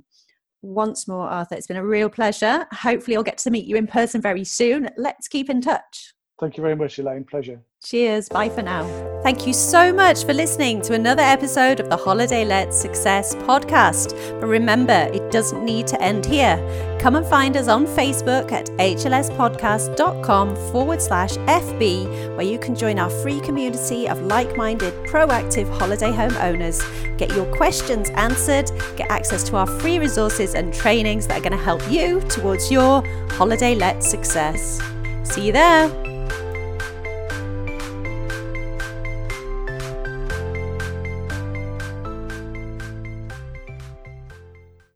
once 0.62 1.09
more, 1.09 1.29
Arthur. 1.29 1.57
It's 1.57 1.66
been 1.66 1.77
a 1.77 1.85
real 1.85 2.09
pleasure. 2.09 2.66
Hopefully, 2.72 3.16
I'll 3.16 3.22
get 3.24 3.39
to 3.39 3.51
meet 3.51 3.66
you 3.66 3.77
in 3.77 3.89
person 3.89 4.20
very 4.20 4.45
soon. 4.45 4.89
Let's 4.97 5.27
keep 5.29 5.51
in 5.51 5.61
touch. 5.61 6.16
Thank 6.39 6.59
you 6.59 6.62
very 6.62 6.76
much, 6.76 6.99
Elaine. 6.99 7.24
Pleasure. 7.24 7.61
Cheers. 7.82 8.28
Bye 8.28 8.51
for 8.51 8.61
now. 8.61 8.84
Thank 9.22 9.47
you 9.47 9.55
so 9.55 9.91
much 9.91 10.24
for 10.24 10.34
listening 10.34 10.82
to 10.82 10.93
another 10.93 11.22
episode 11.22 11.80
of 11.80 11.89
the 11.89 11.97
Holiday 11.97 12.45
Let 12.45 12.74
Success 12.74 13.34
podcast. 13.37 14.11
But 14.39 14.47
remember, 14.47 15.09
it 15.14 15.30
doesn't 15.32 15.64
need 15.64 15.87
to 15.89 16.03
end 16.03 16.26
here. 16.26 16.57
Come 17.01 17.16
and 17.16 17.24
find 17.24 17.57
us 17.57 17.68
on 17.68 17.87
Facebook 17.87 18.53
at 18.53 18.66
hlspodcast.com 18.66 20.57
forward 20.72 21.01
slash 21.01 21.32
FB, 21.37 22.37
where 22.37 22.47
you 22.47 22.59
can 22.59 22.74
join 22.74 22.99
our 22.99 23.11
free 23.11 23.41
community 23.41 24.07
of 24.07 24.20
like 24.22 24.57
minded, 24.59 24.93
proactive 25.07 25.70
holiday 25.78 26.12
home 26.12 26.37
owners. 26.37 26.82
Get 27.16 27.34
your 27.34 27.47
questions 27.57 28.11
answered, 28.11 28.70
get 28.97 29.11
access 29.11 29.43
to 29.45 29.57
our 29.57 29.66
free 29.66 29.99
resources 29.99 30.55
and 30.55 30.74
trainings 30.74 31.26
that 31.28 31.39
are 31.39 31.49
going 31.49 31.57
to 31.57 31.64
help 31.64 31.89
you 31.91 32.20
towards 32.28 32.70
your 32.70 33.03
holiday 33.30 33.74
let 33.74 34.03
success. 34.03 34.82
See 35.22 35.47
you 35.47 35.53
there. 35.53 36.16